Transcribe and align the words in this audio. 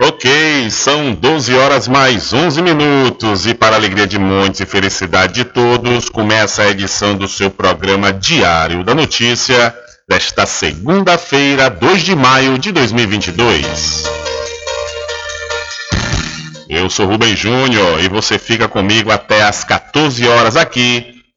Ok, 0.00 0.70
são 0.70 1.14
12 1.14 1.54
horas 1.54 1.88
mais 1.88 2.34
11 2.34 2.60
minutos 2.60 3.46
e 3.46 3.54
para 3.54 3.76
alegria 3.76 4.06
de 4.06 4.18
muitos 4.18 4.60
e 4.60 4.66
felicidade 4.66 5.32
de 5.32 5.44
todos, 5.44 6.10
começa 6.10 6.62
a 6.62 6.70
edição 6.70 7.16
do 7.16 7.26
seu 7.26 7.50
programa 7.50 8.12
Diário 8.12 8.84
da 8.84 8.94
Notícia 8.94 9.74
desta 10.06 10.44
segunda-feira, 10.44 11.70
2 11.70 12.02
de 12.02 12.14
maio 12.14 12.58
de 12.58 12.72
2022. 12.72 14.04
Eu 16.68 16.90
sou 16.90 17.06
Rubem 17.06 17.34
Júnior 17.34 18.04
e 18.04 18.08
você 18.08 18.38
fica 18.38 18.68
comigo 18.68 19.10
até 19.10 19.42
às 19.42 19.64
14 19.64 20.28
horas 20.28 20.56
aqui 20.56 21.17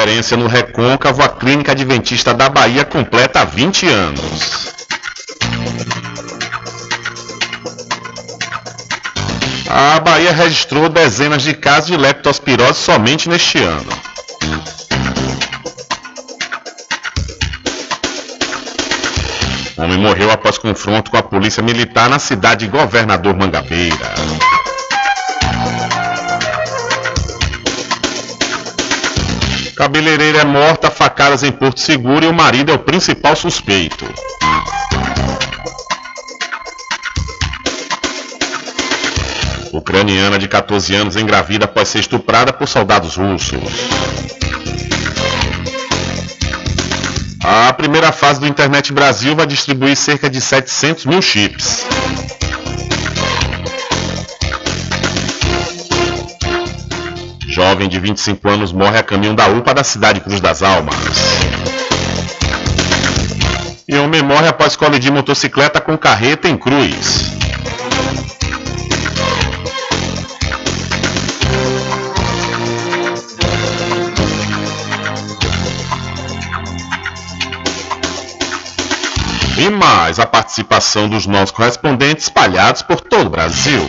Referência 0.00 0.34
no 0.34 0.46
Recôncavo, 0.46 1.22
a 1.22 1.28
Clínica 1.28 1.72
Adventista 1.72 2.32
da 2.32 2.48
Bahia 2.48 2.86
completa 2.86 3.44
20 3.44 3.86
anos. 3.86 4.72
A 9.68 10.00
Bahia 10.00 10.32
registrou 10.32 10.88
dezenas 10.88 11.42
de 11.42 11.52
casos 11.52 11.90
de 11.90 11.98
leptospirose 11.98 12.80
somente 12.80 13.28
neste 13.28 13.58
ano. 13.58 13.92
Homem 19.76 19.98
morreu 19.98 20.30
após 20.30 20.56
confronto 20.56 21.10
com 21.10 21.18
a 21.18 21.22
polícia 21.22 21.62
militar 21.62 22.08
na 22.08 22.18
cidade 22.18 22.64
de 22.64 22.72
Governador 22.72 23.36
Mangabeira. 23.36 24.14
Cabeleireira 29.80 30.40
é 30.40 30.44
morta, 30.44 30.90
facadas 30.90 31.42
em 31.42 31.50
Porto 31.50 31.80
Seguro 31.80 32.22
e 32.22 32.28
o 32.28 32.34
marido 32.34 32.70
é 32.70 32.74
o 32.74 32.78
principal 32.78 33.34
suspeito. 33.34 34.04
Ucraniana 39.72 40.38
de 40.38 40.46
14 40.48 40.94
anos 40.94 41.16
engravida 41.16 41.64
após 41.64 41.88
ser 41.88 42.00
estuprada 42.00 42.52
por 42.52 42.68
soldados 42.68 43.16
russos. 43.16 43.58
A 47.42 47.72
primeira 47.72 48.12
fase 48.12 48.38
do 48.38 48.46
Internet 48.46 48.92
Brasil 48.92 49.34
vai 49.34 49.46
distribuir 49.46 49.96
cerca 49.96 50.28
de 50.28 50.42
700 50.42 51.06
mil 51.06 51.22
chips. 51.22 51.86
Jovem 57.50 57.88
de 57.88 57.98
25 57.98 58.48
anos 58.48 58.72
morre 58.72 58.96
a 58.96 59.02
caminho 59.02 59.34
da 59.34 59.48
UPA 59.48 59.74
da 59.74 59.82
cidade 59.82 60.20
Cruz 60.20 60.40
das 60.40 60.62
Almas. 60.62 60.94
E 63.88 63.96
homem 63.96 64.22
morre 64.22 64.46
após 64.46 64.76
colidir 64.76 65.12
motocicleta 65.12 65.80
com 65.80 65.98
carreta 65.98 66.48
em 66.48 66.56
Cruz. 66.56 67.32
E 79.58 79.70
mais 79.70 80.20
a 80.20 80.24
participação 80.24 81.08
dos 81.08 81.26
nossos 81.26 81.50
correspondentes 81.50 82.26
espalhados 82.26 82.82
por 82.82 83.00
todo 83.00 83.26
o 83.26 83.30
Brasil. 83.30 83.88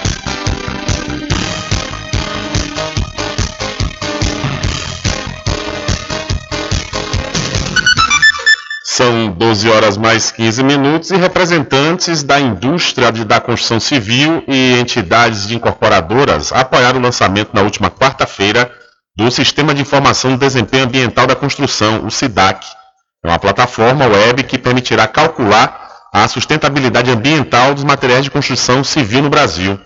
São 9.01 9.31
12 9.31 9.67
horas 9.67 9.97
mais 9.97 10.29
15 10.29 10.63
minutos 10.63 11.09
e 11.09 11.17
representantes 11.17 12.21
da 12.21 12.39
indústria 12.39 13.11
de, 13.11 13.25
da 13.25 13.41
construção 13.41 13.79
civil 13.79 14.43
e 14.47 14.79
entidades 14.79 15.47
de 15.47 15.55
incorporadoras 15.55 16.53
apoiaram 16.53 16.99
o 16.99 17.01
lançamento 17.01 17.49
na 17.51 17.63
última 17.63 17.89
quarta-feira 17.89 18.71
do 19.15 19.31
Sistema 19.31 19.73
de 19.73 19.81
Informação 19.81 20.29
do 20.29 20.37
Desempenho 20.37 20.83
Ambiental 20.83 21.25
da 21.25 21.35
Construção, 21.35 22.05
o 22.05 22.11
SIDAC. 22.11 22.63
É 23.25 23.27
uma 23.27 23.39
plataforma 23.39 24.05
web 24.05 24.43
que 24.43 24.59
permitirá 24.59 25.07
calcular 25.07 25.89
a 26.13 26.27
sustentabilidade 26.27 27.09
ambiental 27.09 27.73
dos 27.73 27.83
materiais 27.83 28.23
de 28.23 28.29
construção 28.29 28.83
civil 28.83 29.23
no 29.23 29.31
Brasil. 29.31 29.79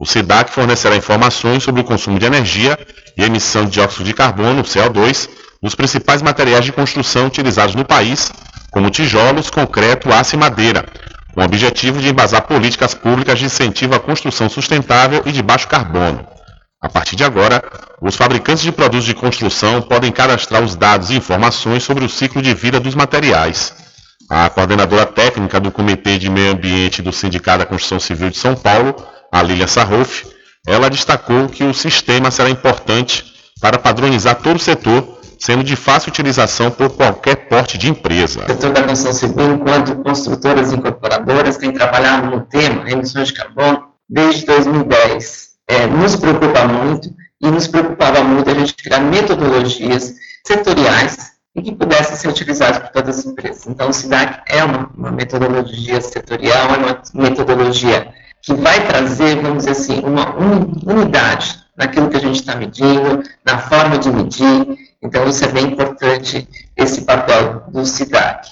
O 0.00 0.06
SIDAC 0.06 0.50
fornecerá 0.50 0.96
informações 0.96 1.62
sobre 1.62 1.82
o 1.82 1.84
consumo 1.84 2.18
de 2.18 2.24
energia 2.24 2.78
e 3.14 3.22
emissão 3.22 3.66
de 3.66 3.72
dióxido 3.72 4.04
de 4.04 4.14
carbono, 4.14 4.62
CO2, 4.62 5.28
dos 5.62 5.74
principais 5.74 6.22
materiais 6.22 6.64
de 6.64 6.72
construção 6.72 7.26
utilizados 7.26 7.74
no 7.74 7.84
país, 7.84 8.30
como 8.70 8.90
tijolos, 8.90 9.50
concreto, 9.50 10.12
aço 10.12 10.36
e 10.36 10.38
madeira, 10.38 10.84
com 11.34 11.40
o 11.40 11.44
objetivo 11.44 12.00
de 12.00 12.08
embasar 12.08 12.42
políticas 12.42 12.94
públicas 12.94 13.38
de 13.38 13.46
incentivo 13.46 13.94
à 13.94 14.00
construção 14.00 14.48
sustentável 14.48 15.22
e 15.26 15.32
de 15.32 15.42
baixo 15.42 15.68
carbono. 15.68 16.26
A 16.80 16.88
partir 16.88 17.16
de 17.16 17.24
agora, 17.24 17.62
os 18.00 18.14
fabricantes 18.14 18.62
de 18.62 18.70
produtos 18.70 19.04
de 19.04 19.14
construção 19.14 19.82
podem 19.82 20.12
cadastrar 20.12 20.62
os 20.62 20.76
dados 20.76 21.10
e 21.10 21.16
informações 21.16 21.82
sobre 21.82 22.04
o 22.04 22.08
ciclo 22.08 22.40
de 22.40 22.54
vida 22.54 22.78
dos 22.78 22.94
materiais. 22.94 23.74
A 24.30 24.48
coordenadora 24.48 25.06
técnica 25.06 25.58
do 25.58 25.72
Comitê 25.72 26.18
de 26.18 26.30
Meio 26.30 26.52
Ambiente 26.52 27.02
do 27.02 27.12
Sindicato 27.12 27.60
da 27.60 27.66
Construção 27.66 27.98
Civil 27.98 28.30
de 28.30 28.36
São 28.36 28.54
Paulo, 28.54 28.94
a 29.32 29.42
Lilia 29.42 29.66
Sarroff, 29.66 30.24
ela 30.66 30.88
destacou 30.88 31.48
que 31.48 31.64
o 31.64 31.74
sistema 31.74 32.30
será 32.30 32.48
importante 32.48 33.24
para 33.60 33.78
padronizar 33.78 34.36
todo 34.36 34.56
o 34.56 34.60
setor 34.60 35.17
sendo 35.38 35.62
de 35.62 35.76
fácil 35.76 36.10
utilização 36.10 36.70
por 36.70 36.90
qualquer 36.90 37.48
porte 37.48 37.78
de 37.78 37.88
empresa. 37.88 38.44
O 38.44 38.46
setor 38.46 38.72
da 38.72 38.82
construção 38.82 39.12
civil, 39.12 39.54
enquanto 39.54 39.96
construtoras 39.96 40.72
e 40.72 40.76
incorporadoras, 40.76 41.56
tem 41.56 41.72
trabalhado 41.72 42.30
no 42.30 42.40
tema 42.42 42.90
emissões 42.90 43.28
de 43.28 43.34
carbono 43.34 43.88
desde 44.08 44.44
2010. 44.44 45.48
É, 45.68 45.86
nos 45.86 46.16
preocupa 46.16 46.66
muito 46.66 47.14
e 47.40 47.50
nos 47.50 47.66
preocupava 47.68 48.24
muito 48.24 48.50
a 48.50 48.54
gente 48.54 48.74
criar 48.74 49.00
metodologias 49.00 50.14
setoriais 50.46 51.32
e 51.54 51.62
que 51.62 51.74
pudessem 51.74 52.16
ser 52.16 52.28
utilizadas 52.28 52.78
por 52.78 52.88
todas 52.88 53.18
as 53.18 53.26
empresas. 53.26 53.66
Então, 53.66 53.88
o 53.88 53.92
SIDAC 53.92 54.42
é 54.46 54.64
uma, 54.64 54.90
uma 54.96 55.10
metodologia 55.10 56.00
setorial, 56.00 56.68
é 56.74 56.78
uma 56.78 57.02
metodologia 57.14 58.12
que 58.42 58.54
vai 58.54 58.86
trazer, 58.86 59.36
vamos 59.36 59.58
dizer 59.58 59.70
assim, 59.70 60.00
uma 60.00 60.34
unidade 60.86 61.58
naquilo 61.76 62.08
que 62.08 62.16
a 62.16 62.20
gente 62.20 62.40
está 62.40 62.56
medindo, 62.56 63.22
na 63.44 63.58
forma 63.58 63.98
de 63.98 64.10
medir, 64.10 64.88
então, 65.00 65.28
isso 65.28 65.44
é 65.44 65.48
bem 65.48 65.66
importante, 65.66 66.48
esse 66.76 67.02
papel 67.02 67.62
do 67.68 67.84
SIDAC. 67.86 68.48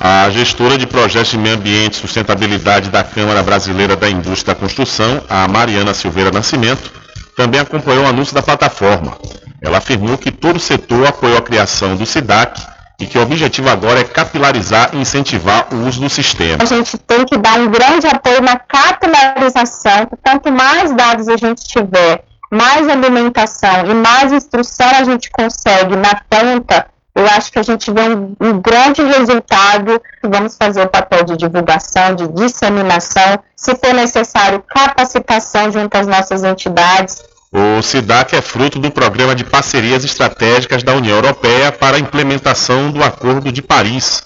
A 0.00 0.28
gestora 0.30 0.76
de 0.76 0.86
projetos 0.86 1.30
de 1.30 1.38
meio 1.38 1.54
ambiente 1.54 1.94
e 1.94 2.00
sustentabilidade 2.00 2.90
da 2.90 3.04
Câmara 3.04 3.42
Brasileira 3.44 3.94
da 3.94 4.10
Indústria 4.10 4.54
da 4.54 4.60
Construção, 4.60 5.22
a 5.28 5.46
Mariana 5.46 5.94
Silveira 5.94 6.32
Nascimento, 6.32 6.90
também 7.36 7.60
acompanhou 7.60 8.04
o 8.04 8.08
anúncio 8.08 8.34
da 8.34 8.42
plataforma. 8.42 9.16
Ela 9.62 9.78
afirmou 9.78 10.18
que 10.18 10.32
todo 10.32 10.56
o 10.56 10.60
setor 10.60 11.06
apoiou 11.06 11.38
a 11.38 11.42
criação 11.42 11.94
do 11.94 12.04
SIDAC 12.04 12.60
e 12.98 13.06
que 13.06 13.16
o 13.16 13.22
objetivo 13.22 13.68
agora 13.68 14.00
é 14.00 14.04
capilarizar 14.04 14.90
e 14.92 14.98
incentivar 14.98 15.68
o 15.72 15.86
uso 15.86 16.00
do 16.00 16.10
sistema. 16.10 16.62
A 16.62 16.66
gente 16.66 16.98
tem 16.98 17.24
que 17.24 17.36
dar 17.36 17.58
um 17.60 17.70
grande 17.70 18.06
apoio 18.06 18.42
na 18.42 18.58
capilarização, 18.58 20.08
quanto 20.24 20.50
mais 20.50 20.92
dados 20.92 21.28
a 21.28 21.36
gente 21.36 21.64
tiver 21.64 22.24
mais 22.50 22.88
alimentação 22.88 23.86
e 23.86 23.94
mais 23.94 24.32
instrução 24.32 24.88
a 24.98 25.04
gente 25.04 25.30
consegue 25.30 25.94
na 25.96 26.20
ponta, 26.28 26.86
eu 27.18 27.26
acho 27.26 27.50
que 27.50 27.58
a 27.58 27.62
gente 27.62 27.90
vê 27.90 28.02
um, 28.02 28.36
um, 28.40 28.60
grande 28.60 29.02
resultado. 29.02 30.00
Vamos 30.22 30.56
fazer 30.56 30.82
o 30.82 30.88
papel 30.88 31.24
de 31.24 31.36
divulgação, 31.36 32.14
de 32.14 32.28
disseminação, 32.28 33.40
se 33.56 33.74
for 33.74 33.92
necessário, 33.92 34.62
capacitação 34.68 35.72
junto 35.72 35.96
às 35.96 36.06
nossas 36.06 36.44
entidades. 36.44 37.20
O 37.50 37.80
SIDAC 37.80 38.36
é 38.36 38.42
fruto 38.42 38.78
do 38.78 38.90
Programa 38.90 39.34
de 39.34 39.42
Parcerias 39.42 40.04
Estratégicas 40.04 40.82
da 40.82 40.94
União 40.94 41.16
Europeia 41.16 41.72
para 41.72 41.96
a 41.96 42.00
implementação 42.00 42.90
do 42.90 43.02
Acordo 43.02 43.50
de 43.50 43.62
Paris. 43.62 44.22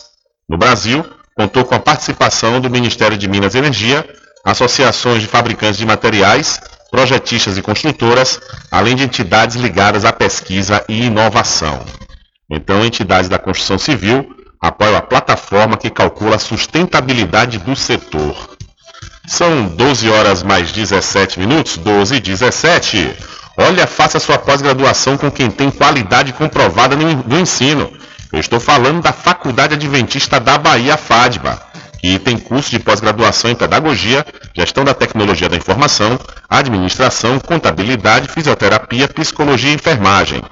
No 0.48 0.58
Brasil, 0.58 1.06
contou 1.36 1.64
com 1.64 1.76
a 1.76 1.78
participação 1.78 2.60
do 2.60 2.68
Ministério 2.68 3.16
de 3.16 3.28
Minas 3.28 3.54
e 3.54 3.58
Energia, 3.58 4.04
associações 4.44 5.22
de 5.22 5.28
fabricantes 5.28 5.78
de 5.78 5.86
materiais, 5.86 6.60
projetistas 6.90 7.56
e 7.56 7.62
construtoras, 7.62 8.40
além 8.72 8.96
de 8.96 9.04
entidades 9.04 9.54
ligadas 9.54 10.04
à 10.04 10.12
pesquisa 10.12 10.84
e 10.88 11.04
inovação. 11.04 11.80
Então, 12.50 12.84
entidades 12.84 13.28
da 13.28 13.38
construção 13.38 13.78
civil 13.78 14.34
apoiam 14.60 14.96
a 14.96 15.00
plataforma 15.00 15.76
que 15.76 15.90
calcula 15.90 16.36
a 16.36 16.40
sustentabilidade 16.40 17.58
do 17.58 17.76
setor. 17.76 18.56
São 19.26 19.68
12 19.68 20.10
horas 20.10 20.42
mais 20.42 20.72
17 20.72 21.38
minutos, 21.38 21.76
12 21.76 22.16
e 22.16 22.20
17. 22.20 23.16
Olha, 23.56 23.86
faça 23.86 24.18
sua 24.18 24.36
pós-graduação 24.36 25.16
com 25.16 25.30
quem 25.30 25.50
tem 25.50 25.70
qualidade 25.70 26.32
comprovada 26.32 26.96
no, 26.96 27.38
ensino. 27.38 27.92
Eu 28.32 28.40
estou 28.40 28.58
falando 28.58 29.00
da 29.00 29.12
Faculdade 29.12 29.74
Adventista 29.74 30.40
da 30.40 30.58
Bahia, 30.58 30.96
FADBA, 30.96 31.60
que 32.00 32.18
tem 32.18 32.36
curso 32.36 32.70
de 32.70 32.80
pós-graduação 32.80 33.50
em 33.50 33.54
Pedagogia, 33.54 34.26
Gestão 34.56 34.84
da 34.84 34.94
Tecnologia 34.94 35.48
da 35.48 35.56
Informação, 35.56 36.18
Administração, 36.48 37.38
Contabilidade, 37.38 38.28
Fisioterapia, 38.28 39.06
Psicologia 39.06 39.70
e 39.70 39.74
Enfermagem. 39.74 40.42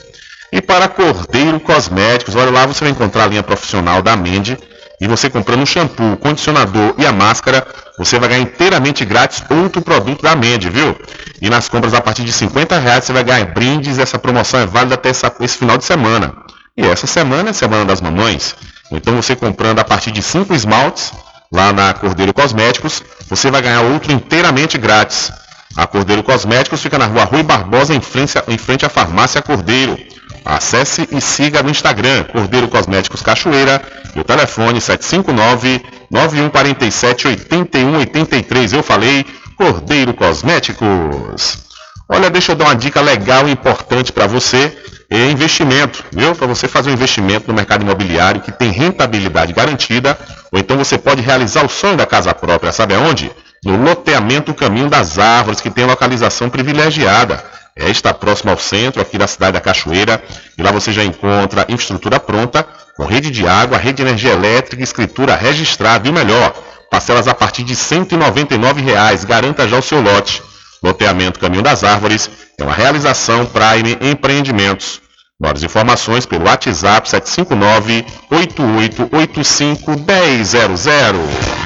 E 0.52 0.60
para 0.60 0.88
Cordeiro 0.88 1.58
Cosméticos, 1.60 2.34
olha 2.34 2.50
lá, 2.50 2.66
você 2.66 2.84
vai 2.84 2.90
encontrar 2.90 3.24
a 3.24 3.28
linha 3.28 3.42
profissional 3.42 4.02
da 4.02 4.16
Mende 4.16 4.58
e 5.00 5.06
você 5.06 5.28
comprando 5.28 5.62
o 5.62 5.66
shampoo, 5.66 6.12
o 6.12 6.16
condicionador 6.16 6.94
e 6.96 7.04
a 7.04 7.12
máscara, 7.12 7.66
você 7.98 8.18
vai 8.18 8.30
ganhar 8.30 8.42
inteiramente 8.42 9.04
grátis 9.04 9.42
outro 9.50 9.82
produto 9.82 10.22
da 10.22 10.34
Mende, 10.34 10.70
viu? 10.70 10.96
E 11.40 11.50
nas 11.50 11.68
compras 11.68 11.92
a 11.92 12.00
partir 12.00 12.24
de 12.24 12.32
50 12.32 12.78
reais 12.78 13.04
você 13.04 13.12
vai 13.12 13.22
ganhar 13.22 13.44
brindes. 13.46 13.98
Essa 13.98 14.18
promoção 14.18 14.60
é 14.60 14.66
válida 14.66 14.94
até 14.94 15.10
essa, 15.10 15.34
esse 15.40 15.58
final 15.58 15.76
de 15.76 15.84
semana. 15.84 16.34
E 16.76 16.86
essa 16.86 17.06
semana 17.06 17.50
é 17.50 17.52
Semana 17.54 17.86
das 17.86 18.02
Mamães. 18.02 18.54
Então 18.92 19.16
você 19.16 19.34
comprando 19.34 19.78
a 19.78 19.84
partir 19.84 20.10
de 20.10 20.22
5 20.22 20.52
esmaltes 20.54 21.10
lá 21.50 21.72
na 21.72 21.94
Cordeiro 21.94 22.34
Cosméticos, 22.34 23.02
você 23.28 23.50
vai 23.50 23.62
ganhar 23.62 23.80
outro 23.80 24.12
inteiramente 24.12 24.76
grátis. 24.76 25.32
A 25.74 25.86
Cordeiro 25.86 26.22
Cosméticos 26.22 26.82
fica 26.82 26.98
na 26.98 27.06
rua 27.06 27.24
Rui 27.24 27.42
Barbosa, 27.42 27.94
em 27.94 28.00
frente, 28.00 28.34
em 28.46 28.58
frente 28.58 28.84
à 28.84 28.88
farmácia 28.90 29.40
Cordeiro. 29.40 29.96
Acesse 30.44 31.08
e 31.10 31.20
siga 31.20 31.62
no 31.62 31.70
Instagram 31.70 32.24
Cordeiro 32.24 32.68
Cosméticos 32.68 33.22
Cachoeira 33.22 33.82
e 34.14 34.20
o 34.20 34.24
telefone 34.24 34.80
759 34.80 35.82
9147 36.10 37.26
8183. 37.26 38.72
Eu 38.74 38.82
falei 38.82 39.24
Cordeiro 39.56 40.14
Cosméticos. 40.14 41.65
Olha, 42.08 42.30
deixa 42.30 42.52
eu 42.52 42.56
dar 42.56 42.66
uma 42.66 42.76
dica 42.76 43.00
legal 43.00 43.48
e 43.48 43.52
importante 43.52 44.12
para 44.12 44.26
você. 44.26 44.76
É 45.08 45.30
investimento, 45.30 46.04
viu? 46.12 46.34
Para 46.34 46.46
você 46.46 46.66
fazer 46.66 46.90
um 46.90 46.94
investimento 46.94 47.48
no 47.48 47.54
mercado 47.54 47.82
imobiliário 47.82 48.40
que 48.40 48.50
tem 48.50 48.70
rentabilidade 48.70 49.52
garantida, 49.52 50.18
ou 50.50 50.58
então 50.58 50.76
você 50.76 50.98
pode 50.98 51.22
realizar 51.22 51.64
o 51.64 51.68
sonho 51.68 51.96
da 51.96 52.06
casa 52.06 52.34
própria, 52.34 52.72
sabe 52.72 52.94
aonde? 52.94 53.30
No 53.64 53.76
loteamento 53.76 54.52
Caminho 54.52 54.88
das 54.88 55.18
Árvores, 55.18 55.60
que 55.60 55.70
tem 55.70 55.84
localização 55.84 56.50
privilegiada 56.50 57.42
é, 57.78 57.90
está 57.90 58.14
próximo 58.14 58.50
ao 58.50 58.58
centro 58.58 59.02
aqui 59.02 59.18
da 59.18 59.26
cidade 59.26 59.52
da 59.52 59.60
Cachoeira 59.60 60.22
e 60.56 60.62
lá 60.62 60.72
você 60.72 60.90
já 60.92 61.04
encontra 61.04 61.66
infraestrutura 61.68 62.18
pronta, 62.18 62.66
com 62.96 63.04
rede 63.04 63.30
de 63.30 63.46
água, 63.46 63.76
rede 63.76 63.96
de 63.96 64.02
energia 64.02 64.32
elétrica, 64.32 64.82
escritura 64.82 65.36
registrada 65.36 66.08
e 66.08 66.10
o 66.10 66.14
melhor, 66.14 66.54
parcelas 66.90 67.28
a 67.28 67.34
partir 67.34 67.62
de 67.64 67.76
199 67.76 68.80
reais. 68.80 69.24
Garanta 69.24 69.68
já 69.68 69.78
o 69.78 69.82
seu 69.82 70.00
lote. 70.00 70.42
Loteamento 70.82 71.40
Caminho 71.40 71.62
das 71.62 71.84
Árvores 71.84 72.30
é 72.58 72.62
uma 72.62 72.74
realização 72.74 73.46
Prime 73.46 73.98
Empreendimentos. 74.00 75.00
Maiores 75.38 75.62
informações 75.62 76.24
pelo 76.24 76.46
WhatsApp 76.46 77.08
759 77.08 78.04
8885 78.30 79.90
1000. 79.90 81.65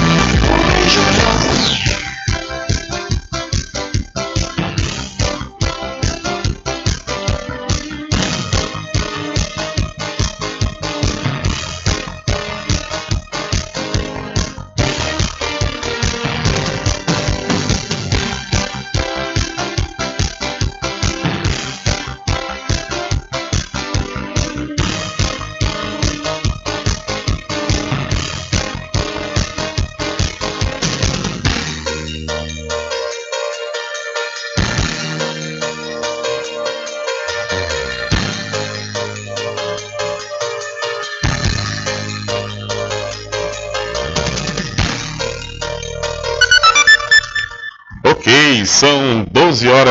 São 0.89 1.80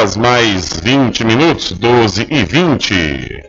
horas 0.00 0.16
mais 0.16 0.80
20 0.80 1.24
minutos, 1.24 1.72
12 1.72 2.26
e 2.30 2.42
20. 2.42 3.44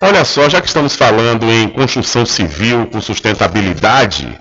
Olha 0.00 0.24
só, 0.24 0.48
já 0.48 0.58
que 0.60 0.68
estamos 0.68 0.96
falando 0.96 1.44
em 1.52 1.68
construção 1.68 2.24
civil 2.24 2.86
com 2.86 2.98
sustentabilidade, 2.98 4.38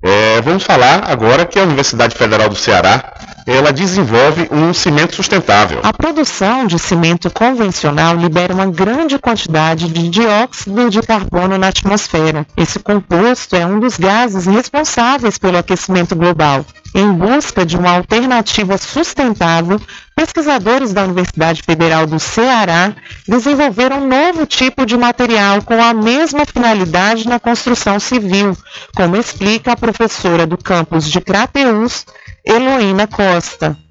é, 0.00 0.40
vamos 0.42 0.62
falar 0.62 1.10
agora 1.10 1.44
que 1.44 1.58
a 1.58 1.64
Universidade 1.64 2.14
Federal 2.14 2.48
do 2.48 2.54
Ceará 2.54 3.14
ela 3.46 3.72
desenvolve 3.72 4.48
um 4.50 4.74
cimento 4.74 5.14
sustentável. 5.14 5.80
A 5.84 5.92
produção 5.92 6.66
de 6.66 6.78
cimento 6.78 7.30
convencional 7.30 8.16
libera 8.16 8.52
uma 8.52 8.66
grande 8.66 9.18
quantidade 9.18 9.88
de 9.88 10.08
dióxido 10.08 10.90
de 10.90 11.00
carbono 11.00 11.56
na 11.56 11.68
atmosfera. 11.68 12.44
Esse 12.56 12.80
composto 12.80 13.54
é 13.54 13.64
um 13.64 13.78
dos 13.78 13.96
gases 13.96 14.46
responsáveis 14.46 15.38
pelo 15.38 15.58
aquecimento 15.58 16.16
global. 16.16 16.66
Em 16.94 17.12
busca 17.12 17.64
de 17.64 17.76
uma 17.76 17.90
alternativa 17.90 18.78
sustentável, 18.78 19.78
pesquisadores 20.14 20.94
da 20.94 21.04
Universidade 21.04 21.62
Federal 21.62 22.06
do 22.06 22.18
Ceará 22.18 22.94
desenvolveram 23.28 23.98
um 23.98 24.08
novo 24.08 24.46
tipo 24.46 24.86
de 24.86 24.96
material 24.96 25.62
com 25.62 25.80
a 25.80 25.92
mesma 25.92 26.46
finalidade 26.46 27.28
na 27.28 27.38
construção 27.38 28.00
civil, 28.00 28.56
como 28.96 29.14
explica 29.16 29.72
a 29.72 29.76
professora 29.76 30.46
do 30.46 30.56
campus 30.56 31.08
de 31.10 31.20
Crateús, 31.20 32.06
Heloína 32.46 33.06
Costa. 33.06 33.35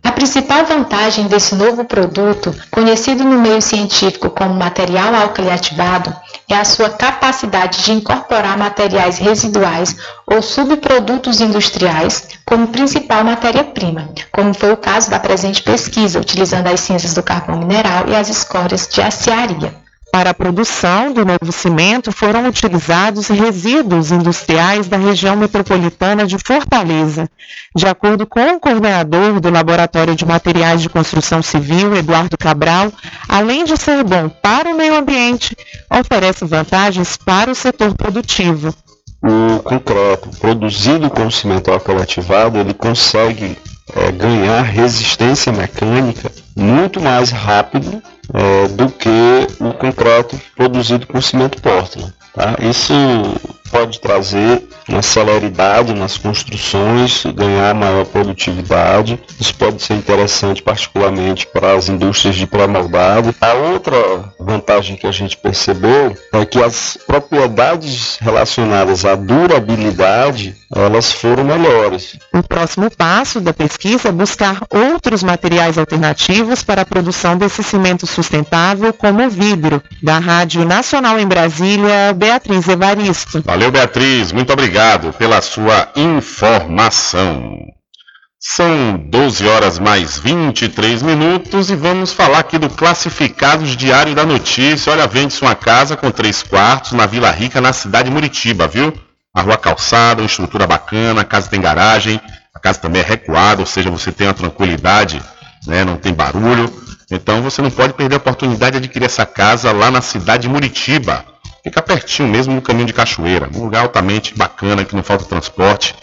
A 0.03 0.11
principal 0.11 0.65
vantagem 0.65 1.27
desse 1.27 1.55
novo 1.55 1.85
produto, 1.85 2.55
conhecido 2.71 3.23
no 3.23 3.39
meio 3.39 3.61
científico 3.61 4.29
como 4.29 4.53
material 4.55 5.13
álcali 5.13 5.49
ativado, 5.49 6.15
é 6.49 6.55
a 6.55 6.65
sua 6.65 6.89
capacidade 6.89 7.83
de 7.83 7.91
incorporar 7.91 8.57
materiais 8.57 9.17
residuais 9.17 9.95
ou 10.25 10.41
subprodutos 10.41 11.41
industriais 11.41 12.27
como 12.45 12.67
principal 12.67 13.23
matéria-prima, 13.23 14.09
como 14.31 14.53
foi 14.53 14.71
o 14.71 14.77
caso 14.77 15.09
da 15.09 15.19
presente 15.19 15.61
pesquisa, 15.61 16.19
utilizando 16.19 16.67
as 16.67 16.79
cinzas 16.79 17.13
do 17.13 17.23
carvão 17.23 17.59
mineral 17.59 18.05
e 18.07 18.15
as 18.15 18.29
escórias 18.29 18.87
de 18.87 19.01
aciaria. 19.01 19.84
Para 20.15 20.29
a 20.29 20.33
produção 20.33 21.11
do 21.11 21.25
novo 21.25 21.51
cimento 21.51 22.09
foram 22.09 22.47
utilizados 22.47 23.27
resíduos 23.27 24.13
industriais 24.13 24.87
da 24.87 24.95
região 24.95 25.35
metropolitana 25.35 26.25
de 26.25 26.37
Fortaleza. 26.37 27.29
De 27.75 27.85
acordo 27.85 28.25
com 28.25 28.53
o 28.53 28.57
coordenador 28.57 29.41
do 29.41 29.49
Laboratório 29.49 30.15
de 30.15 30.25
Materiais 30.25 30.81
de 30.81 30.87
Construção 30.87 31.41
Civil, 31.41 31.93
Eduardo 31.97 32.37
Cabral, 32.37 32.93
além 33.27 33.65
de 33.65 33.75
ser 33.75 34.05
bom 34.05 34.29
para 34.29 34.69
o 34.69 34.77
meio 34.77 34.95
ambiente, 34.95 35.53
oferece 35.91 36.45
vantagens 36.45 37.17
para 37.17 37.51
o 37.51 37.55
setor 37.55 37.93
produtivo. 37.93 38.73
O 39.21 39.59
concreto 39.63 40.29
produzido 40.39 41.09
com 41.09 41.29
cimento 41.29 41.69
ativado, 41.73 42.57
ele 42.57 42.73
consegue 42.73 43.57
é, 43.93 44.13
ganhar 44.13 44.61
resistência 44.61 45.51
mecânica 45.51 46.31
muito 46.55 47.01
mais 47.01 47.31
rápido 47.31 48.01
é, 48.33 48.67
do 48.69 48.89
que 48.89 49.09
o 49.59 49.73
concreto 49.73 50.39
produzido 50.55 51.07
com 51.07 51.21
cimento 51.21 51.61
Portland. 51.61 52.13
Tá? 52.33 52.55
Isso 52.61 52.93
pode 53.71 53.99
trazer 53.99 54.63
uma 54.87 55.01
celeridade 55.01 55.93
nas 55.93 56.17
construções, 56.17 57.25
ganhar 57.25 57.73
maior 57.73 58.05
produtividade. 58.05 59.19
Isso 59.39 59.53
pode 59.55 59.81
ser 59.81 59.95
interessante, 59.95 60.61
particularmente 60.61 61.47
para 61.47 61.73
as 61.73 61.89
indústrias 61.89 62.35
de 62.35 62.45
pré-moldado. 62.45 63.33
A 63.41 63.53
outra 63.53 63.97
vantagem 64.39 64.95
que 64.95 65.07
a 65.07 65.11
gente 65.11 65.35
percebeu 65.37 66.15
é 66.33 66.45
que 66.45 66.61
as 66.61 66.97
propriedades 67.05 68.17
relacionadas 68.21 69.05
à 69.05 69.15
durabilidade 69.15 70.55
elas 70.73 71.11
foram 71.11 71.43
melhores. 71.43 72.17
O 72.33 72.43
próximo 72.43 72.89
passo 72.91 73.39
da 73.39 73.53
pesquisa 73.53 74.09
é 74.09 74.11
buscar 74.11 74.61
outros 74.69 75.23
materiais 75.23 75.77
alternativos 75.77 76.63
para 76.63 76.81
a 76.81 76.85
produção 76.85 77.37
desse 77.37 77.63
cimento 77.63 78.05
sustentável, 78.05 78.91
como 78.91 79.25
o 79.25 79.29
vidro. 79.29 79.81
Da 80.03 80.19
Rádio 80.19 80.65
Nacional 80.65 81.19
em 81.19 81.25
Brasília, 81.25 82.13
Beatriz 82.13 82.67
Evaristo. 82.67 83.41
Valeu, 83.55 83.71
Beatriz. 83.71 84.33
Muito 84.33 84.51
obrigado 84.51 85.13
pela 85.13 85.41
sua 85.41 85.87
informação. 85.95 87.57
São 88.37 88.97
12 88.97 89.47
horas 89.47 89.79
mais 89.79 90.19
23 90.19 91.01
minutos 91.01 91.69
e 91.69 91.75
vamos 91.77 92.11
falar 92.11 92.39
aqui 92.39 92.57
do 92.57 92.69
Classificados 92.69 93.77
Diário 93.77 94.13
da 94.13 94.25
Notícia. 94.25 94.91
Olha, 94.91 95.07
vende-se 95.07 95.41
uma 95.41 95.55
casa 95.55 95.95
com 95.95 96.11
três 96.11 96.43
quartos 96.43 96.91
na 96.91 97.05
Vila 97.05 97.31
Rica, 97.31 97.61
na 97.61 97.71
cidade 97.71 98.09
de 98.09 98.13
Muritiba, 98.13 98.67
viu? 98.67 98.93
A 99.33 99.41
rua 99.41 99.57
calçada, 99.57 100.21
uma 100.21 100.27
estrutura 100.27 100.67
bacana, 100.67 101.21
a 101.21 101.25
casa 101.25 101.49
tem 101.49 101.61
garagem, 101.61 102.19
a 102.53 102.59
casa 102.59 102.79
também 102.79 103.01
é 103.01 103.05
recuada, 103.05 103.61
ou 103.61 103.65
seja, 103.65 103.89
você 103.89 104.11
tem 104.11 104.27
uma 104.27 104.33
tranquilidade, 104.33 105.21
né? 105.65 105.85
não 105.85 105.95
tem 105.95 106.13
barulho. 106.13 106.69
Então 107.09 107.41
você 107.41 107.61
não 107.61 107.71
pode 107.71 107.93
perder 107.93 108.15
a 108.15 108.17
oportunidade 108.17 108.73
de 108.73 108.79
adquirir 108.79 109.05
essa 109.05 109.25
casa 109.25 109.71
lá 109.71 109.89
na 109.89 110.01
cidade 110.01 110.41
de 110.41 110.49
Muritiba. 110.49 111.23
Fica 111.65 111.81
pertinho 111.81 112.29
mesmo 112.29 112.53
no 112.53 112.61
caminho 112.61 112.85
de 112.85 112.93
Cachoeira, 112.93 113.49
um 113.55 113.63
lugar 113.63 113.81
altamente 113.81 114.37
bacana 114.37 114.85
que 114.85 114.95
não 114.95 115.01
falta 115.01 115.25
transporte. 115.25 115.95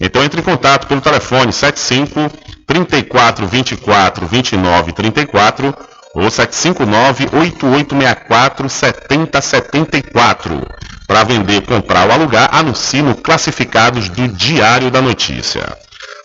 Então 0.00 0.22
entre 0.22 0.40
em 0.40 0.44
contato 0.44 0.86
pelo 0.86 1.00
telefone 1.00 1.52
75 1.52 2.30
34 2.64 3.44
24 3.48 4.28
29 4.28 4.92
34 4.92 5.74
ou 6.14 6.30
759 6.30 7.30
8864 7.36 8.68
7074. 8.68 10.64
Para 11.08 11.24
vender, 11.24 11.62
comprar 11.62 12.06
ou 12.06 12.12
alugar, 12.12 12.50
anuncie 12.52 13.02
no 13.02 13.16
Classificados 13.16 14.08
do 14.08 14.28
Diário 14.28 14.88
da 14.88 15.02
Notícia. 15.02 15.76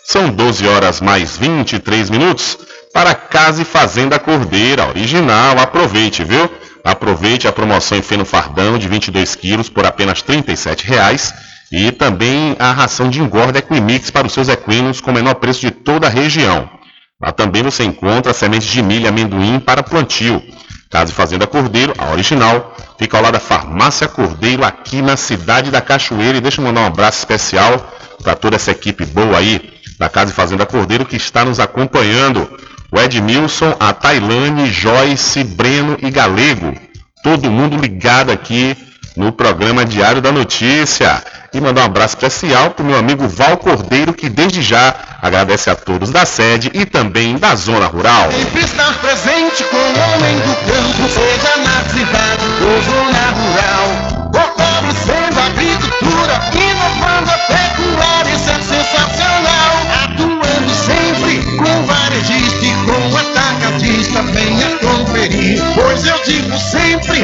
São 0.04 0.28
12 0.30 0.68
horas 0.68 1.00
mais 1.00 1.36
23 1.36 2.10
minutos 2.10 2.56
para 2.92 3.12
Casa 3.12 3.62
e 3.62 3.64
Fazenda 3.64 4.20
Cordeira, 4.20 4.86
original. 4.86 5.58
Aproveite, 5.58 6.22
viu? 6.22 6.48
Aproveite 6.84 7.48
a 7.48 7.52
promoção 7.52 7.96
em 7.96 8.02
feno 8.02 8.26
fardão 8.26 8.76
de 8.76 8.86
22 8.86 9.34
quilos 9.34 9.70
por 9.70 9.86
apenas 9.86 10.20
R$ 10.20 10.36
37,00 10.42 11.32
e 11.72 11.90
também 11.90 12.54
a 12.58 12.72
ração 12.72 13.08
de 13.08 13.20
engorda 13.20 13.58
Equimix 13.58 14.10
para 14.10 14.26
os 14.26 14.32
seus 14.34 14.48
equinos 14.48 15.00
com 15.00 15.10
o 15.10 15.14
menor 15.14 15.34
preço 15.36 15.62
de 15.62 15.70
toda 15.70 16.06
a 16.06 16.10
região. 16.10 16.68
Lá 17.20 17.32
também 17.32 17.62
você 17.62 17.84
encontra 17.84 18.34
sementes 18.34 18.68
de 18.68 18.82
milho 18.82 19.06
e 19.06 19.08
amendoim 19.08 19.58
para 19.58 19.82
plantio. 19.82 20.42
Casa 20.90 21.10
e 21.10 21.14
Fazenda 21.14 21.46
Cordeiro, 21.46 21.94
a 21.96 22.12
original, 22.12 22.76
fica 22.98 23.16
ao 23.16 23.22
lado 23.22 23.32
da 23.32 23.40
Farmácia 23.40 24.06
Cordeiro 24.06 24.64
aqui 24.64 25.00
na 25.00 25.16
cidade 25.16 25.70
da 25.70 25.80
Cachoeira. 25.80 26.38
E 26.38 26.40
deixa 26.40 26.60
eu 26.60 26.66
mandar 26.66 26.82
um 26.82 26.86
abraço 26.86 27.18
especial 27.18 27.92
para 28.22 28.36
toda 28.36 28.56
essa 28.56 28.70
equipe 28.70 29.04
boa 29.06 29.38
aí 29.38 29.72
da 29.98 30.08
Casa 30.08 30.30
e 30.30 30.34
Fazenda 30.34 30.66
Cordeiro 30.66 31.06
que 31.06 31.16
está 31.16 31.44
nos 31.44 31.58
acompanhando 31.58 32.48
o 32.94 33.00
Edmilson, 33.00 33.74
a 33.80 33.92
Tailane, 33.92 34.70
Joyce, 34.70 35.42
Breno 35.42 35.96
e 36.00 36.10
Galego. 36.10 36.72
Todo 37.24 37.50
mundo 37.50 37.76
ligado 37.76 38.30
aqui 38.30 38.76
no 39.16 39.32
programa 39.32 39.84
Diário 39.84 40.22
da 40.22 40.30
Notícia. 40.30 41.22
E 41.52 41.60
mandar 41.60 41.82
um 41.82 41.86
abraço 41.86 42.14
especial 42.14 42.70
para 42.70 42.84
o 42.84 42.86
meu 42.86 42.96
amigo 42.96 43.26
Val 43.28 43.56
Cordeiro, 43.56 44.12
que 44.12 44.28
desde 44.28 44.62
já 44.62 44.94
agradece 45.20 45.70
a 45.70 45.74
todos 45.74 46.10
da 46.10 46.24
sede 46.24 46.70
e 46.72 46.86
também 46.86 47.36
da 47.36 47.54
zona 47.56 47.86
rural. 47.86 48.30
Sempre 48.30 48.60
estar 48.60 48.94
presente 49.00 49.64
com 49.64 49.76
o 49.76 49.80
homem 49.80 50.36
do 50.36 50.54
campo, 50.66 51.08
seja 51.08 51.56
na 51.62 51.82
cidade 51.90 52.44
ou 52.62 52.82
zona 52.82 53.30
rural. 53.30 54.03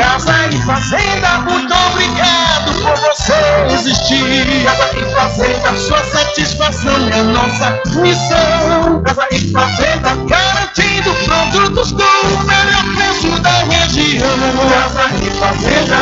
Casa 0.00 0.46
e 0.50 0.56
Fazenda, 0.62 1.40
muito 1.40 1.74
obrigado 1.74 2.72
por 2.80 2.96
você 2.96 3.34
existir. 3.74 4.64
Casa 4.64 4.98
e 4.98 5.04
Fazenda, 5.14 5.76
sua 5.76 6.02
satisfação 6.04 7.08
é 7.10 7.22
nossa 7.22 7.78
missão. 8.00 9.02
Casa 9.02 9.28
e 9.30 9.52
Fazenda, 9.52 10.16
garantindo 10.26 11.14
produtos 11.26 11.92
com 11.92 11.98
o 12.00 12.44
melhor 12.44 12.84
preço 12.96 13.42
da 13.42 13.62
região. 13.64 14.38
Casa 14.70 15.04
e 15.22 15.30
Fazenda. 15.38 15.98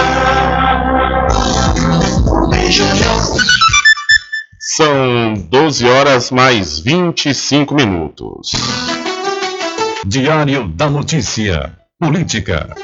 Beijo, 2.51 2.85
São 4.61 5.35
12 5.51 5.89
horas 5.89 6.31
mais 6.31 6.79
25 6.79 7.75
minutos. 7.75 8.53
Diário 10.07 10.69
da 10.69 10.89
Notícia. 10.89 11.73
Política. 11.99 12.77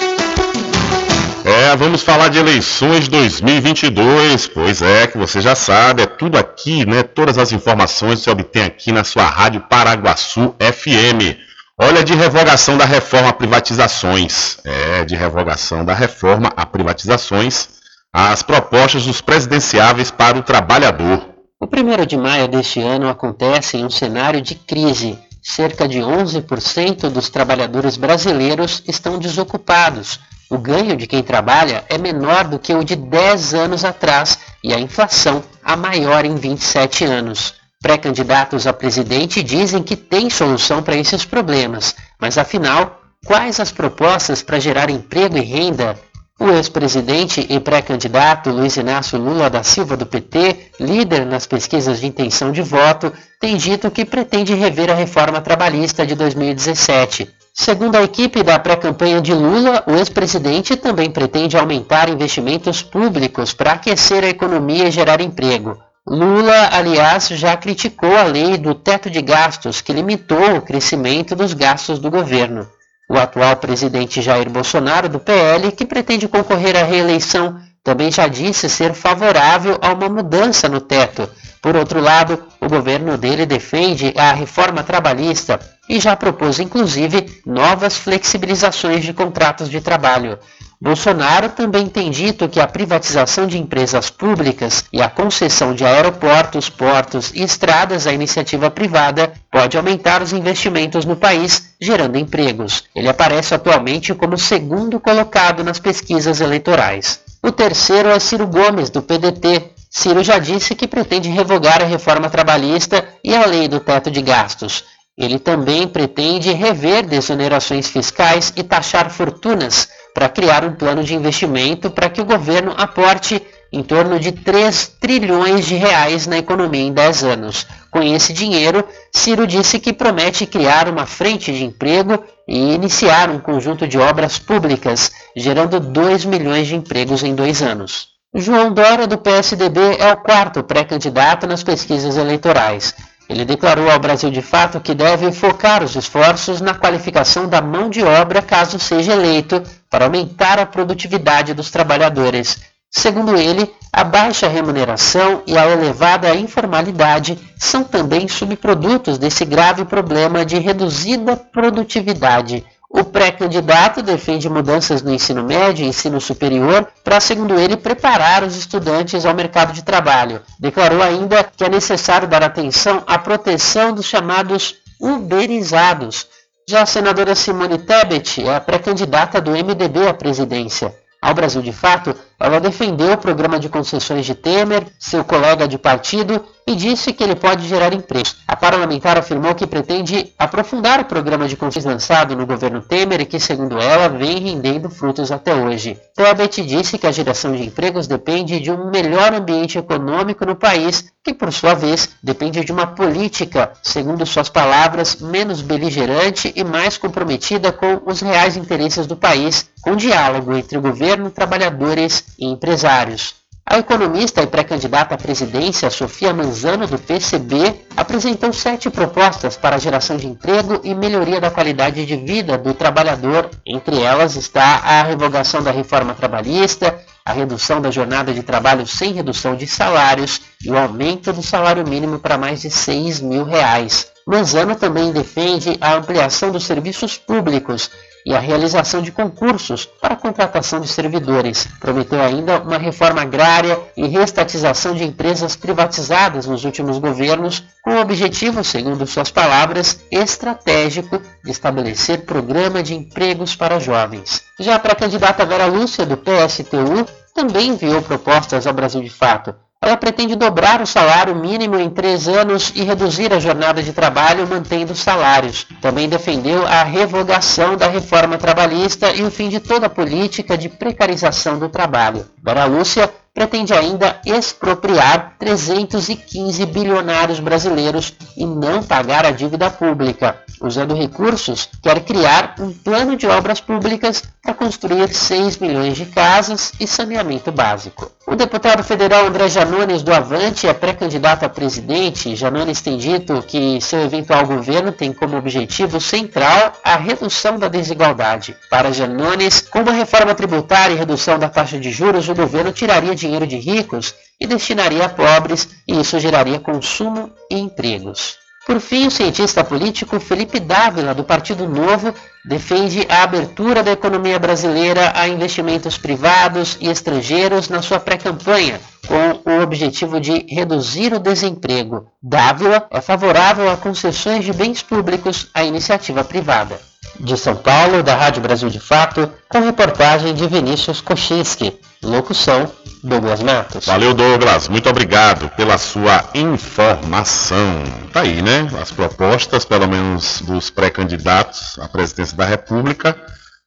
É, 1.57 1.77
vamos 1.77 2.03
falar 2.03 2.31
de 2.31 2.39
eleições 2.41 3.07
2022. 3.07 4.49
Pois 4.49 4.83
é, 4.83 5.07
que 5.07 5.17
você 5.17 5.41
já 5.41 5.55
sabe, 5.55 6.03
é 6.03 6.07
tudo 6.07 6.37
aqui, 6.37 6.85
né? 6.85 7.05
Todas 7.05 7.39
as 7.39 7.53
informações 7.53 8.19
você 8.19 8.29
obtém 8.29 8.65
aqui 8.65 8.91
na 8.91 9.05
sua 9.05 9.27
rádio 9.27 9.61
Paraguaçu 9.61 10.53
FM. 10.59 11.39
Olha 11.79 12.03
de 12.03 12.13
revogação 12.13 12.77
da 12.77 12.85
reforma 12.85 13.29
a 13.29 13.33
privatizações. 13.33 14.59
É, 14.65 15.05
de 15.05 15.15
revogação 15.15 15.85
da 15.85 15.95
reforma 15.95 16.51
a 16.57 16.67
privatizações. 16.67 17.69
As 18.13 18.43
propostas 18.43 19.07
dos 19.07 19.21
presidenciáveis 19.21 20.11
para 20.11 20.37
o 20.37 20.43
trabalhador. 20.43 21.25
O 21.61 21.67
1 21.67 22.05
de 22.05 22.17
maio 22.17 22.49
deste 22.49 22.81
ano 22.81 23.09
acontece 23.09 23.77
em 23.77 23.85
um 23.85 23.91
cenário 23.91 24.43
de 24.43 24.57
crise. 24.57 25.17
Cerca 25.41 25.87
de 25.87 26.01
11% 26.01 27.11
dos 27.11 27.29
trabalhadores 27.29 27.97
brasileiros 27.97 28.83
estão 28.89 29.21
desocupados. 29.21 30.19
O 30.55 30.59
ganho 30.59 30.97
de 30.97 31.09
quem 31.09 31.21
trabalha 31.21 31.85
é 31.89 31.99
menor 31.99 32.45
do 32.45 32.61
que 32.61 32.73
o 32.73 32.85
de 32.85 32.95
10 32.95 33.55
anos 33.55 33.85
atrás 33.85 34.39
e 34.63 34.73
a 34.73 34.79
inflação 34.79 35.43
a 35.65 35.75
maior 35.77 36.25
em 36.25 36.37
27 36.37 37.05
anos. 37.05 37.55
Pré-candidatos 37.83 38.65
a 38.65 38.73
presidente 38.73 39.43
dizem 39.43 39.83
que 39.83 39.97
tem 39.97 40.31
solução 40.31 40.81
para 40.81 40.95
esses 40.95 41.25
problemas, 41.25 41.97
mas 42.21 42.39
afinal, 42.39 43.01
quais 43.27 43.59
as 43.59 43.73
propostas 43.73 44.43
para 44.43 44.61
gerar 44.61 44.91
emprego 44.91 45.37
e 45.37 45.41
renda? 45.41 45.99
O 46.39 46.49
ex-presidente 46.49 47.45
e 47.51 47.59
pré-candidato 47.59 48.51
Luiz 48.51 48.77
Inácio 48.77 49.19
Lula 49.19 49.51
da 49.51 49.65
Silva 49.65 49.97
do 49.97 50.07
PT, 50.07 50.71
líder 50.79 51.27
nas 51.27 51.49
pesquisas 51.49 51.99
de 51.99 52.07
intenção 52.07 52.53
de 52.53 52.63
voto, 52.63 53.13
tem 53.41 53.57
dito 53.57 53.91
que 53.91 54.05
pretende 54.05 54.55
rever 54.55 54.89
a 54.89 54.95
reforma 54.95 55.41
trabalhista 55.41 56.07
de 56.07 56.15
2017. 56.15 57.29
Segundo 57.57 57.95
a 57.95 58.03
equipe 58.03 58.43
da 58.43 58.59
pré-campanha 58.59 59.21
de 59.21 59.33
Lula, 59.33 59.85
o 59.87 59.93
ex-presidente 59.93 60.75
também 60.75 61.09
pretende 61.09 61.57
aumentar 61.57 62.09
investimentos 62.09 62.83
públicos 62.83 63.55
para 63.55 63.75
aquecer 63.75 64.25
a 64.25 64.29
economia 64.29 64.89
e 64.89 64.91
gerar 64.91 65.21
emprego. 65.21 65.79
Lula, 66.05 66.71
aliás, 66.73 67.29
já 67.29 67.57
criticou 67.57 68.15
a 68.17 68.25
lei 68.25 68.59
do 68.59 68.75
teto 68.75 69.09
de 69.09 69.23
gastos, 69.23 69.81
que 69.81 69.93
limitou 69.93 70.57
o 70.57 70.63
crescimento 70.63 71.37
dos 71.37 71.55
gastos 71.55 72.01
do 72.01 72.11
governo. 72.11 72.67
O 73.09 73.17
atual 73.17 73.55
presidente 73.57 74.21
Jair 74.21 74.51
Bolsonaro, 74.51 75.09
do 75.09 75.21
PL, 75.21 75.71
que 75.71 75.87
pretende 75.87 76.27
concorrer 76.27 76.77
à 76.77 76.83
reeleição, 76.83 77.57
também 77.85 78.11
já 78.11 78.27
disse 78.27 78.69
ser 78.69 78.95
favorável 78.95 79.79
a 79.81 79.93
uma 79.93 80.09
mudança 80.09 80.69
no 80.69 80.81
teto. 80.81 81.31
Por 81.65 81.77
outro 81.77 81.99
lado, 81.99 82.45
o 82.61 82.69
governo 82.69 83.17
dele 83.17 83.47
defende 83.47 84.13
a 84.19 84.35
reforma 84.35 84.83
trabalhista 84.83 85.59
e 85.89 85.99
já 85.99 86.15
propôs, 86.15 86.61
inclusive, 86.61 87.41
novas 87.47 87.97
flexibilizações 87.97 89.03
de 89.03 89.15
contratos 89.15 89.71
de 89.71 89.81
trabalho. 89.81 90.39
Bolsonaro 90.79 91.49
também 91.49 91.87
tem 91.87 92.11
dito 92.11 92.51
que 92.51 92.61
a 92.61 92.67
privatização 92.67 93.47
de 93.47 93.57
empresas 93.57 94.11
públicas 94.11 94.85
e 94.93 95.01
a 95.01 95.09
concessão 95.09 95.75
de 95.75 95.87
aeroportos, 95.87 96.69
portos 96.69 97.33
e 97.35 97.43
estradas 97.43 98.07
à 98.07 98.13
iniciativa 98.13 98.71
privada 98.71 99.33
pode 99.51 99.79
aumentar 99.79 100.21
os 100.21 100.35
investimentos 100.35 101.07
no 101.07 101.17
país, 101.17 101.75
gerando 101.81 102.19
empregos. 102.19 102.85
Ele 102.95 103.09
aparece 103.09 103.55
atualmente 103.55 104.13
como 104.13 104.37
segundo 104.37 105.01
colocado 105.01 105.65
nas 105.65 105.79
pesquisas 105.79 106.43
eleitorais. 106.43 107.21
O 107.43 107.51
terceiro 107.51 108.11
é 108.11 108.19
Ciro 108.21 108.47
Gomes, 108.47 108.91
do 108.91 109.01
PDT. 109.01 109.74
Ciro 109.97 110.25
já 110.25 110.41
disse 110.41 110.75
que 110.75 110.89
pretende 110.89 111.29
revogar 111.29 111.81
a 111.81 111.87
reforma 111.87 112.29
trabalhista 112.29 113.07
e 113.23 113.33
a 113.33 113.47
lei 113.47 113.69
do 113.69 113.79
teto 113.79 114.11
de 114.11 114.21
gastos. 114.21 114.83
Ele 115.17 115.39
também 115.39 115.87
pretende 115.87 116.51
rever 116.53 117.07
desonerações 117.07 117.87
fiscais 117.87 118.53
e 118.57 118.65
taxar 118.65 119.09
fortunas 119.09 119.89
para 120.13 120.29
criar 120.29 120.65
um 120.65 120.75
plano 120.75 121.05
de 121.05 121.15
investimento 121.15 121.93
para 121.93 122.11
que 122.11 122.21
o 122.21 122.25
governo 122.25 122.75
aporte 122.77 123.41
em 123.73 123.85
torno 123.85 124.19
de 124.19 124.33
3 124.33 124.97
trilhões 125.01 125.65
de 125.65 125.77
reais 125.77 126.27
na 126.27 126.39
economia 126.39 126.83
em 126.83 126.93
10 126.93 127.23
anos. 127.23 127.65
Com 127.89 128.03
esse 128.03 128.33
dinheiro, 128.33 128.85
Ciro 129.13 129.47
disse 129.47 129.79
que 129.79 129.93
promete 129.93 130.45
criar 130.45 130.89
uma 130.89 131.07
frente 131.07 131.53
de 131.53 131.65
emprego 131.65 132.21
e 132.49 132.75
iniciar 132.75 133.31
um 133.31 133.39
conjunto 133.39 133.87
de 133.87 133.97
obras 133.97 134.41
públicas, 134.41 135.13
gerando 135.37 135.79
2 135.79 136.25
milhões 136.25 136.67
de 136.67 136.75
empregos 136.75 137.23
em 137.23 137.33
dois 137.33 137.63
anos. 137.63 138.14
João 138.37 138.73
Dória, 138.73 139.07
do 139.07 139.17
PSDB, 139.17 139.81
é 140.01 140.13
o 140.13 140.17
quarto 140.17 140.65
pré-candidato 140.65 141.47
nas 141.47 141.63
pesquisas 141.63 142.17
eleitorais. 142.17 142.93
Ele 143.29 143.45
declarou 143.45 143.89
ao 143.89 144.01
Brasil 144.01 144.29
de 144.29 144.43
Fato 144.43 144.81
que 144.81 144.93
deve 144.93 145.31
focar 145.31 145.85
os 145.85 145.95
esforços 145.95 146.61
na 146.61 146.75
qualificação 146.75 147.49
da 147.49 147.63
mão 147.63 147.89
de 147.89 148.03
obra 148.03 148.43
caso 148.43 148.77
seja 148.77 149.13
eleito, 149.13 149.63
para 149.89 150.07
aumentar 150.07 150.59
a 150.59 150.67
produtividade 150.67 151.55
dos 151.55 151.71
trabalhadores. 151.71 152.59
Segundo 152.91 153.37
ele, 153.37 153.73
a 153.93 154.03
baixa 154.03 154.49
remuneração 154.49 155.43
e 155.47 155.57
a 155.57 155.71
elevada 155.71 156.35
informalidade 156.35 157.39
são 157.57 157.85
também 157.85 158.27
subprodutos 158.27 159.17
desse 159.17 159.45
grave 159.45 159.85
problema 159.85 160.45
de 160.45 160.59
reduzida 160.59 161.37
produtividade. 161.37 162.65
O 162.97 163.03
pré-candidato 163.03 164.03
defende 164.03 164.49
mudanças 164.49 165.03
no 165.03 165.13
ensino 165.13 165.43
médio 165.43 165.85
e 165.85 165.89
ensino 165.89 166.21
superior 166.21 166.87
para, 167.03 167.19
segundo 167.19 167.59
ele, 167.59 167.77
preparar 167.77 168.45
os 168.45 168.57
estudantes 168.57 169.27
ao 169.27 169.35
mercado 169.35 169.73
de 169.73 169.83
trabalho. 169.83 170.41
Declarou 170.61 171.03
ainda 171.03 171.43
que 171.43 171.65
é 171.65 171.69
necessário 171.69 172.29
dar 172.29 172.45
atenção 172.45 173.03
à 173.05 173.19
proteção 173.19 173.93
dos 173.93 174.07
chamados 174.07 174.77
uberizados. 175.01 176.29
Já 176.69 176.83
a 176.83 176.87
senadora 176.87 177.35
Simone 177.35 177.79
Tebet 177.79 178.47
é 178.47 178.55
a 178.55 178.61
pré-candidata 178.61 179.41
do 179.41 179.51
MDB 179.51 180.07
à 180.07 180.15
presidência. 180.15 180.95
Ao 181.21 181.35
Brasil 181.35 181.63
de 181.63 181.73
Fato, 181.73 182.15
ela 182.39 182.61
defendeu 182.61 183.13
o 183.13 183.19
programa 183.19 183.59
de 183.59 183.69
concessões 183.69 184.27
de 184.27 184.35
Temer, 184.35 184.87
seu 184.99 185.25
colega 185.25 185.69
de 185.69 185.79
partido, 185.79 186.45
e 186.67 186.75
disse 186.75 187.13
que 187.13 187.23
ele 187.23 187.35
pode 187.35 187.69
gerar 187.69 187.93
empregos. 187.93 188.37
A 188.49 188.57
parlamentar 188.57 189.19
afirmou 189.19 189.55
que 189.55 189.67
pretende 189.67 190.33
aprofundar 190.39 191.01
o 191.01 191.05
programa 191.05 191.47
de 191.47 191.57
concessões 191.57 191.85
lançado 191.85 192.35
no 192.35 192.47
governo 192.47 192.81
Temer 192.81 193.21
e 193.21 193.27
que, 193.27 193.39
segundo 193.39 193.79
ela, 193.79 194.09
vem 194.09 194.39
rendendo 194.39 194.89
frutos 194.89 195.31
até 195.31 195.55
hoje. 195.55 195.99
Tebet 196.15 196.63
disse 196.63 196.97
que 196.97 197.07
a 197.07 197.13
geração 197.13 197.53
de 197.53 197.65
empregos 197.65 198.07
depende 198.07 198.61
de 198.61 198.71
um 198.71 198.91
melhor 198.91 199.35
ambiente 199.35 199.79
econômico 199.79 200.47
no 200.47 200.57
país, 200.57 201.05
que, 201.23 201.35
por 201.35 201.53
sua 201.53 201.75
vez, 201.75 202.11
depende 202.23 202.65
de 202.65 202.73
uma 202.73 202.87
política, 202.87 203.73
segundo 203.83 204.25
suas 204.25 204.49
palavras, 204.49 205.17
menos 205.17 205.61
beligerante 205.61 206.53
e 206.55 206.65
mais 206.65 206.97
comprometida 206.97 207.73
com 207.73 208.01
os 208.07 208.21
reais 208.21 208.57
interesses 208.57 209.07
do 209.07 209.17
país, 209.17 209.69
com 209.83 209.97
diálogo 209.97 210.55
entre 210.55 210.79
o 210.79 210.83
governo, 210.83 211.31
trabalhadores 211.31 212.24
e 212.39 212.47
empresários. 212.47 213.45
A 213.67 213.79
economista 213.79 214.43
e 214.43 214.47
pré-candidata 214.47 215.15
à 215.15 215.19
presidência, 215.19 215.89
Sofia 215.89 216.35
Manzano, 216.35 216.87
do 216.87 216.99
PCB, 216.99 217.87
apresentou 217.97 218.53
sete 218.53 218.91
propostas 218.91 219.57
para 219.57 219.77
a 219.77 219.79
geração 219.79 220.19
de 220.19 220.27
emprego 220.27 220.81
e 220.85 220.95
melhoria 220.95 221.41
da 221.41 221.51
qualidade 221.51 222.05
de 222.05 222.15
vida 222.15 222.59
do 222.59 222.75
trabalhador. 222.75 223.49
Entre 223.67 224.03
elas 224.03 224.37
está 224.37 224.81
a 224.85 225.03
revogação 225.05 225.63
da 225.63 225.71
reforma 225.71 226.13
trabalhista, 226.13 226.95
a 227.25 227.33
redução 227.33 227.81
da 227.81 227.91
jornada 227.91 228.35
de 228.35 228.43
trabalho 228.43 228.87
sem 228.87 229.15
redução 229.15 229.57
de 229.57 229.67
salários 229.67 230.43
e 230.63 230.71
o 230.71 230.77
aumento 230.77 231.33
do 231.33 231.43
salário 231.43 231.89
mínimo 231.89 232.19
para 232.19 232.37
mais 232.37 232.61
de 232.61 232.71
6 232.71 233.21
mil 233.21 233.45
reais. 233.45 234.09
Manzano 234.27 234.75
também 234.77 235.11
defende 235.11 235.79
a 235.81 235.95
ampliação 235.95 236.51
dos 236.51 236.65
serviços 236.65 237.17
públicos 237.17 237.91
e 238.25 238.35
a 238.35 238.41
realização 238.41 239.03
de 239.03 239.13
concursos 239.13 239.85
para 239.85 240.15
a 240.15 240.17
contratação 240.17 240.81
de 240.81 240.89
servidores. 240.89 241.69
Prometeu 241.79 242.21
ainda 242.21 242.61
uma 242.61 242.79
reforma 242.79 243.23
agrária 243.23 243.79
e 243.97 244.07
restatização 244.07 244.95
de 244.95 245.05
empresas 245.05 245.55
privatizadas 245.55 246.47
nos 246.47 246.65
últimos 246.65 246.99
governos, 246.99 247.63
com 247.83 247.95
o 247.95 248.01
objetivo, 248.01 248.65
segundo 248.65 249.07
suas 249.07 249.31
palavras, 249.31 250.01
estratégico 250.11 251.21
de 251.45 251.51
estabelecer 251.51 252.23
programa 252.23 252.83
de 252.83 252.95
empregos 252.95 253.55
para 253.55 253.79
jovens. 253.79 254.43
Já 254.59 254.77
a 254.77 254.95
candidata 254.95 255.45
Vera 255.45 255.67
Lúcia, 255.67 256.07
do 256.07 256.17
PSTU, 256.17 257.07
também 257.35 257.71
enviou 257.71 258.01
propostas 258.01 258.67
ao 258.67 258.73
Brasil 258.73 259.03
de 259.03 259.11
Fato 259.11 259.55
ela 259.85 259.99
pretende 259.99 260.35
dobrar 260.35 260.81
o 260.81 260.87
salário 260.87 261.35
mínimo 261.35 261.79
em 261.79 261.91
três 261.91 262.27
anos 262.27 262.73
e 262.75 262.83
reduzir 262.83 263.35
a 263.35 263.39
jornada 263.39 263.83
de 263.83 263.93
trabalho 263.93 264.47
mantendo 264.49 264.95
os 264.95 264.99
salários. 264.99 265.67
Também 265.83 266.09
defendeu 266.09 266.67
a 266.67 266.83
revogação 266.83 267.77
da 267.77 267.87
reforma 267.87 268.39
trabalhista 268.39 269.13
e 269.13 269.23
o 269.23 269.31
fim 269.31 269.51
de 269.51 269.61
toda 269.61 269.87
a 269.87 269.91
política 269.91 270.57
de 270.57 270.71
precarização 270.71 271.59
do 271.59 271.69
trabalho. 271.69 272.25
Dora 272.43 272.65
Lúcia 272.65 273.13
pretende 273.35 273.75
ainda 273.75 274.21
expropriar 274.25 275.35
315 275.39 276.65
bilionários 276.67 277.41
brasileiros 277.41 278.15
e 278.37 278.47
não 278.47 278.83
pagar 278.83 279.27
a 279.27 279.33
dívida 279.33 279.69
pública. 279.69 280.44
Usando 280.61 280.95
recursos, 280.95 281.69
quer 281.83 282.01
criar 282.05 282.55
um 282.59 282.73
plano 282.73 283.17
de 283.17 283.27
obras 283.27 283.61
públicas 283.61 284.23
para 284.43 284.55
construir 284.55 285.13
6 285.13 285.59
milhões 285.59 285.97
de 285.97 286.07
casas 286.07 286.73
e 286.79 286.87
saneamento 286.87 287.51
básico. 287.51 288.11
O 288.27 288.37
deputado 288.37 288.83
federal 288.83 289.27
André 289.27 289.49
Janones 289.49 290.03
do 290.03 290.13
Avante 290.13 290.67
é 290.67 290.73
pré-candidato 290.73 291.45
a 291.45 291.49
presidente. 291.49 292.35
Janones 292.37 292.81
tem 292.81 292.97
dito 292.97 293.43
que 293.43 293.81
seu 293.81 294.01
eventual 294.01 294.47
governo 294.47 294.93
tem 294.93 295.13
como 295.13 295.37
objetivo 295.37 296.01
central 296.01 296.73
a 296.83 296.97
redução 296.97 297.59
da 297.59 297.69
desigualdade. 297.69 298.57
Para 298.71 298.93
Janones, 298.93 299.61
com 299.61 299.81
uma 299.81 299.93
reforma 299.93 300.35
tributária 300.35 300.95
e 300.95 300.99
redução 300.99 301.39
da 301.39 301.49
taxa 301.49 301.79
de 301.79 301.91
juros, 301.91 302.29
o 302.29 302.35
governo 302.35 302.73
tiraria 302.73 303.15
dinheiro 303.15 303.47
de 303.47 303.57
ricos 303.57 304.15
e 304.41 304.47
destinaria 304.47 305.07
a 305.07 305.09
pobres, 305.09 305.69
e 305.87 306.01
isso 306.01 306.19
geraria 306.19 306.59
consumo 306.59 307.31
e 307.51 307.59
empregos. 307.59 308.44
Por 308.67 308.81
fim, 308.81 309.07
o 309.07 309.11
cientista 309.11 309.63
político 309.63 310.19
Felipe 310.19 310.59
Dávila, 310.59 311.15
do 311.15 311.23
Partido 311.23 311.69
Novo, 311.69 312.15
defende 312.43 313.07
a 313.11 313.23
abertura 313.23 313.83
da 313.83 313.93
economia 313.93 314.39
brasileira 314.39 315.13
a 315.15 315.29
investimentos 315.29 315.99
privados 315.99 316.79
e 316.81 316.89
estrangeiros 316.89 317.69
na 317.69 317.83
sua 317.83 318.01
pré-campanha, 318.01 318.81
com 319.07 319.51
o 319.51 319.63
objetivo 319.63 320.19
de 320.19 320.47
reduzir 320.49 321.13
o 321.13 321.19
desemprego. 321.19 322.07
Dávila 322.23 322.87
é 322.91 323.03
favorável 323.03 323.71
a 323.71 323.77
concessões 323.77 324.47
de 324.47 324.53
bens 324.53 324.83
públicos 324.83 325.49
à 325.53 325.63
iniciativa 325.63 326.25
privada. 326.25 326.81
De 327.21 327.37
São 327.37 327.55
Paulo, 327.55 328.03
da 328.03 328.17
Rádio 328.17 328.43
Brasil 328.43 328.71
de 328.71 328.81
Fato, 328.81 329.31
com 329.49 329.61
reportagem 329.61 330.35
de 330.35 330.47
Vinícius 330.47 331.03
Kochinski. 331.03 331.79
Locução, 332.05 332.71
Douglas 333.03 333.43
Matos. 333.43 333.87
Valeu, 333.87 334.15
Douglas. 334.15 334.69
Muito 334.69 334.89
obrigado 334.89 335.49
pela 335.51 335.77
sua 335.77 336.25
informação. 336.35 337.83
Tá 338.13 338.21
aí, 338.23 338.41
né? 338.41 338.69
As 338.81 338.91
propostas, 338.91 339.65
pelo 339.65 339.87
menos 339.87 340.41
dos 340.43 340.71
pré-candidatos 340.71 341.79
à 341.79 341.89
presidência 341.89 342.37
da 342.37 342.45
República, 342.45 343.17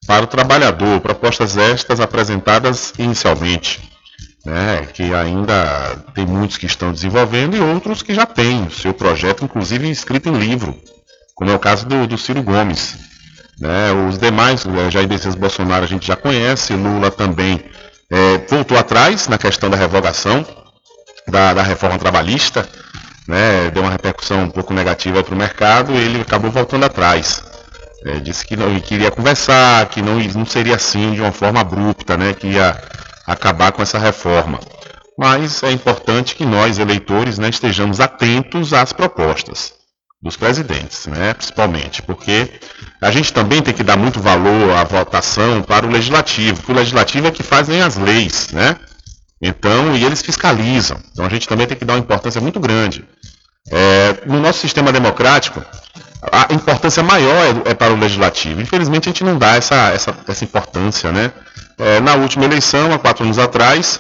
para 0.08 0.24
o 0.24 0.28
trabalhador. 0.28 1.00
Propostas 1.02 1.58
estas 1.58 2.00
apresentadas 2.00 2.94
inicialmente. 2.98 3.82
Né, 4.46 4.88
que 4.94 5.14
ainda 5.14 5.98
tem 6.16 6.26
muitos 6.26 6.58
que 6.58 6.66
estão 6.66 6.94
desenvolvendo 6.94 7.58
e 7.58 7.60
outros 7.60 8.02
que 8.02 8.14
já 8.14 8.26
têm 8.26 8.64
o 8.64 8.72
seu 8.72 8.94
projeto, 8.94 9.44
inclusive 9.44 9.90
escrito 9.92 10.30
em 10.30 10.40
livro, 10.40 10.74
como 11.36 11.52
é 11.52 11.54
o 11.54 11.60
caso 11.60 11.86
do, 11.86 12.08
do 12.08 12.18
Ciro 12.18 12.42
Gomes. 12.42 12.96
Né, 13.60 13.92
os 14.08 14.18
demais, 14.18 14.66
eh, 14.66 14.90
Jair 14.90 15.10
Messias 15.10 15.36
Bolsonaro 15.36 15.84
a 15.84 15.88
gente 15.88 16.08
já 16.08 16.16
conhece, 16.16 16.74
Lula 16.76 17.12
também 17.12 17.62
é, 18.10 18.38
voltou 18.50 18.78
atrás 18.78 19.28
na 19.28 19.38
questão 19.38 19.70
da 19.70 19.78
revogação 19.78 20.46
da, 21.28 21.54
da 21.54 21.64
reforma 21.64 22.00
trabalhista, 22.00 22.68
né, 23.28 23.70
deu 23.72 23.84
uma 23.84 23.92
repercussão 23.92 24.44
um 24.44 24.50
pouco 24.50 24.74
negativa 24.74 25.24
para 25.24 25.36
o 25.36 25.38
mercado 25.38 25.94
e 25.94 25.98
ele 25.98 26.22
acabou 26.22 26.50
voltando 26.50 26.86
atrás. 26.86 27.44
É, 28.06 28.20
disse 28.20 28.46
que 28.46 28.56
não 28.56 28.80
queria 28.80 29.12
conversar, 29.12 29.88
que 29.88 30.02
não, 30.02 30.20
não 30.20 30.46
seria 30.46 30.76
assim 30.76 31.14
de 31.14 31.22
uma 31.22 31.32
forma 31.32 31.60
abrupta, 31.60 32.16
né, 32.16 32.34
que 32.34 32.48
ia 32.48 32.82
acabar 33.26 33.72
com 33.72 33.82
essa 33.82 33.98
reforma. 33.98 34.60
Mas 35.18 35.64
é 35.64 35.72
importante 35.72 36.36
que 36.36 36.46
nós, 36.46 36.78
eleitores, 36.78 37.38
né, 37.38 37.50
estejamos 37.50 38.00
atentos 38.00 38.72
às 38.72 38.94
propostas 38.94 39.77
dos 40.22 40.36
presidentes, 40.36 41.06
né, 41.06 41.34
principalmente, 41.34 42.02
porque 42.02 42.50
a 43.02 43.12
gente 43.12 43.32
também 43.32 43.62
tem 43.62 43.74
que 43.74 43.84
dar 43.84 43.98
muito 43.98 44.20
valor 44.20 44.76
à 44.76 44.84
votação 44.84 45.62
para 45.62 45.86
o 45.86 45.90
legislativo, 45.90 46.58
porque 46.58 46.72
o 46.72 46.76
legislativo 46.76 47.28
é 47.28 47.32
que 47.32 47.44
fazem 47.44 47.82
as 47.82 47.98
leis, 47.98 48.50
né? 48.52 48.76
Então, 49.40 49.96
e 49.96 50.04
eles 50.04 50.22
fiscalizam. 50.24 50.98
Então 51.12 51.26
a 51.26 51.30
gente 51.30 51.48
também 51.48 51.68
tem 51.68 51.78
que 51.78 51.86
dar 51.86 51.94
uma 51.94 52.00
importância 52.00 52.42
muito 52.42 52.60
grande. 52.60 53.06
É, 53.70 54.26
no 54.26 54.40
nosso 54.40 54.60
sistema 54.60 54.92
democrático, 54.92 55.64
a 56.32 56.52
importância 56.52 57.04
maior 57.04 57.66
é, 57.66 57.72
é, 57.72 57.74
para 57.76 57.94
o 57.94 58.00
legislativo. 58.00 58.60
Infelizmente 58.62 59.08
a 59.08 59.12
gente 59.12 59.24
não 59.24 59.38
dá 59.38 59.56
essa, 59.56 59.90
essa, 59.90 60.16
essa 60.28 60.44
importância, 60.44 61.12
né? 61.12 61.32
É, 61.78 62.00
na 62.00 62.16
última 62.16 62.46
eleição, 62.46 62.92
há 62.92 62.98
quatro 62.98 63.24
anos 63.24 63.38
atrás, 63.38 64.00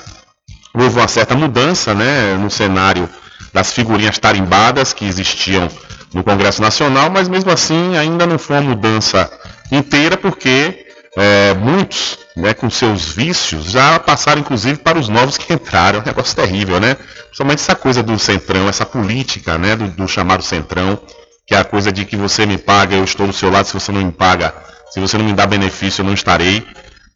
houve 0.73 0.97
uma 0.97 1.08
certa 1.08 1.36
mudança 1.36 1.93
né, 1.93 2.36
no 2.36 2.49
cenário 2.49 3.08
das 3.53 3.71
figurinhas 3.71 4.17
tarimbadas 4.17 4.93
que 4.93 5.06
existiam 5.06 5.69
no 6.13 6.23
Congresso 6.23 6.61
Nacional, 6.61 7.09
mas 7.09 7.27
mesmo 7.27 7.51
assim 7.51 7.97
ainda 7.97 8.25
não 8.25 8.37
foi 8.37 8.57
uma 8.57 8.69
mudança 8.69 9.29
inteira, 9.71 10.17
porque 10.17 10.85
é, 11.17 11.53
muitos, 11.55 12.19
né, 12.35 12.53
com 12.53 12.69
seus 12.69 13.09
vícios, 13.09 13.71
já 13.71 13.99
passaram 13.99 14.41
inclusive 14.41 14.77
para 14.77 14.99
os 14.99 15.09
novos 15.09 15.37
que 15.37 15.51
entraram. 15.51 15.99
É 15.99 16.01
um 16.01 16.05
negócio 16.05 16.35
terrível, 16.35 16.79
né? 16.79 16.95
Principalmente 17.25 17.59
essa 17.59 17.75
coisa 17.75 18.03
do 18.03 18.17
centrão, 18.19 18.69
essa 18.69 18.85
política 18.85 19.57
né, 19.57 19.75
do, 19.75 19.87
do 19.87 20.07
chamado 20.07 20.43
centrão, 20.43 20.99
que 21.45 21.55
é 21.55 21.57
a 21.57 21.63
coisa 21.63 21.91
de 21.91 22.05
que 22.05 22.15
você 22.15 22.45
me 22.45 22.57
paga, 22.57 22.95
eu 22.95 23.03
estou 23.03 23.25
do 23.25 23.33
seu 23.33 23.49
lado, 23.49 23.65
se 23.65 23.73
você 23.73 23.91
não 23.91 24.03
me 24.03 24.11
paga, 24.11 24.53
se 24.91 24.99
você 24.99 25.17
não 25.17 25.25
me 25.25 25.33
dá 25.33 25.45
benefício, 25.47 26.01
eu 26.01 26.05
não 26.05 26.13
estarei. 26.13 26.63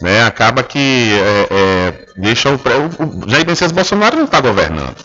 Né, 0.01 0.23
acaba 0.23 0.63
que 0.63 1.12
é, 1.13 1.47
é, 1.51 2.06
deixa 2.17 2.49
o, 2.49 2.56
o 2.56 3.30
Jair 3.30 3.45
Messias 3.45 3.71
Bolsonaro 3.71 4.17
não 4.17 4.25
está 4.25 4.41
governando. 4.41 4.95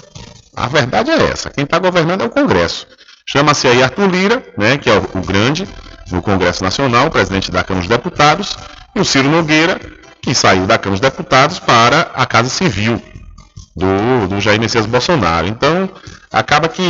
A 0.56 0.68
verdade 0.68 1.10
é 1.10 1.22
essa. 1.30 1.50
Quem 1.50 1.64
está 1.64 1.78
governando 1.78 2.22
é 2.22 2.24
o 2.24 2.30
Congresso. 2.30 2.86
Chama-se 3.28 3.66
aí 3.66 3.82
Arthur 3.82 4.08
Lira, 4.08 4.42
né, 4.56 4.78
que 4.78 4.88
é 4.88 4.94
o, 4.94 5.18
o 5.18 5.20
grande 5.20 5.66
no 6.12 6.22
Congresso 6.22 6.62
Nacional, 6.62 7.10
presidente 7.10 7.50
da 7.50 7.64
Câmara 7.64 7.86
dos 7.86 7.96
Deputados, 7.96 8.56
e 8.94 9.00
o 9.00 9.04
Ciro 9.04 9.28
Nogueira, 9.28 9.80
que 10.22 10.32
saiu 10.32 10.64
da 10.66 10.78
Câmara 10.78 11.00
dos 11.00 11.10
Deputados 11.10 11.58
para 11.58 12.10
a 12.14 12.24
Casa 12.24 12.48
Civil 12.48 13.02
do, 13.74 14.28
do 14.28 14.40
Jair 14.40 14.60
Messias 14.60 14.86
Bolsonaro. 14.86 15.48
Então, 15.48 15.90
acaba 16.32 16.68
que 16.68 16.82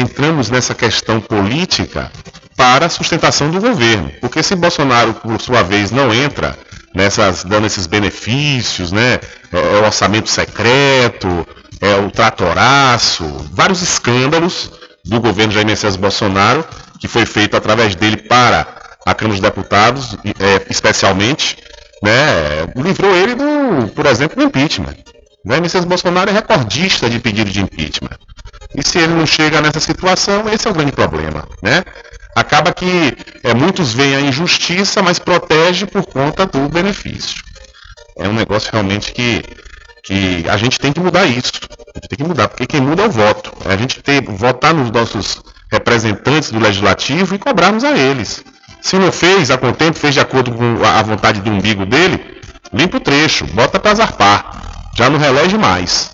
entramos 0.00 0.48
nessa 0.48 0.74
questão 0.74 1.20
política 1.20 2.10
para 2.56 2.86
a 2.86 2.88
sustentação 2.88 3.50
do 3.50 3.60
governo. 3.60 4.10
Porque 4.20 4.42
se 4.42 4.54
Bolsonaro, 4.54 5.14
por 5.14 5.40
sua 5.40 5.62
vez, 5.62 5.90
não 5.90 6.14
entra 6.14 6.56
nessas, 6.94 7.44
dando 7.44 7.66
esses 7.66 7.86
benefícios, 7.86 8.90
né? 8.92 9.20
É, 9.52 9.58
é 9.58 9.80
o 9.80 9.84
orçamento 9.84 10.30
secreto, 10.30 11.46
é 11.80 11.94
o 11.96 12.10
tratoraço, 12.10 13.24
vários 13.52 13.82
escândalos 13.82 14.70
do 15.04 15.20
governo 15.20 15.52
Jair 15.52 15.66
Messias 15.66 15.96
Bolsonaro, 15.96 16.64
que 17.00 17.08
foi 17.08 17.24
feito 17.24 17.56
através 17.56 17.94
dele 17.94 18.16
para 18.16 18.66
a 19.06 19.14
Câmara 19.14 19.40
dos 19.40 19.40
Deputados, 19.40 20.16
é, 20.24 20.66
especialmente, 20.70 21.56
né, 22.02 22.66
livrou 22.76 23.14
ele, 23.14 23.34
do, 23.34 23.88
por 23.94 24.06
exemplo, 24.06 24.36
do 24.36 24.42
impeachment. 24.42 24.96
Né? 25.44 25.60
Messias 25.60 25.84
Bolsonaro 25.84 26.30
é 26.30 26.32
recordista 26.32 27.08
de 27.08 27.18
pedido 27.18 27.50
de 27.50 27.60
impeachment. 27.60 28.18
E 28.74 28.86
se 28.86 28.98
ele 28.98 29.14
não 29.14 29.26
chega 29.26 29.60
nessa 29.60 29.80
situação, 29.80 30.48
esse 30.52 30.68
é 30.68 30.70
o 30.70 30.74
grande 30.74 30.92
problema. 30.92 31.48
Né? 31.62 31.82
Acaba 32.36 32.72
que 32.72 33.16
é, 33.42 33.54
muitos 33.54 33.94
veem 33.94 34.16
a 34.16 34.20
injustiça, 34.20 35.02
mas 35.02 35.18
protege 35.18 35.86
por 35.86 36.04
conta 36.04 36.46
do 36.46 36.68
benefício. 36.68 37.42
É 38.18 38.28
um 38.28 38.34
negócio 38.34 38.70
realmente 38.70 39.12
que, 39.12 39.42
que 40.04 40.44
a 40.48 40.56
gente 40.56 40.78
tem 40.78 40.92
que 40.92 41.00
mudar 41.00 41.24
isso. 41.24 41.52
A 41.98 42.00
gente 42.00 42.08
tem 42.10 42.18
que 42.18 42.24
mudar, 42.24 42.48
porque 42.48 42.66
quem 42.66 42.80
muda 42.80 43.02
é 43.02 43.06
o 43.06 43.10
voto. 43.10 43.52
É 43.64 43.74
a 43.74 43.76
gente 43.76 44.00
ter, 44.00 44.22
votar 44.22 44.72
nos 44.72 44.90
nossos 44.90 45.42
representantes 45.70 46.50
do 46.52 46.60
legislativo 46.60 47.34
e 47.34 47.38
cobrarmos 47.38 47.82
a 47.82 47.90
eles. 47.90 48.44
Se 48.80 48.96
não 48.96 49.10
fez 49.10 49.50
a 49.50 49.58
contento, 49.58 49.98
fez 49.98 50.14
de 50.14 50.20
acordo 50.20 50.52
com 50.52 50.84
a 50.84 51.02
vontade 51.02 51.40
do 51.40 51.50
umbigo 51.50 51.84
dele, 51.84 52.40
limpa 52.72 52.98
o 52.98 53.00
trecho, 53.00 53.44
bota 53.48 53.80
para 53.80 53.96
zarpar. 53.96 54.90
Já 54.96 55.10
não 55.10 55.18
relege 55.18 55.58
mais. 55.58 56.12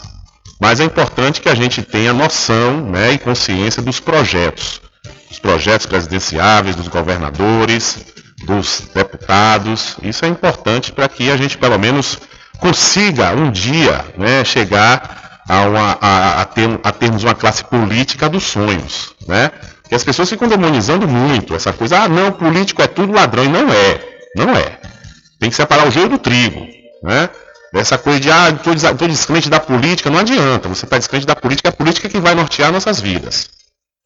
Mas 0.58 0.80
é 0.80 0.84
importante 0.84 1.42
que 1.42 1.50
a 1.50 1.54
gente 1.54 1.82
tenha 1.82 2.14
noção 2.14 2.80
né, 2.80 3.12
e 3.12 3.18
consciência 3.18 3.82
dos 3.82 4.00
projetos. 4.00 4.80
Dos 5.28 5.38
projetos 5.38 5.86
presidenciáveis, 5.86 6.76
dos 6.76 6.88
governadores, 6.88 7.98
dos 8.46 8.88
deputados. 8.94 9.96
Isso 10.02 10.24
é 10.24 10.28
importante 10.28 10.92
para 10.92 11.08
que 11.08 11.30
a 11.30 11.36
gente, 11.36 11.58
pelo 11.58 11.78
menos, 11.78 12.18
consiga 12.58 13.34
um 13.34 13.50
dia 13.50 14.02
né, 14.16 14.42
chegar 14.44 15.23
a, 15.48 15.60
uma, 15.62 15.98
a, 16.00 16.40
a, 16.42 16.44
ter, 16.44 16.80
a 16.82 16.92
termos 16.92 17.24
uma 17.24 17.34
classe 17.34 17.64
política 17.64 18.28
dos 18.28 18.44
sonhos. 18.44 19.14
Né? 19.26 19.50
que 19.88 19.94
as 19.94 20.04
pessoas 20.04 20.28
ficam 20.28 20.48
demonizando 20.48 21.06
muito 21.06 21.54
essa 21.54 21.72
coisa, 21.72 22.00
ah 22.00 22.08
não, 22.08 22.32
político 22.32 22.82
é 22.82 22.86
tudo 22.86 23.12
ladrão, 23.12 23.44
e 23.44 23.48
não 23.48 23.72
é, 23.72 24.00
não 24.34 24.56
é. 24.56 24.78
Tem 25.38 25.50
que 25.50 25.56
separar 25.56 25.86
o 25.86 25.90
joio 25.90 26.08
do 26.08 26.18
trigo, 26.18 26.66
né? 27.02 27.28
Essa 27.74 27.98
coisa 27.98 28.20
de, 28.20 28.30
ah, 28.30 28.50
estou 28.50 29.08
descrente 29.08 29.50
da 29.50 29.58
política, 29.58 30.08
não 30.08 30.20
adianta, 30.20 30.68
você 30.68 30.84
está 30.84 30.96
descrente 30.96 31.26
da 31.26 31.34
política, 31.34 31.68
é 31.68 31.70
a 31.70 31.72
política 31.72 32.08
que 32.08 32.20
vai 32.20 32.34
nortear 32.34 32.72
nossas 32.72 33.00
vidas. 33.00 33.50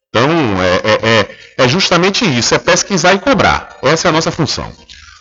Então, 0.09 0.27
é, 0.27 0.75
é, 0.75 1.09
é, 1.09 1.65
é 1.65 1.67
justamente 1.67 2.25
isso, 2.25 2.55
é 2.55 2.59
pesquisar 2.59 3.13
e 3.13 3.19
cobrar. 3.19 3.77
Essa 3.83 4.07
é 4.07 4.09
a 4.09 4.11
nossa 4.11 4.31
função. 4.31 4.71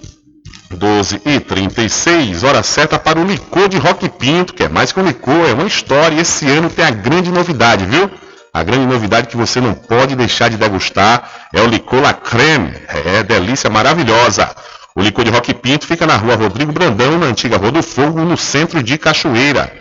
12 0.69 1.21
e 1.25 1.39
36, 1.39 2.43
hora 2.43 2.61
certa 2.61 2.99
para 2.99 3.19
o 3.19 3.25
licor 3.25 3.67
de 3.67 3.79
Rock 3.79 4.07
Pinto, 4.09 4.53
que 4.53 4.61
é 4.61 4.69
mais 4.69 4.91
que 4.91 4.99
um 4.99 5.03
licor, 5.07 5.49
é 5.49 5.53
uma 5.53 5.65
história. 5.65 6.15
E 6.15 6.19
esse 6.19 6.47
ano 6.47 6.69
tem 6.69 6.85
a 6.85 6.91
grande 6.91 7.31
novidade, 7.31 7.83
viu? 7.87 8.11
A 8.53 8.61
grande 8.61 8.85
novidade 8.85 9.27
que 9.27 9.35
você 9.35 9.59
não 9.59 9.73
pode 9.73 10.15
deixar 10.15 10.51
de 10.51 10.57
degustar 10.57 11.47
é 11.51 11.63
o 11.63 11.65
licor 11.65 11.99
La 11.99 12.13
Creme. 12.13 12.75
É 12.87 13.23
delícia 13.23 13.71
maravilhosa. 13.71 14.55
O 14.95 15.01
licor 15.01 15.25
de 15.25 15.31
Rock 15.31 15.51
Pinto 15.51 15.87
fica 15.87 16.05
na 16.05 16.15
rua 16.15 16.35
Rodrigo 16.35 16.71
Brandão, 16.71 17.17
na 17.17 17.25
antiga 17.25 17.57
Rua 17.57 17.71
do 17.71 17.81
Fogo, 17.81 18.21
no 18.21 18.37
centro 18.37 18.83
de 18.83 18.99
Cachoeira. 18.99 19.73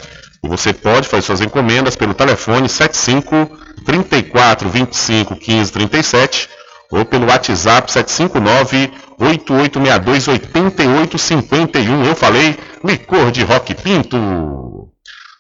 E 0.42 0.48
você 0.48 0.72
pode 0.72 1.06
fazer 1.06 1.24
suas 1.24 1.42
encomendas 1.42 1.94
pelo 1.94 2.14
telefone 2.14 2.70
75 2.70 3.50
34 3.84 4.70
25 4.70 5.36
15 5.36 5.72
37 5.72 6.48
ou 6.92 7.04
pelo 7.06 7.26
WhatsApp 7.26 7.90
759 7.90 8.92
8862 9.18 10.28
8851. 10.28 12.04
Eu 12.04 12.14
falei 12.14 12.56
licor 12.84 13.30
de 13.30 13.42
Rock 13.42 13.74
Pinto. 13.74 14.18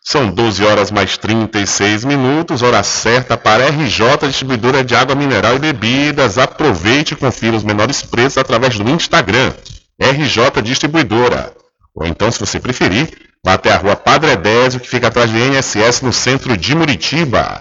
São 0.04 0.28
12 0.30 0.64
horas 0.64 0.90
mais 0.90 1.16
36 1.16 2.04
minutos, 2.04 2.62
hora 2.62 2.82
certa 2.82 3.36
para 3.36 3.68
RJ 3.68 4.26
Distribuidora 4.26 4.82
de 4.82 4.96
Água 4.96 5.14
Mineral 5.14 5.54
e 5.54 5.58
Bebidas. 5.60 6.38
Aproveite 6.38 7.14
e 7.14 7.16
confira 7.16 7.56
os 7.56 7.62
menores 7.62 8.02
preços 8.02 8.38
através 8.38 8.76
do 8.76 8.90
Instagram, 8.90 9.52
RJ 10.00 10.60
Distribuidora. 10.62 11.52
Ou 11.94 12.06
então, 12.06 12.32
se 12.32 12.40
você 12.40 12.58
preferir, 12.58 13.10
vá 13.44 13.54
até 13.54 13.72
a 13.72 13.76
rua 13.76 13.94
Padre 13.94 14.32
Edésio, 14.32 14.80
que 14.80 14.88
fica 14.88 15.08
atrás 15.08 15.30
do 15.30 15.38
INSS 15.38 16.00
no 16.00 16.12
centro 16.12 16.56
de 16.56 16.74
Muritiba. 16.74 17.60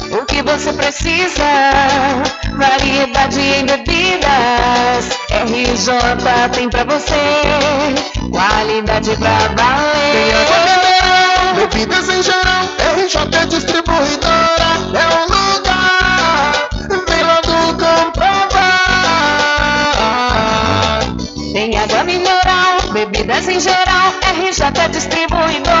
O 0.11 0.25
que 0.25 0.41
você 0.41 0.73
precisa? 0.73 1.43
Variedade 2.57 3.39
em 3.39 3.65
bebidas. 3.65 5.09
RJ 5.29 5.93
tem 6.53 6.69
pra 6.69 6.83
você. 6.83 7.41
Qualidade 8.29 9.15
pra 9.15 9.37
valer. 9.55 10.51
mineral, 10.81 11.55
bebidas 11.55 12.09
em 12.09 12.21
geral. 12.21 12.65
RJ 12.97 13.45
Distribuidora 13.47 14.71
é 14.93 15.07
o 15.15 15.21
lugar. 15.31 16.51
Vem 17.07 17.23
logo 17.23 17.55
comprovar. 17.79 18.51
Tem 21.53 21.77
água 21.77 22.03
mineral, 22.03 22.81
bebidas 22.91 23.47
em 23.47 23.59
geral. 23.61 24.13
RJ 24.33 24.89
Distribuidora 24.91 25.80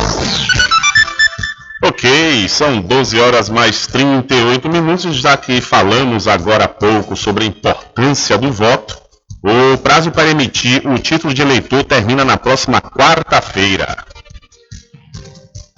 Ok, 1.83 2.47
são 2.47 2.79
12 2.79 3.19
horas 3.19 3.49
mais 3.49 3.87
38 3.87 4.69
minutos, 4.69 5.15
já 5.15 5.35
que 5.35 5.59
falamos 5.59 6.27
agora 6.27 6.65
há 6.65 6.67
pouco 6.67 7.15
sobre 7.15 7.43
a 7.43 7.47
importância 7.47 8.37
do 8.37 8.51
voto. 8.51 8.95
O 9.43 9.77
prazo 9.79 10.11
para 10.11 10.29
emitir 10.29 10.87
o 10.87 10.99
título 10.99 11.33
de 11.33 11.41
eleitor 11.41 11.83
termina 11.83 12.23
na 12.23 12.37
próxima 12.37 12.79
quarta-feira. 12.79 13.97